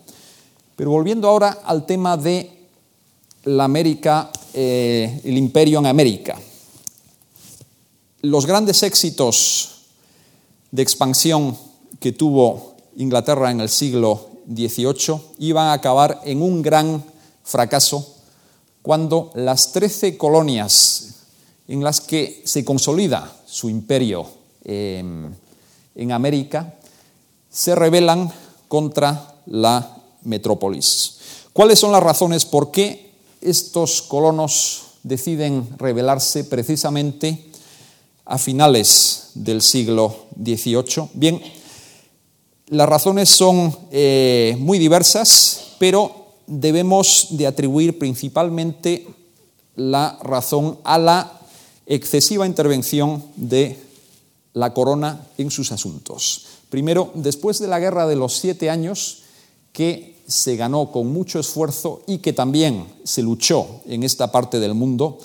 Pero 0.74 0.90
volviendo 0.90 1.28
ahora 1.28 1.58
al 1.64 1.86
tema 1.86 2.16
de 2.16 2.66
la 3.44 3.64
América, 3.64 4.30
el 4.52 5.36
imperio 5.36 5.78
en 5.78 5.86
América 5.86 6.36
los 8.22 8.46
grandes 8.46 8.82
éxitos 8.82 9.70
de 10.70 10.82
expansión 10.82 11.56
que 12.00 12.12
tuvo 12.12 12.76
Inglaterra 12.96 13.50
en 13.50 13.60
el 13.60 13.68
siglo 13.68 14.28
XVIII 14.52 15.20
iban 15.38 15.68
a 15.68 15.72
acabar 15.74 16.20
en 16.24 16.42
un 16.42 16.62
gran 16.62 17.04
fracaso 17.42 18.16
cuando 18.82 19.30
las 19.34 19.72
trece 19.72 20.16
colonias 20.16 21.14
en 21.68 21.84
las 21.84 22.00
que 22.00 22.42
se 22.44 22.64
consolida 22.64 23.30
su 23.46 23.68
imperio 23.68 24.26
em, 24.64 25.32
en 25.94 26.12
América 26.12 26.74
se 27.50 27.74
rebelan 27.74 28.32
contra 28.68 29.34
la 29.46 29.96
metrópolis. 30.22 31.18
¿Cuáles 31.52 31.78
son 31.78 31.92
las 31.92 32.02
razones 32.02 32.44
por 32.44 32.70
qué 32.70 33.12
estos 33.40 34.02
colonos 34.02 34.82
deciden 35.02 35.68
rebelarse 35.78 36.44
precisamente 36.44 37.48
a 38.28 38.38
finales 38.38 39.30
del 39.34 39.62
siglo 39.62 40.26
XVIII. 40.36 41.08
Bien, 41.14 41.40
las 42.70 42.88
razones 42.88 43.28
son 43.28 43.74
eh, 43.90 44.56
muy 44.58 44.78
diversas, 44.78 45.74
pero 45.78 46.26
debemos 46.46 47.28
de 47.30 47.46
atribuir 47.46 47.98
principalmente 47.98 49.06
la 49.76 50.18
razón 50.22 50.78
a 50.84 50.98
la 50.98 51.40
excesiva 51.86 52.46
intervención 52.46 53.24
de 53.36 53.78
la 54.52 54.74
corona 54.74 55.26
en 55.38 55.50
sus 55.50 55.72
asuntos. 55.72 56.46
Primero, 56.68 57.10
después 57.14 57.58
de 57.58 57.68
la 57.68 57.78
Guerra 57.78 58.06
de 58.06 58.16
los 58.16 58.36
Siete 58.36 58.68
Años, 58.68 59.22
que 59.72 60.16
se 60.26 60.56
ganó 60.56 60.92
con 60.92 61.10
mucho 61.10 61.40
esfuerzo 61.40 62.02
y 62.06 62.18
que 62.18 62.34
también 62.34 62.86
se 63.04 63.22
luchó 63.22 63.80
en 63.86 64.02
esta 64.02 64.30
parte 64.30 64.60
del 64.60 64.74
mundo, 64.74 65.18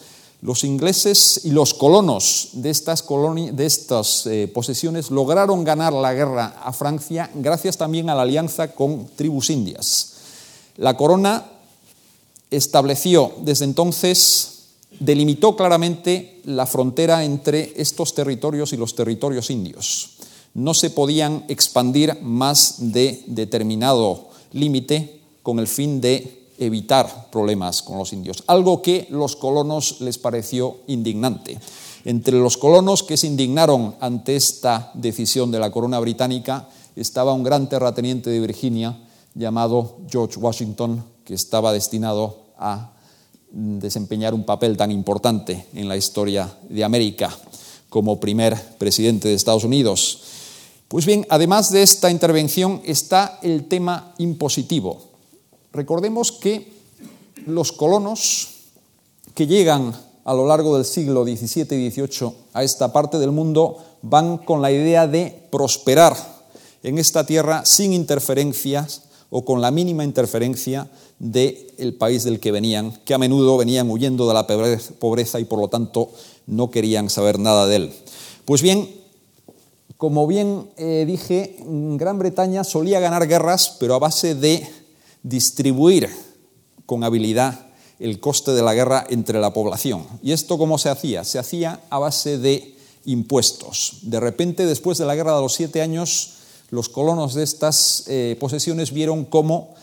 los 0.43 0.65
ingleses 0.65 1.39
y 1.45 1.51
los 1.51 1.73
colonos 1.73 2.49
de 2.51 2.69
estas, 2.69 3.05
de 3.07 3.65
estas 3.65 4.27
eh, 4.27 4.51
posesiones 4.53 5.09
lograron 5.09 5.63
ganar 5.63 5.93
la 5.93 6.13
guerra 6.13 6.57
a 6.61 6.73
Francia 6.73 7.31
gracias 7.33 7.77
también 7.77 8.09
a 8.09 8.15
la 8.15 8.23
alianza 8.23 8.75
con 8.75 9.07
tribus 9.15 9.49
indias. 9.49 10.15
La 10.75 10.97
corona 10.97 11.45
estableció 12.51 13.31
desde 13.39 13.63
entonces, 13.63 14.65
delimitó 14.99 15.55
claramente 15.55 16.41
la 16.43 16.65
frontera 16.65 17.23
entre 17.23 17.71
estos 17.77 18.13
territorios 18.13 18.73
y 18.73 18.77
los 18.77 18.95
territorios 18.95 19.49
indios. 19.49 20.17
No 20.53 20.73
se 20.73 20.89
podían 20.89 21.45
expandir 21.47 22.19
más 22.21 22.91
de 22.91 23.23
determinado 23.27 24.27
límite 24.51 25.21
con 25.41 25.59
el 25.59 25.67
fin 25.67 26.01
de 26.01 26.42
evitar 26.65 27.29
problemas 27.31 27.81
con 27.81 27.97
los 27.97 28.13
indios, 28.13 28.43
algo 28.47 28.81
que 28.81 29.07
los 29.09 29.35
colonos 29.35 30.01
les 30.01 30.17
pareció 30.17 30.77
indignante. 30.87 31.59
Entre 32.05 32.37
los 32.37 32.57
colonos 32.57 33.03
que 33.03 33.17
se 33.17 33.27
indignaron 33.27 33.95
ante 33.99 34.35
esta 34.35 34.91
decisión 34.93 35.51
de 35.51 35.59
la 35.59 35.71
corona 35.71 35.99
británica 35.99 36.67
estaba 36.95 37.33
un 37.33 37.43
gran 37.43 37.69
terrateniente 37.69 38.29
de 38.29 38.39
Virginia 38.39 38.97
llamado 39.33 39.97
George 40.09 40.39
Washington, 40.39 41.03
que 41.23 41.33
estaba 41.33 41.71
destinado 41.71 42.43
a 42.57 42.91
desempeñar 43.51 44.33
un 44.33 44.43
papel 44.43 44.75
tan 44.75 44.91
importante 44.91 45.67
en 45.73 45.87
la 45.87 45.95
historia 45.95 46.51
de 46.69 46.83
América 46.83 47.35
como 47.89 48.19
primer 48.19 48.59
presidente 48.77 49.27
de 49.27 49.35
Estados 49.35 49.63
Unidos. 49.63 50.21
Pues 50.87 51.05
bien, 51.05 51.25
además 51.29 51.71
de 51.71 51.83
esta 51.83 52.11
intervención 52.11 52.81
está 52.83 53.39
el 53.41 53.67
tema 53.67 54.13
impositivo. 54.17 55.12
Recordemos 55.73 56.31
que 56.31 56.71
los 57.47 57.71
colonos 57.71 58.49
que 59.33 59.47
llegan 59.47 59.93
a 60.23 60.33
lo 60.33 60.47
largo 60.47 60.75
del 60.75 60.85
siglo 60.85 61.23
XVII 61.23 61.75
y 61.75 61.91
XVIII 61.91 62.31
a 62.53 62.63
esta 62.63 62.93
parte 62.93 63.17
del 63.17 63.31
mundo 63.31 63.77
van 64.03 64.37
con 64.37 64.61
la 64.61 64.71
idea 64.71 65.07
de 65.07 65.47
prosperar 65.49 66.15
en 66.83 66.99
esta 66.99 67.25
tierra 67.25 67.65
sin 67.65 67.91
interferencias 67.91 69.03
o 69.31 69.43
con 69.43 69.61
la 69.61 69.71
mínima 69.71 70.03
interferencia 70.03 70.87
del 71.17 71.95
país 71.97 72.23
del 72.23 72.39
que 72.39 72.51
venían, 72.51 72.91
que 73.03 73.15
a 73.15 73.17
menudo 73.17 73.57
venían 73.57 73.89
huyendo 73.89 74.27
de 74.27 74.33
la 74.35 74.45
pobreza 74.45 75.39
y 75.39 75.45
por 75.45 75.59
lo 75.59 75.69
tanto 75.69 76.11
no 76.45 76.69
querían 76.69 77.09
saber 77.09 77.39
nada 77.39 77.65
de 77.65 77.77
él. 77.77 77.93
Pues 78.45 78.61
bien, 78.61 78.87
como 79.97 80.27
bien 80.27 80.69
eh, 80.77 81.05
dije, 81.07 81.57
Gran 81.65 82.19
Bretaña 82.19 82.63
solía 82.63 82.99
ganar 82.99 83.27
guerras, 83.27 83.75
pero 83.79 83.95
a 83.95 83.99
base 83.99 84.35
de 84.35 84.67
distribuir 85.23 86.09
con 86.85 87.03
habilidad 87.03 87.67
el 87.99 88.19
coste 88.19 88.51
de 88.51 88.61
la 88.61 88.73
guerra 88.73 89.05
entre 89.09 89.39
la 89.39 89.53
población. 89.53 90.05
¿Y 90.21 90.33
esto 90.33 90.57
cómo 90.57 90.77
se 90.77 90.89
hacía? 90.89 91.23
Se 91.23 91.39
hacía 91.39 91.79
a 91.89 91.99
base 91.99 92.37
de 92.37 92.75
impuestos. 93.05 93.99
De 94.01 94.19
repente, 94.19 94.65
después 94.65 94.97
de 94.97 95.05
la 95.05 95.15
guerra 95.15 95.35
de 95.35 95.41
los 95.41 95.53
siete 95.53 95.81
años, 95.81 96.33
los 96.69 96.89
colonos 96.89 97.33
de 97.33 97.43
estas 97.43 98.03
eh, 98.07 98.37
posesiones 98.39 98.91
vieron 98.91 99.25
cómo 99.25 99.75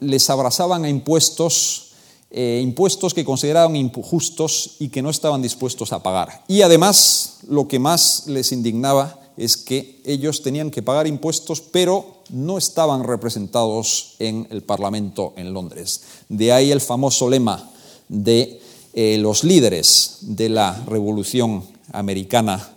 les 0.00 0.28
abrazaban 0.30 0.84
a 0.84 0.88
impuestos, 0.88 1.92
eh, 2.30 2.60
impuestos 2.62 3.14
que 3.14 3.24
consideraban 3.24 3.76
injustos 3.76 4.76
y 4.78 4.88
que 4.88 5.02
no 5.02 5.10
estaban 5.10 5.42
dispuestos 5.42 5.92
a 5.92 6.02
pagar. 6.02 6.44
Y 6.48 6.62
además, 6.62 7.38
lo 7.48 7.66
que 7.68 7.78
más 7.78 8.26
les 8.26 8.52
indignaba 8.52 9.18
es 9.36 9.56
que 9.56 10.00
ellos 10.04 10.42
tenían 10.42 10.70
que 10.70 10.82
pagar 10.82 11.06
impuestos, 11.06 11.60
pero 11.60 12.22
no 12.30 12.58
estaban 12.58 13.04
representados 13.04 14.14
en 14.18 14.46
el 14.50 14.62
Parlamento 14.62 15.34
en 15.36 15.52
Londres. 15.52 16.02
De 16.28 16.52
ahí 16.52 16.72
el 16.72 16.80
famoso 16.80 17.28
lema 17.28 17.70
de 18.08 18.60
eh, 18.94 19.18
los 19.18 19.44
líderes 19.44 20.18
de 20.22 20.48
la 20.48 20.84
Revolución 20.86 21.64
Americana 21.92 22.76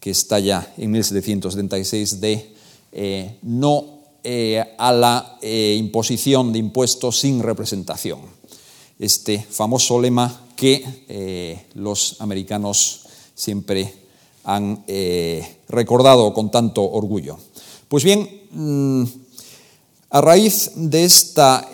que 0.00 0.10
estalla 0.10 0.72
en 0.76 0.90
1776 0.92 2.20
de 2.20 2.54
eh, 2.92 3.36
no 3.42 3.98
eh, 4.24 4.64
a 4.78 4.92
la 4.92 5.38
imposición 5.42 6.52
de 6.52 6.58
impuestos 6.58 7.20
sin 7.20 7.42
representación. 7.42 8.20
Este 8.98 9.38
famoso 9.48 10.00
lema 10.00 10.48
que 10.56 11.66
los 11.74 12.16
americanos 12.20 13.02
siempre 13.34 14.07
han 14.48 14.84
recordado 15.68 16.32
con 16.32 16.50
tanto 16.50 16.82
orgullo. 16.82 17.36
Pues 17.88 18.04
bien, 18.04 18.28
mm, 18.50 19.04
a 20.10 20.20
raíz 20.20 20.72
de 20.74 21.04
esta 21.04 21.68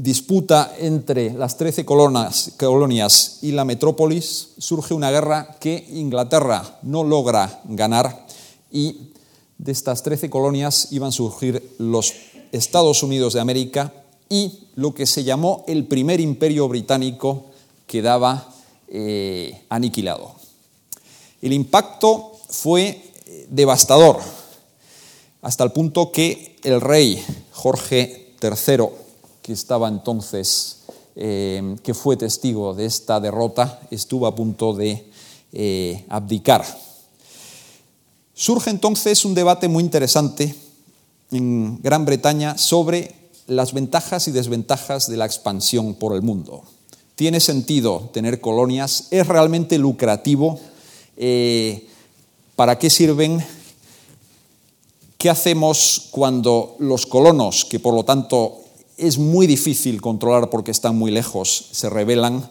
disputa 0.00 0.74
entre 0.78 1.34
las 1.34 1.58
trece 1.58 1.84
colonias, 1.84 3.38
y 3.42 3.52
la 3.52 3.66
metrópolis, 3.66 4.50
surge 4.56 4.94
una 4.94 5.10
guerra 5.10 5.56
que 5.60 5.86
Inglaterra 5.90 6.78
no 6.82 7.04
logra 7.04 7.60
ganar 7.64 8.26
y 8.72 9.12
de 9.58 9.72
estas 9.72 10.02
trece 10.02 10.30
colonias 10.30 10.88
iban 10.90 11.10
a 11.10 11.12
surgir 11.12 11.74
los 11.78 12.14
Estados 12.50 13.02
Unidos 13.02 13.34
de 13.34 13.40
América 13.40 13.92
y 14.30 14.68
lo 14.74 14.94
que 14.94 15.04
se 15.04 15.22
llamó 15.22 15.64
el 15.68 15.86
primer 15.86 16.18
imperio 16.18 16.66
británico 16.66 17.50
quedaba 17.86 18.48
eh, 18.88 19.64
aniquilado. 19.68 20.39
El 21.42 21.52
impacto 21.52 22.32
fue 22.48 23.12
eh, 23.26 23.46
devastador, 23.50 24.18
hasta 25.42 25.64
el 25.64 25.72
punto 25.72 26.12
que 26.12 26.56
el 26.62 26.80
rey 26.80 27.22
Jorge 27.52 28.34
III 28.42 28.84
que 29.42 29.52
estaba 29.52 29.88
entonces, 29.88 30.80
eh, 31.16 31.76
que 31.82 31.94
fue 31.94 32.16
testigo 32.16 32.74
de 32.74 32.86
esta 32.86 33.20
derrota, 33.20 33.80
estuvo 33.90 34.26
a 34.26 34.34
punto 34.34 34.74
de 34.74 35.06
eh, 35.52 36.04
abdicar. 36.08 36.64
Surge 38.34 38.70
entonces 38.70 39.24
un 39.24 39.34
debate 39.34 39.68
muy 39.68 39.82
interesante 39.82 40.54
en 41.32 41.80
Gran 41.82 42.04
Bretaña 42.04 42.56
sobre 42.58 43.14
las 43.46 43.72
ventajas 43.72 44.28
y 44.28 44.30
desventajas 44.30 45.08
de 45.08 45.16
la 45.16 45.26
expansión 45.26 45.94
por 45.94 46.14
el 46.14 46.22
mundo. 46.22 46.62
¿Tiene 47.16 47.40
sentido 47.40 48.10
tener 48.12 48.40
colonias? 48.40 49.08
¿Es 49.10 49.26
realmente 49.26 49.78
lucrativo? 49.78 50.58
Eh, 51.22 51.86
¿Para 52.56 52.78
qué 52.78 52.88
sirven? 52.88 53.44
¿Qué 55.18 55.28
hacemos 55.28 56.08
cuando 56.10 56.76
los 56.78 57.04
colonos, 57.04 57.66
que 57.66 57.78
por 57.78 57.92
lo 57.92 58.06
tanto 58.06 58.60
es 58.96 59.18
muy 59.18 59.46
difícil 59.46 60.00
controlar 60.00 60.48
porque 60.48 60.70
están 60.70 60.96
muy 60.96 61.10
lejos, 61.10 61.66
se 61.72 61.90
revelan. 61.90 62.50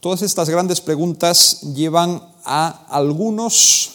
Todas 0.00 0.22
estas 0.22 0.48
grandes 0.48 0.80
preguntas 0.80 1.60
llevan 1.74 2.22
a 2.46 2.86
algunos 2.88 3.90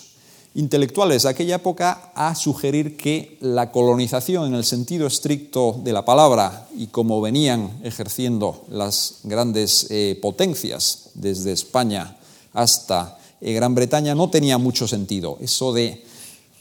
intelectuales 0.53 1.23
de 1.23 1.29
aquella 1.29 1.55
época 1.55 2.11
a 2.13 2.35
sugerir 2.35 2.97
que 2.97 3.39
la 3.41 3.71
colonización 3.71 4.45
en 4.45 4.53
el 4.53 4.65
sentido 4.65 5.07
estricto 5.07 5.81
de 5.83 5.93
la 5.93 6.05
palabra 6.05 6.67
y 6.77 6.87
como 6.87 7.21
venían 7.21 7.79
ejerciendo 7.83 8.65
las 8.69 9.21
grandes 9.23 9.87
eh, 9.89 10.19
potencias 10.21 11.09
desde 11.15 11.53
España 11.53 12.17
hasta 12.53 13.17
eh, 13.41 13.53
Gran 13.53 13.75
Bretaña 13.75 14.15
no 14.15 14.29
tenía 14.29 14.57
mucho 14.57 14.87
sentido. 14.87 15.37
Eso 15.41 15.73
de 15.73 16.03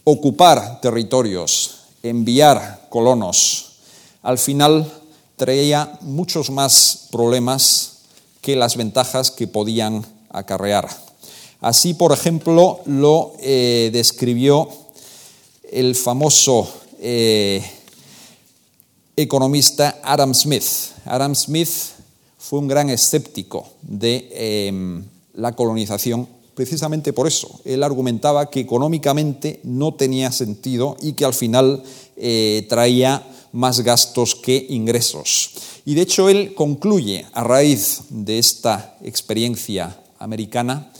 ocupar 0.05 0.81
territorios, 0.81 1.81
enviar 2.03 2.87
colonos, 2.91 3.73
al 4.23 4.39
final 4.39 4.91
traía 5.37 5.99
muchos 6.01 6.51
más 6.51 7.09
problemas 7.11 7.99
que 8.41 8.57
las 8.57 8.77
ventajas 8.77 9.31
que 9.31 9.47
podían 9.47 10.05
acarrear. 10.31 10.89
Así, 11.61 11.95
por 11.95 12.13
ejemplo, 12.13 12.81
lo 12.87 13.33
eh, 13.41 13.91
describió 13.93 14.69
el 15.73 15.95
famoso 15.95 16.69
eh, 17.01 17.63
economista 19.17 20.01
Adam 20.03 20.35
Smith. 20.35 20.65
Adam 21.07 21.35
Smith 21.35 21.71
fue 22.39 22.59
un 22.59 22.69
gran 22.69 22.91
escéptico 22.91 23.67
de 23.83 24.29
em, 24.33 25.05
la 25.35 25.53
colonización 25.53 26.29
precisamente 26.55 27.13
por 27.13 27.27
eso. 27.27 27.61
Él 27.65 27.83
argumentaba 27.83 28.51
que 28.51 28.61
económicamente 28.61 29.61
no 29.65 29.95
tenía 29.95 30.33
sentido 30.33 30.97
y 31.03 31.15
que 31.15 31.25
al 31.25 31.35
final 31.35 31.83
eh, 32.17 32.67
traía 32.69 33.27
más 33.53 33.81
gastos 33.81 34.35
que 34.35 34.67
ingresos. 34.69 35.51
Y 35.85 35.95
de 35.95 36.03
hecho 36.03 36.29
él 36.29 36.55
concluye, 36.55 37.27
a 37.33 37.45
raíz 37.45 38.03
de 38.11 38.39
esta 38.39 38.97
experiencia 39.03 40.01
americana, 40.19 40.93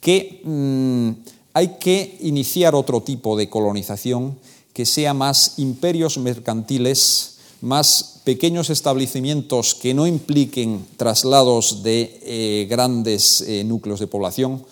que 0.00 0.42
mm, 0.44 1.10
hay 1.54 1.76
que 1.78 2.18
iniciar 2.20 2.74
otro 2.74 3.02
tipo 3.02 3.36
de 3.36 3.48
colonización 3.48 4.38
que 4.72 4.86
sea 4.86 5.14
más 5.14 5.58
imperios 5.58 6.18
mercantiles, 6.18 7.36
más 7.60 8.20
pequeños 8.24 8.70
establecimientos 8.70 9.74
que 9.74 9.94
no 9.94 10.06
impliquen 10.06 10.84
traslados 10.96 11.82
de 11.82 12.18
eh, 12.22 12.66
grandes 12.68 13.42
eh, 13.42 13.64
núcleos 13.64 14.00
de 14.00 14.06
población, 14.06 14.64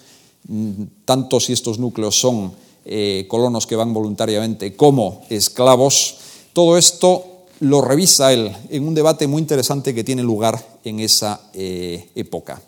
tanto 1.05 1.38
si 1.38 1.53
estos 1.53 1.78
núcleos 1.78 2.18
son 2.18 2.53
eh, 2.84 3.26
colonos 3.28 3.66
que 3.66 3.76
van 3.76 3.94
voluntariamente 3.94 4.74
como 4.76 5.22
esclavos. 5.28 6.16
Todo 6.53 6.76
esto 6.76 7.46
lo 7.61 7.82
revisa 7.82 8.32
él 8.32 8.57
en 8.70 8.88
un 8.88 8.94
debate 8.94 9.26
muy 9.26 9.40
interesante 9.40 9.94
que 9.94 10.05
tiene 10.05 10.22
lugar 10.22 10.80
en 10.82 11.01
esa 11.01 11.40
eh, 11.53 12.11
época. 12.14 12.61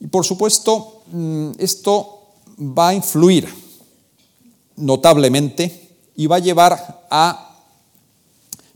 Y 0.00 0.06
por 0.06 0.24
supuesto, 0.24 1.02
mm, 1.12 1.50
esto 1.58 2.20
va 2.58 2.88
a 2.88 2.94
influir 2.94 3.48
notablemente 4.76 5.90
y 6.16 6.26
va 6.26 6.36
a 6.36 6.40
llevar 6.40 7.06
a 7.10 7.56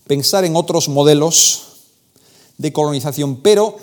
pensar 0.07 0.45
en 0.45 0.57
otros 0.57 0.89
modelos 0.89 1.63
de 2.59 2.73
colonización, 2.73 3.37
pero 3.37 3.77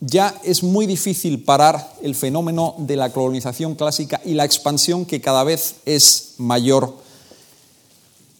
ya 0.00 0.34
es 0.44 0.62
muy 0.62 0.86
difícil 0.86 1.44
parar 1.44 1.94
el 2.02 2.14
fenómeno 2.14 2.74
de 2.78 2.96
la 2.96 3.12
colonización 3.12 3.74
clásica 3.74 4.20
y 4.24 4.34
la 4.34 4.44
expansión 4.44 5.04
que 5.04 5.20
cada 5.20 5.44
vez 5.44 5.76
es 5.84 6.34
mayor 6.38 6.94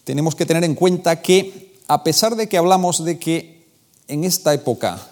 tenemos 0.03 0.35
que 0.35 0.45
tener 0.45 0.63
en 0.63 0.75
cuenta 0.75 1.21
que, 1.21 1.73
a 1.87 2.03
pesar 2.03 2.35
de 2.35 2.49
que 2.49 2.57
hablamos 2.57 3.03
de 3.05 3.19
que 3.19 3.65
en 4.07 4.23
esta 4.23 4.53
época 4.53 5.07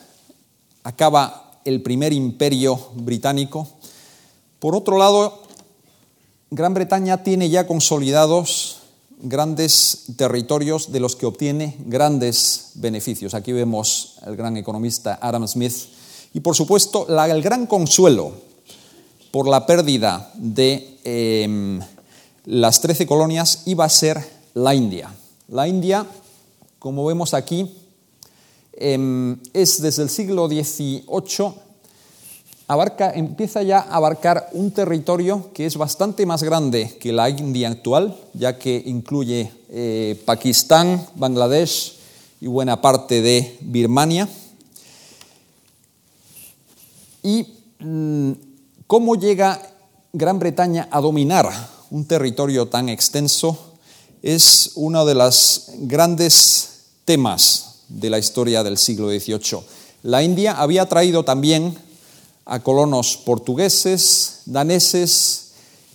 acaba 0.84 1.60
el 1.64 1.82
primer 1.82 2.12
imperio 2.14 2.90
británico, 2.96 3.68
por 4.60 4.76
otro 4.76 4.98
lado, 4.98 5.44
Gran 6.52 6.74
Bretaña 6.74 7.24
tiene 7.24 7.50
ya 7.50 7.68
consolidados 7.68 8.80
grandes 9.22 10.06
territorios 10.18 10.92
de 10.92 11.00
los 11.00 11.16
que 11.16 11.28
obtiene 11.28 11.78
grandes 11.86 12.72
beneficios. 12.76 13.34
Aquí 13.34 13.52
vemos 13.52 14.16
al 14.22 14.36
gran 14.36 14.58
economista 14.58 15.20
Adam 15.22 15.48
Smith. 15.48 15.76
Y 16.34 16.42
por 16.42 16.56
supuesto, 16.56 17.08
el 17.08 17.42
gran 17.42 17.66
consuelo 17.66 18.34
por 19.32 19.48
la 19.48 19.66
pérdida 19.66 20.32
de 20.36 21.00
em, 21.04 21.80
las 22.46 22.82
trece 22.82 23.06
colonias 23.06 23.64
iba 23.66 23.86
a 23.86 23.90
ser 23.90 24.18
la 24.54 24.74
India. 24.74 25.14
La 25.48 25.68
India, 25.68 26.06
como 26.78 27.06
vemos 27.06 27.34
aquí, 27.34 27.70
em, 28.74 29.38
es 29.54 29.82
desde 29.82 30.04
el 30.04 30.10
siglo 30.10 30.48
XVIII, 30.48 31.54
empieza 33.16 33.64
ya 33.64 33.80
a 33.80 33.96
abarcar 33.96 34.50
un 34.54 34.72
territorio 34.72 35.52
que 35.54 35.66
es 35.66 35.76
bastante 35.76 36.26
más 36.26 36.44
grande 36.44 36.98
que 37.00 37.12
la 37.12 37.30
India 37.30 37.70
actual, 37.70 38.16
ya 38.34 38.60
que 38.60 38.82
incluye 38.86 39.52
eh, 39.70 40.22
Pakistán, 40.26 41.06
Bangladesh 41.16 41.98
y 42.42 42.48
buena 42.48 42.80
parte 42.80 43.22
de 43.22 43.58
Birmania. 43.62 44.30
¿Y 47.24 47.48
mm, 47.80 48.32
cómo 48.88 49.16
llega 49.16 49.62
Gran 50.14 50.40
Bretaña 50.40 50.88
a 50.92 51.02
dominar 51.02 51.50
un 51.92 52.06
territorio 52.06 52.68
tan 52.68 52.90
extenso? 52.90 53.70
es 54.22 54.72
uno 54.76 55.06
de 55.06 55.16
los 55.16 55.72
grandes 55.80 56.70
temas 57.06 57.84
de 57.88 58.10
la 58.10 58.20
historia 58.20 58.64
del 58.64 58.78
siglo 58.78 59.10
XVIII. 59.10 59.60
La 60.04 60.24
India 60.24 60.54
había 60.54 60.88
traído 60.88 61.24
también 61.24 61.76
a 62.46 62.60
colonos 62.62 63.18
portugueses, 63.18 64.42
daneses 64.46 65.52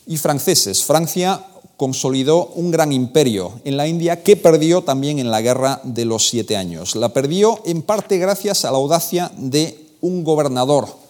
y 0.07 0.17
franceses. 0.17 0.85
Francia 0.85 1.45
consolidó 1.77 2.47
un 2.55 2.71
gran 2.71 2.93
imperio 2.93 3.61
en 3.65 3.77
la 3.77 3.89
India 3.89 4.23
que 4.23 4.37
perdió 4.37 4.83
también 4.83 5.19
en 5.19 5.31
la 5.31 5.41
Guerra 5.41 5.81
de 5.85 6.05
los 6.05 6.29
Siete 6.29 6.57
Años. 6.57 6.95
La 6.95 7.13
perdió 7.13 7.61
en 7.65 7.83
parte 7.83 8.19
gracias 8.19 8.65
a 8.65 8.71
la 8.71 8.79
audacia 8.79 9.33
de 9.37 9.87
un 10.01 10.23
gobernador 10.23 11.04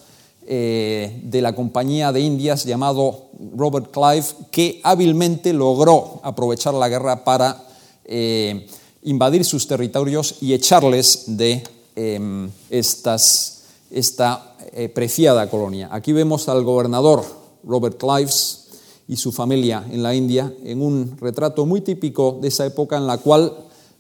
eh, 0.47 1.21
de 1.23 1.41
la 1.41 1.55
Compañía 1.55 2.13
de 2.13 2.21
Indias 2.21 2.65
llamado 2.65 3.29
Robert 3.57 3.91
Clive, 3.91 4.27
que 4.51 4.79
hábilmente 4.85 5.55
logró 5.55 6.21
aprovechar 6.23 6.75
la 6.75 6.91
guerra 6.91 7.25
para 7.25 7.67
eh, 8.05 8.67
invadir 9.05 9.47
sus 9.47 9.67
territorios 9.67 10.37
y 10.43 10.53
echarles 10.53 11.25
de 11.29 11.63
em, 11.97 12.51
esta 12.69 14.57
eh, 14.73 14.91
preciada 14.91 15.49
colonia. 15.49 15.89
Aquí 15.91 16.13
vemos 16.13 16.47
al 16.51 16.63
gobernador 16.63 17.25
Robert 17.65 17.97
Clives 17.97 18.67
y 19.09 19.17
su 19.17 19.33
familia 19.33 19.83
en 19.91 20.03
la 20.03 20.15
India, 20.15 20.53
en 20.63 20.83
un 20.83 21.17
retrato 21.19 21.65
muy 21.65 21.81
típico 21.81 22.39
de 22.43 22.49
esa 22.49 22.67
época 22.67 22.99
en 22.99 23.07
la 23.07 23.17
cual 23.17 23.51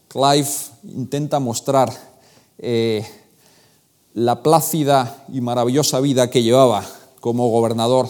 Clive 0.08 0.48
intenta 0.94 1.40
mostrar 1.40 1.90
la 4.14 4.42
plácida 4.42 5.24
y 5.32 5.40
maravillosa 5.40 6.00
vida 6.00 6.30
que 6.30 6.42
llevaba 6.42 6.84
como 7.20 7.48
gobernador 7.50 8.08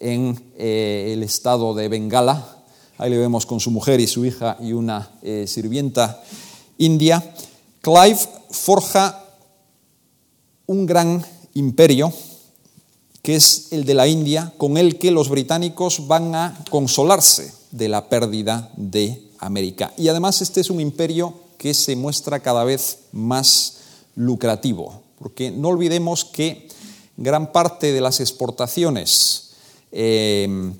en 0.00 0.40
eh, 0.56 1.10
el 1.12 1.22
estado 1.22 1.74
de 1.74 1.88
Bengala. 1.88 2.56
Ahí 2.98 3.10
le 3.10 3.18
vemos 3.18 3.44
con 3.44 3.60
su 3.60 3.70
mujer 3.70 4.00
y 4.00 4.06
su 4.06 4.24
hija 4.24 4.56
y 4.60 4.72
una 4.72 5.10
eh, 5.22 5.46
sirvienta 5.46 6.22
india. 6.78 7.34
Clive 7.80 8.18
forja 8.50 9.24
un 10.66 10.86
gran 10.86 11.24
imperio 11.54 12.12
que 13.22 13.36
es 13.36 13.68
el 13.72 13.84
de 13.84 13.94
la 13.94 14.08
India, 14.08 14.54
con 14.56 14.78
el 14.78 14.98
que 14.98 15.10
los 15.10 15.28
británicos 15.28 16.06
van 16.06 16.34
a 16.34 16.64
consolarse 16.70 17.52
de 17.72 17.88
la 17.88 18.08
pérdida 18.08 18.70
de 18.76 19.22
América. 19.38 19.92
Y 19.98 20.08
además 20.08 20.40
este 20.40 20.62
es 20.62 20.70
un 20.70 20.80
imperio 20.80 21.34
que 21.58 21.74
se 21.74 21.94
muestra 21.96 22.40
cada 22.40 22.64
vez 22.64 23.00
más 23.12 23.80
lucrativo, 24.14 24.97
porque 25.18 25.50
no 25.50 25.68
olvidemos 25.68 26.24
que 26.24 26.68
gran 27.16 27.52
parte 27.52 27.92
de 27.92 28.00
las 28.00 28.20
exportaciones 28.20 29.50
eh, 29.90 30.72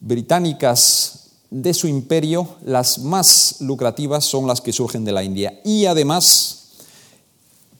británicas 0.00 1.28
de 1.50 1.72
su 1.72 1.88
imperio, 1.88 2.46
las 2.64 2.98
más 2.98 3.56
lucrativas 3.60 4.24
son 4.24 4.46
las 4.46 4.60
que 4.60 4.72
surgen 4.72 5.04
de 5.04 5.12
la 5.12 5.24
India. 5.24 5.60
Y 5.64 5.86
además, 5.86 6.72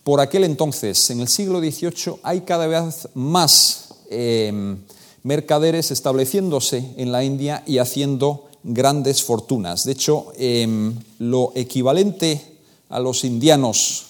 por 0.04 0.20
aquel 0.20 0.44
entonces, 0.44 1.10
en 1.10 1.20
el 1.20 1.28
siglo 1.28 1.60
XVIII, 1.60 2.20
hay 2.22 2.40
cada 2.42 2.66
vez 2.66 3.08
más 3.14 3.88
eh, 4.10 4.76
mercaderes 5.22 5.90
estableciéndose 5.90 6.94
en 6.96 7.12
la 7.12 7.24
India 7.24 7.62
y 7.66 7.78
haciendo 7.78 8.48
grandes 8.62 9.22
fortunas. 9.22 9.84
De 9.84 9.92
hecho, 9.92 10.32
em, 10.36 10.94
lo 11.18 11.52
equivalente 11.54 12.58
a 12.88 13.00
los 13.00 13.24
indianos 13.24 14.06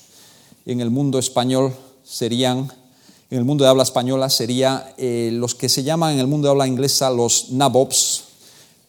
en 0.67 0.81
el 0.81 0.91
mundo 0.91 1.19
español 1.19 1.75
serían, 2.09 2.73
en 3.31 3.39
el 3.39 3.45
mundo 3.45 3.65
de 3.65 3.71
habla 3.71 3.83
española, 3.83 4.31
sería 4.31 4.95
eh, 4.97 5.31
los 5.33 5.55
que 5.55 5.69
se 5.69 5.83
llaman 5.83 6.15
en 6.15 6.21
el 6.21 6.27
mundo 6.27 6.49
de 6.49 6.53
habla 6.53 6.67
inglesa 6.67 7.11
los 7.11 7.51
nabobs, 7.51 8.25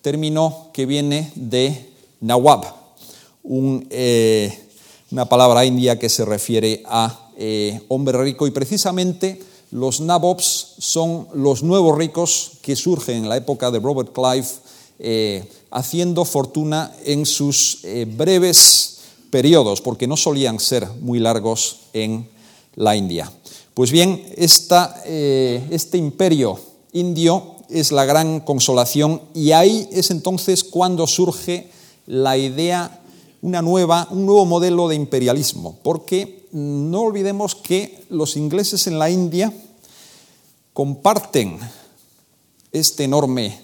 término 0.02 0.70
que 0.74 0.86
viene 0.86 1.32
de 1.36 1.92
nawab, 2.22 2.64
eh, 3.90 4.58
una 5.12 5.28
palabra 5.28 5.66
india 5.66 6.00
que 6.00 6.08
se 6.08 6.24
refiere 6.24 6.82
a 6.86 7.32
eh, 7.38 7.82
hombre 7.90 8.18
rico. 8.24 8.48
Y 8.48 8.52
precisamente 8.52 9.42
los 9.72 10.00
nabobs 10.00 10.76
son 10.78 11.28
los 11.34 11.62
nuevos 11.62 11.98
ricos 11.98 12.52
que 12.62 12.78
surgen 12.78 13.18
en 13.18 13.30
la 13.30 13.38
época 13.38 13.70
de 13.72 13.80
Robert 13.80 14.14
Clive, 14.14 14.48
haciendo 15.72 16.26
fortuna 16.26 16.92
en 17.06 17.26
sus 17.26 17.80
breves 18.18 19.00
periodos, 19.30 19.80
porque 19.80 20.08
no 20.08 20.18
solían 20.18 20.60
ser 20.60 20.88
muy 21.02 21.20
largos 21.20 21.78
en 21.94 22.28
la 22.80 22.96
India. 22.96 23.32
Pues 23.74 23.92
bien, 23.92 24.24
este 24.36 25.98
imperio 25.98 26.60
indio 26.94 27.56
es 27.70 27.92
la 27.92 28.06
gran 28.06 28.40
consolación 28.40 29.22
y 29.36 29.52
ahí 29.52 29.88
es 29.92 30.12
entonces 30.12 30.64
cuando 30.64 31.06
surge 31.06 31.70
la 32.08 32.38
idea, 32.38 33.02
una 33.42 33.62
nueva, 33.62 34.08
un 34.12 34.26
nuevo 34.26 34.46
modelo 34.46 34.88
de 34.88 34.96
imperialismo, 34.96 35.78
porque 35.84 36.48
no 36.52 37.02
olvidemos 37.02 37.54
que 37.54 38.04
los 38.10 38.38
ingleses 38.38 38.88
en 38.88 38.98
la 38.98 39.10
India 39.10 39.54
comparten 40.74 41.60
este 42.72 43.04
enorme 43.04 43.60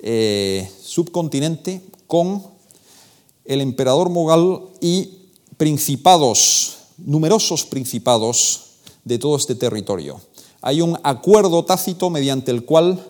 eh, 0.00 0.68
subcontinente 0.82 1.80
con 2.06 2.42
el 3.44 3.60
emperador 3.60 4.10
mogal 4.10 4.62
y 4.80 5.10
principados, 5.56 6.77
numerosos 6.98 7.64
principados 7.64 8.72
de 9.04 9.18
todo 9.18 9.36
este 9.36 9.54
territorio. 9.54 10.20
Hay 10.60 10.80
un 10.80 10.98
acuerdo 11.02 11.64
tácito 11.64 12.10
mediante 12.10 12.50
el 12.50 12.64
cual 12.64 13.00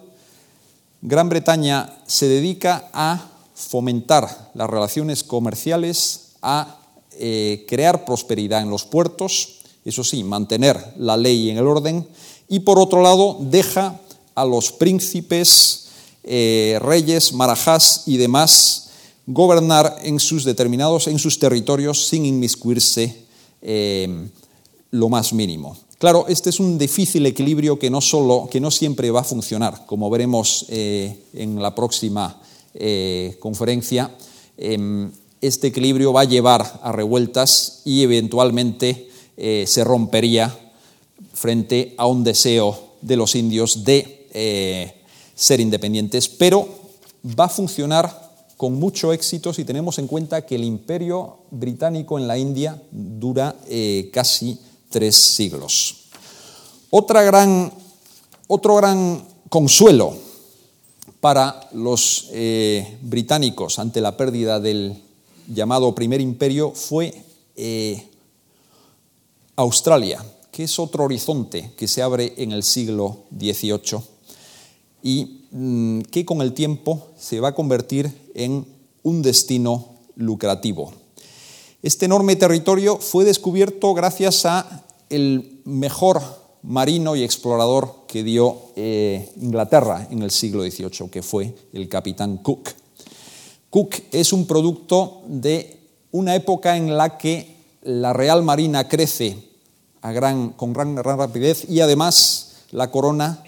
Gran 1.01 1.28
Bretaña 1.28 1.99
se 2.07 2.28
dedica 2.28 2.91
a 2.93 3.30
fomentar 3.55 4.51
las 4.55 4.68
relaciones 4.68 5.24
comerciales, 5.24 6.34
a 6.43 6.78
eh, 7.12 7.64
crear 7.68 8.05
prosperidad 8.05 8.62
en 8.62 8.70
los 8.70 8.84
puertos, 8.84 9.61
eso 9.84 10.05
sí, 10.05 10.22
mantener 10.22 10.95
la 10.99 11.16
ley 11.16 11.51
en 11.51 11.59
el 11.59 11.66
orden, 11.66 12.07
y 12.49 12.61
por 12.61 12.78
otro 12.78 13.03
lado 13.03 13.39
deja 13.41 14.01
a 14.34 14.45
los 14.45 14.70
príncipes, 14.72 15.89
eh, 16.24 16.78
reyes, 16.82 17.32
marajás 17.32 18.05
y 18.07 18.16
demás 18.16 18.91
gobernar 19.26 19.97
en 20.03 20.20
sus 20.20 20.45
determinados, 20.45 21.07
en 21.07 21.18
sus 21.18 21.39
territorios 21.39 22.07
sin 22.07 22.24
inmiscuirse 22.24 23.28
eh, 23.63 24.29
lo 24.91 25.09
más 25.09 25.33
mínimo. 25.33 25.77
Claro, 25.99 26.27
este 26.29 26.51
es 26.51 26.61
un 26.61 26.79
difícil 26.79 27.27
equilibrio 27.27 27.77
que 27.77 27.91
no, 27.91 28.01
solo, 28.01 28.49
que 28.49 28.61
no 28.61 28.71
siempre 28.71 29.11
va 29.11 29.21
a 29.21 29.25
funcionar, 29.25 29.85
como 29.85 30.09
veremos 30.09 30.67
eh, 30.69 31.25
en 31.35 31.61
la 31.61 31.75
próxima 31.75 32.41
eh, 32.75 33.37
conferencia. 33.41 34.15
Em, 34.57 35.11
este 35.41 35.67
equilibrio 35.67 36.13
va 36.13 36.21
a 36.21 36.25
llevar 36.25 36.81
a 36.85 36.93
revueltas 36.93 37.83
y 37.85 38.03
eventualmente 38.03 39.09
eh, 39.37 39.65
se 39.67 39.83
rompería 39.83 40.57
frente 41.33 41.95
a 41.97 42.07
un 42.07 42.23
deseo 42.23 42.95
de 43.01 43.17
los 43.17 43.35
indios 43.35 43.85
de 43.85 44.15
ser 45.35 45.59
independientes, 45.59 46.29
pero 46.29 46.69
va 47.25 47.47
a 47.47 47.49
funcionar 47.49 48.28
con 48.59 48.75
mucho 48.75 49.15
éxito 49.15 49.55
si 49.55 49.65
tenemos 49.65 49.99
en 49.99 50.07
cuenta 50.07 50.45
que 50.45 50.57
el 50.57 50.65
imperio 50.65 51.39
británico 51.51 52.19
en 52.19 52.29
la 52.29 52.37
India 52.37 52.83
dura 52.91 53.57
casi 54.13 54.59
tres 54.91 55.17
siglos. 55.17 56.09
Otra 56.91 57.23
gran, 57.23 57.73
otro 58.49 58.77
gran 58.77 59.25
consuelo 59.49 60.15
para 61.21 61.69
los 61.73 62.29
eh, 62.33 62.99
británicos 63.03 63.79
ante 63.79 64.01
la 64.01 64.17
pérdida 64.17 64.61
del 64.61 65.03
llamado 65.49 65.95
primer 65.95 66.21
imperio 66.21 66.71
fue 66.71 67.15
eh, 67.57 68.07
Australia, 69.57 70.25
que 70.51 70.65
es 70.65 70.79
otro 70.79 71.05
horizonte 71.05 71.73
que 71.77 71.89
se 71.89 72.03
abre 72.03 72.35
en 72.37 72.53
el 72.53 72.63
siglo 72.63 73.25
XVIII 73.37 73.99
y 75.03 75.38
que 75.51 76.25
con 76.25 76.43
el 76.43 76.53
tiempo 76.53 77.09
se 77.19 77.41
va 77.41 77.49
a 77.49 77.55
convertir 77.55 78.13
en 78.35 78.67
un 79.03 79.23
destino 79.23 79.95
lucrativo. 80.17 80.93
Este 81.83 82.07
enorme 82.07 82.37
territorio 82.37 82.99
fue 82.99 83.25
descubierto 83.25 83.95
gracias 83.95 84.45
a 84.45 84.85
el 85.09 85.61
mejor 85.65 86.21
marino 86.63 87.17
y 87.17 87.23
explorador 87.23 88.05
que 88.07 88.23
dio 88.23 88.57
eh, 88.77 89.33
Inglaterra 89.41 90.07
en 90.11 90.23
el 90.23 90.31
siglo 90.31 90.63
XVIII, 90.63 91.09
que 91.11 91.23
fue 91.23 91.55
el 91.73 91.89
capitán 91.89 92.39
Cook. 92.39 92.71
Cook 93.71 93.95
es 94.13 94.33
un 94.33 94.47
producto 94.47 95.23
de 95.27 95.79
una 96.11 96.35
época 96.35 96.77
en 96.77 96.97
la 96.97 97.17
que 97.17 97.57
la 97.83 98.13
Real 98.13 98.43
Marina 98.43 98.89
crece 98.89 99.37
con 100.57 100.73
gran 100.73 100.97
rapidez 100.97 101.69
y 101.69 101.81
además 101.81 102.57
la 102.71 102.91
corona 102.91 103.43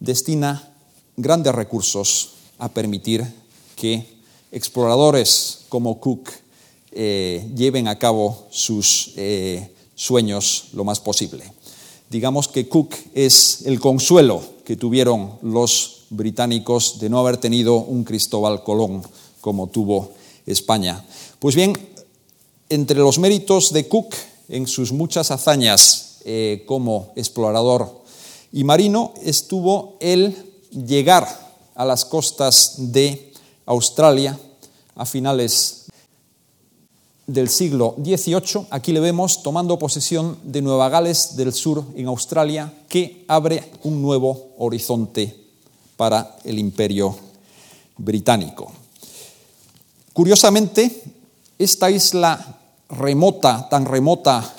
destina 0.00 0.75
grandes 1.16 1.54
recursos 1.54 2.30
a 2.58 2.68
permitir 2.68 3.24
que 3.74 4.06
exploradores 4.52 5.66
como 5.68 6.00
Cook 6.00 6.30
eh, 6.92 7.46
lleven 7.54 7.88
a 7.88 7.98
cabo 7.98 8.46
sus 8.50 9.12
eh, 9.16 9.70
sueños 9.94 10.68
lo 10.72 10.84
más 10.84 11.00
posible. 11.00 11.44
Digamos 12.08 12.48
que 12.48 12.68
Cook 12.68 12.94
es 13.14 13.62
el 13.66 13.80
consuelo 13.80 14.42
que 14.64 14.76
tuvieron 14.76 15.32
los 15.42 16.04
británicos 16.10 16.98
de 17.00 17.10
no 17.10 17.18
haber 17.18 17.36
tenido 17.36 17.76
un 17.76 18.04
Cristóbal 18.04 18.62
Colón 18.62 19.02
como 19.40 19.66
tuvo 19.66 20.12
España. 20.46 21.04
Pues 21.38 21.54
bien, 21.54 21.72
entre 22.68 22.98
los 22.98 23.18
méritos 23.18 23.72
de 23.72 23.88
Cook 23.88 24.14
en 24.48 24.66
sus 24.66 24.92
muchas 24.92 25.30
hazañas 25.30 26.18
eh, 26.24 26.64
como 26.66 27.12
explorador 27.16 28.02
y 28.52 28.64
marino 28.64 29.12
estuvo 29.22 29.96
el 30.00 30.34
llegar 30.84 31.26
a 31.74 31.84
las 31.84 32.04
costas 32.04 32.74
de 32.78 33.32
Australia 33.66 34.38
a 34.94 35.06
finales 35.06 35.86
del 37.26 37.48
siglo 37.48 37.96
XVIII. 38.02 38.66
Aquí 38.70 38.92
le 38.92 39.00
vemos 39.00 39.42
tomando 39.42 39.78
posesión 39.78 40.38
de 40.44 40.62
Nueva 40.62 40.88
Gales 40.88 41.36
del 41.36 41.52
Sur 41.52 41.84
en 41.94 42.06
Australia, 42.06 42.72
que 42.88 43.24
abre 43.28 43.70
un 43.82 44.00
nuevo 44.00 44.54
horizonte 44.58 45.36
para 45.96 46.36
el 46.44 46.58
imperio 46.58 47.16
británico. 47.96 48.72
Curiosamente, 50.12 51.02
esta 51.58 51.90
isla 51.90 52.58
remota, 52.88 53.68
tan 53.68 53.84
remota 53.84 54.54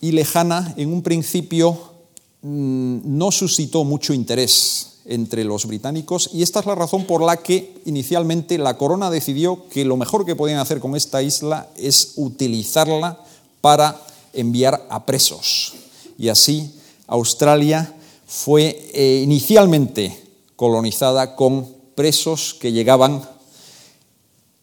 y 0.00 0.12
lejana, 0.12 0.74
en 0.76 0.92
un 0.92 1.02
principio 1.02 1.92
mm, 2.40 3.00
no 3.04 3.30
suscitó 3.30 3.84
mucho 3.84 4.14
interés 4.14 4.91
entre 5.04 5.44
los 5.44 5.66
británicos 5.66 6.30
y 6.32 6.42
esta 6.42 6.60
es 6.60 6.66
la 6.66 6.74
razón 6.74 7.06
por 7.06 7.22
la 7.22 7.38
que 7.38 7.74
inicialmente 7.84 8.58
la 8.58 8.76
corona 8.76 9.10
decidió 9.10 9.68
que 9.68 9.84
lo 9.84 9.96
mejor 9.96 10.24
que 10.24 10.36
podían 10.36 10.58
hacer 10.58 10.80
con 10.80 10.94
esta 10.94 11.22
isla 11.22 11.68
es 11.76 12.12
utilizarla 12.16 13.18
para 13.60 14.00
enviar 14.32 14.86
a 14.88 15.04
presos. 15.04 15.74
Y 16.18 16.28
así 16.28 16.74
Australia 17.06 17.94
fue 18.26 18.90
eh, 18.94 19.20
inicialmente 19.24 20.18
colonizada 20.56 21.34
con 21.34 21.68
presos 21.94 22.54
que 22.54 22.72
llegaban 22.72 23.22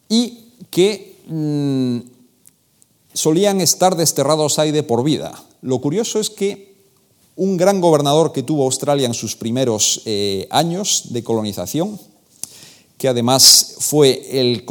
y 0.08 0.52
que 0.70 1.16
mm, 1.26 1.98
solían 3.12 3.60
estar 3.60 3.96
desterrados 3.96 4.58
ahí 4.58 4.70
de 4.72 4.82
por 4.82 5.04
vida. 5.04 5.32
Lo 5.62 5.78
curioso 5.80 6.18
es 6.18 6.30
que 6.30 6.69
un 7.40 7.56
gran 7.56 7.80
gobernador 7.80 8.32
que 8.32 8.42
tuvo 8.42 8.64
Australia 8.64 9.06
en 9.06 9.14
sus 9.14 9.34
primeros 9.34 10.02
eh, 10.04 10.46
años 10.50 11.04
de 11.08 11.24
colonización, 11.24 11.98
que 12.98 13.08
además 13.08 13.76
fue 13.78 14.38
el, 14.38 14.66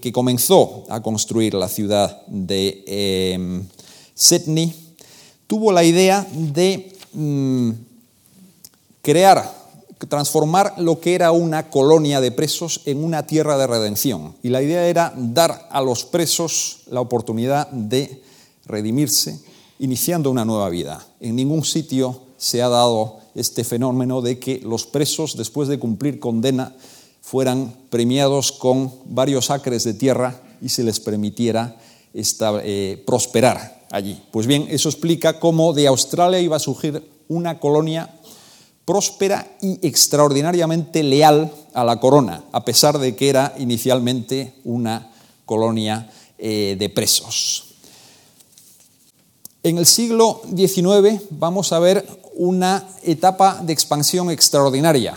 que 0.00 0.10
comenzó 0.10 0.82
a 0.88 1.00
construir 1.00 1.54
la 1.54 1.68
ciudad 1.68 2.26
de 2.26 2.82
em, 2.88 3.64
Sydney, 4.16 4.74
tuvo 5.46 5.70
la 5.70 5.84
idea 5.84 6.26
de 6.32 6.92
mm, 7.12 7.70
crear, 9.00 9.54
transformar 10.08 10.74
lo 10.78 10.98
que 10.98 11.14
era 11.14 11.30
una 11.30 11.70
colonia 11.70 12.20
de 12.20 12.32
presos 12.32 12.80
en 12.86 13.04
una 13.04 13.28
tierra 13.28 13.56
de 13.56 13.68
redención. 13.68 14.34
Y 14.42 14.48
la 14.48 14.60
idea 14.60 14.88
era 14.88 15.14
dar 15.16 15.68
a 15.70 15.80
los 15.82 16.04
presos 16.04 16.80
la 16.90 17.00
oportunidad 17.00 17.70
de 17.70 18.20
redimirse, 18.66 19.38
iniciando 19.78 20.30
una 20.30 20.44
nueva 20.44 20.68
vida. 20.68 21.06
En 21.20 21.36
ningún 21.36 21.64
sitio 21.64 22.22
se 22.36 22.62
ha 22.62 22.68
dado 22.68 23.18
este 23.34 23.64
fenómeno 23.64 24.20
de 24.20 24.38
que 24.38 24.60
los 24.64 24.86
presos, 24.86 25.36
después 25.36 25.68
de 25.68 25.78
cumplir 25.78 26.18
condena, 26.18 26.74
fueran 27.20 27.74
premiados 27.90 28.52
con 28.52 28.92
varios 29.04 29.50
acres 29.50 29.84
de 29.84 29.94
tierra 29.94 30.40
y 30.62 30.70
se 30.70 30.82
les 30.82 30.98
permitiera 30.98 31.76
eh, 32.14 33.02
prosperar 33.06 33.86
allí. 33.90 34.20
Pues 34.30 34.46
bien, 34.46 34.66
eso 34.70 34.88
explica 34.88 35.38
cómo 35.38 35.72
de 35.72 35.86
Australia 35.86 36.40
iba 36.40 36.56
a 36.56 36.60
surgir 36.60 37.02
una 37.28 37.60
colonia 37.60 38.14
próspera 38.84 39.46
y 39.60 39.86
extraordinariamente 39.86 41.02
leal 41.02 41.52
a 41.74 41.84
la 41.84 42.00
corona, 42.00 42.44
a 42.52 42.64
pesar 42.64 42.98
de 42.98 43.14
que 43.14 43.28
era 43.28 43.54
inicialmente 43.58 44.54
una 44.64 45.12
colonia 45.44 46.10
eh, 46.38 46.76
de 46.78 46.88
presos. 46.88 47.67
En 49.62 49.76
el 49.76 49.86
siglo 49.86 50.40
XIX 50.54 51.20
vamos 51.30 51.72
a 51.72 51.80
ver 51.80 52.06
una 52.36 52.88
etapa 53.02 53.60
de 53.62 53.72
expansión 53.72 54.30
extraordinaria 54.30 55.16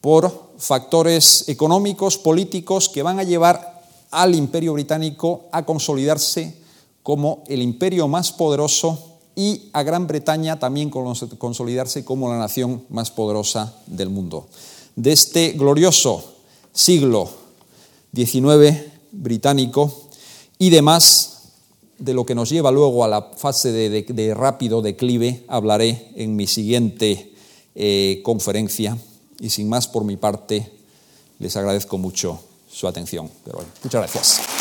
por 0.00 0.46
factores 0.56 1.46
económicos, 1.48 2.16
políticos, 2.16 2.88
que 2.88 3.02
van 3.02 3.18
a 3.18 3.24
llevar 3.24 3.82
al 4.10 4.34
imperio 4.34 4.72
británico 4.72 5.44
a 5.52 5.66
consolidarse 5.66 6.56
como 7.02 7.44
el 7.48 7.60
imperio 7.60 8.08
más 8.08 8.32
poderoso 8.32 9.18
y 9.34 9.68
a 9.74 9.82
Gran 9.82 10.06
Bretaña 10.06 10.58
también 10.58 10.88
consolidarse 10.90 12.06
como 12.06 12.30
la 12.30 12.38
nación 12.38 12.84
más 12.88 13.10
poderosa 13.10 13.74
del 13.86 14.08
mundo. 14.08 14.46
De 14.94 15.12
este 15.12 15.52
glorioso 15.52 16.24
siglo 16.72 17.28
XIX 18.14 18.80
británico 19.12 19.92
y 20.58 20.70
demás, 20.70 21.35
de 21.98 22.14
lo 22.14 22.26
que 22.26 22.34
nos 22.34 22.50
lleva 22.50 22.70
luego 22.70 23.04
a 23.04 23.08
la 23.08 23.22
fase 23.36 23.72
de, 23.72 24.34
rápido 24.34 24.82
declive, 24.82 25.44
hablaré 25.48 26.12
en 26.14 26.36
mi 26.36 26.46
siguiente 26.46 27.32
eh, 27.74 28.20
conferencia. 28.22 28.96
Y 29.40 29.50
sin 29.50 29.68
más 29.68 29.88
por 29.88 30.04
mi 30.04 30.16
parte, 30.16 30.70
les 31.38 31.56
agradezco 31.56 31.98
mucho 31.98 32.40
su 32.70 32.88
atención. 32.88 33.30
muchas 33.82 34.00
gracias. 34.00 34.55